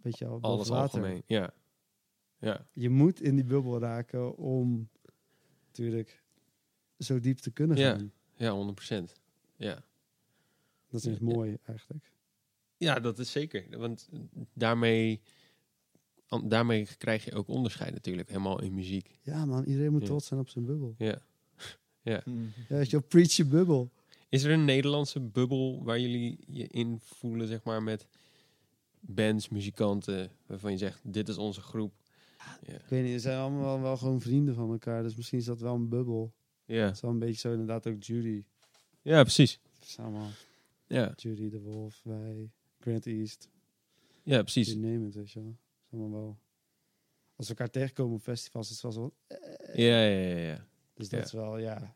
[0.02, 0.82] weet je wel, boven Alles water.
[1.01, 1.22] algemeen.
[1.26, 1.52] Ja.
[2.38, 2.66] Ja.
[2.72, 4.88] Je moet in die bubbel raken om
[5.66, 6.22] natuurlijk
[6.98, 7.90] zo diep te kunnen Ja.
[7.97, 8.12] gaan.
[8.34, 9.12] Ja, 100%.
[9.56, 9.84] Ja.
[10.88, 11.24] Dat is echt Ja.
[11.24, 12.12] mooi, eigenlijk.
[12.76, 13.78] ja, dat is zeker.
[13.78, 14.09] Want
[14.55, 15.20] daarmee,
[16.44, 19.18] daarmee krijg je ook onderscheid natuurlijk, helemaal in muziek.
[19.22, 20.06] Ja, man, iedereen moet Ja.
[20.06, 20.94] trots zijn op zijn bubbel.
[20.98, 21.18] Ja.
[22.02, 22.22] Ja,
[22.68, 23.90] weet je wel, preach je bubbel.
[24.28, 28.06] Is er een Nederlandse bubbel waar jullie je in voelen, zeg maar, met
[29.00, 31.92] bands, muzikanten, waarvan je zegt, dit is onze groep?
[32.66, 32.72] Ja.
[32.74, 35.02] Ik weet niet, we zijn allemaal wel, wel gewoon vrienden van elkaar.
[35.02, 36.32] Dus misschien is dat wel een bubbel.
[36.64, 36.84] Ja.
[36.84, 38.44] Het is wel een beetje zo, inderdaad ook Judy.
[39.02, 39.60] ja, precies.
[39.80, 40.30] Het allemaal
[40.86, 42.50] Ja, Judy, De Wolf, wij,
[42.80, 43.48] Grant East.
[44.22, 44.68] ja precies.
[44.68, 45.56] You name it, weet je wel.
[45.88, 46.38] Wel...
[47.36, 49.14] Als we elkaar tegenkomen op festivals, is het wel zo...
[49.74, 50.36] Ja, ja, ja.
[50.36, 50.66] ja.
[50.94, 51.24] Dus dat Ja.
[51.26, 51.94] is wel, ja...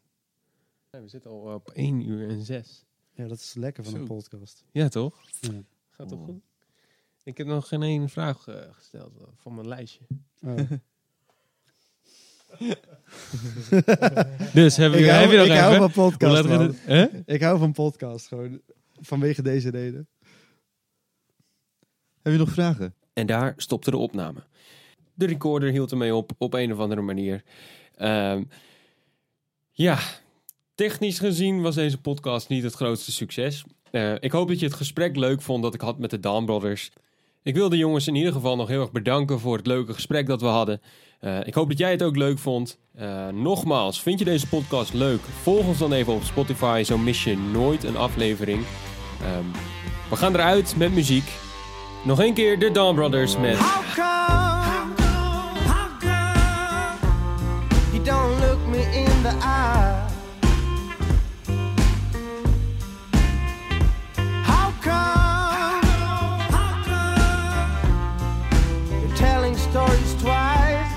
[0.90, 2.84] Ja, we zitten al op 1 uur en 6.
[3.12, 3.98] Ja, dat is lekker van Zo.
[3.98, 4.64] een podcast.
[4.72, 5.20] Ja, toch?
[5.40, 5.62] Ja.
[5.88, 6.24] Gaat toch Oh.
[6.24, 6.42] goed?
[7.22, 10.04] Ik heb nog geen één vraag eh, gesteld eh, van mijn lijstje.
[10.42, 10.56] Oh.
[14.52, 16.48] Dus heb, ik je, hou, heb je nog ik hou van podcast,
[16.84, 17.04] Hè?
[17.26, 18.60] Ik hou van podcast, gewoon.
[19.00, 20.08] Vanwege deze reden.
[22.22, 22.94] Heb je nog vragen?
[23.20, 24.42] En daar stopte de opname.
[25.14, 27.42] De recorder hield ermee op, op een of andere manier.
[27.96, 28.42] Ehm,
[29.72, 29.98] ja,
[30.74, 33.64] technisch gezien was deze podcast niet het grootste succes.
[33.90, 36.44] Eh, ik hoop dat je het gesprek leuk vond dat ik had met de Dawn
[36.44, 36.90] Brothers.
[37.42, 40.26] Ik wil de jongens in ieder geval nog heel erg bedanken voor het leuke gesprek
[40.26, 40.80] dat we hadden.
[41.18, 42.78] Eh, ik hoop dat jij het ook leuk vond.
[42.94, 45.20] Eh, nogmaals, vind je deze podcast leuk?
[45.20, 48.64] Volg ons dan even op Spotify, zo mis je nooit een aflevering.
[49.22, 49.44] Ehm,
[50.10, 51.49] we gaan eruit met muziek.
[52.04, 53.56] Nog een keer de Dawn Brothers met...
[53.56, 54.94] How come?
[55.66, 56.98] How come?
[57.92, 60.08] You don't look me in the eye.
[64.42, 65.82] How come?
[66.50, 67.78] How come?
[69.00, 70.88] You're telling stories twice.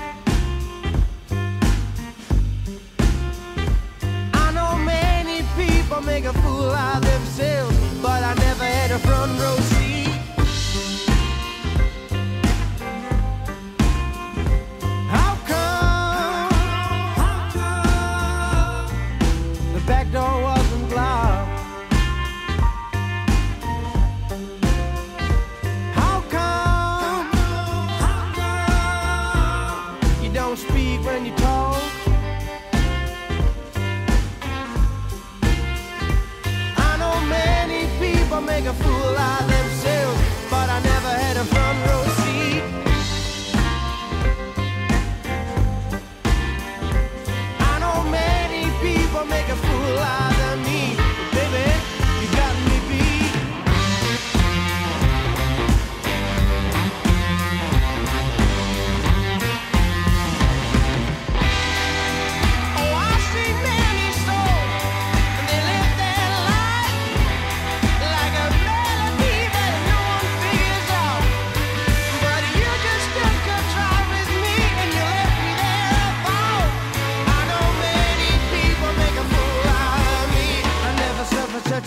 [4.32, 7.73] I know many people make a fool out of themselves,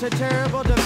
[0.08, 0.77] a terrible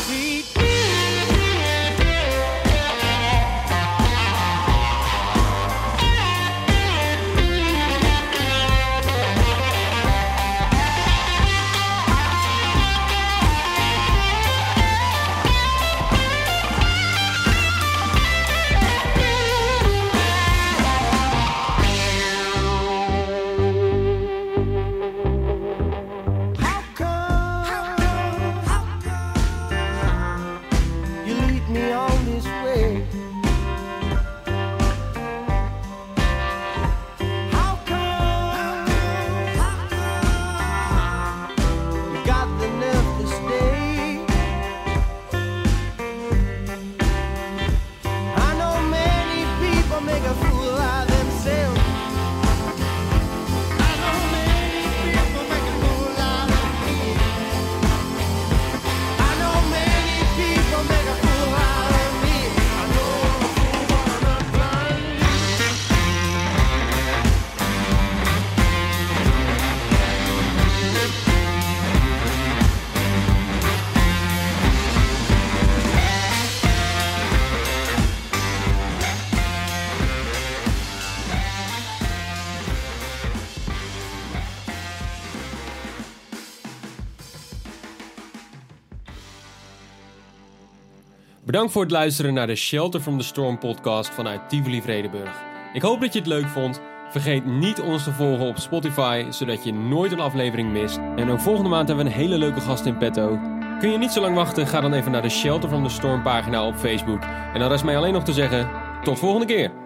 [91.61, 95.43] Bedankt voor het luisteren naar de Shelter from the Storm podcast vanuit Tivoli Vredenburg.
[95.73, 96.81] Ik hoop dat je het leuk vond.
[97.09, 100.97] Vergeet niet ons te volgen op Spotify, zodat je nooit een aflevering mist.
[101.15, 103.39] En ook volgende maand hebben we een hele leuke gast in petto.
[103.79, 106.21] Kun je niet zo lang wachten, ga dan even naar de Shelter from the Storm
[106.21, 107.21] pagina op Facebook.
[107.53, 108.69] En dan rest mij alleen nog te zeggen,
[109.03, 109.81] tot volgende keer.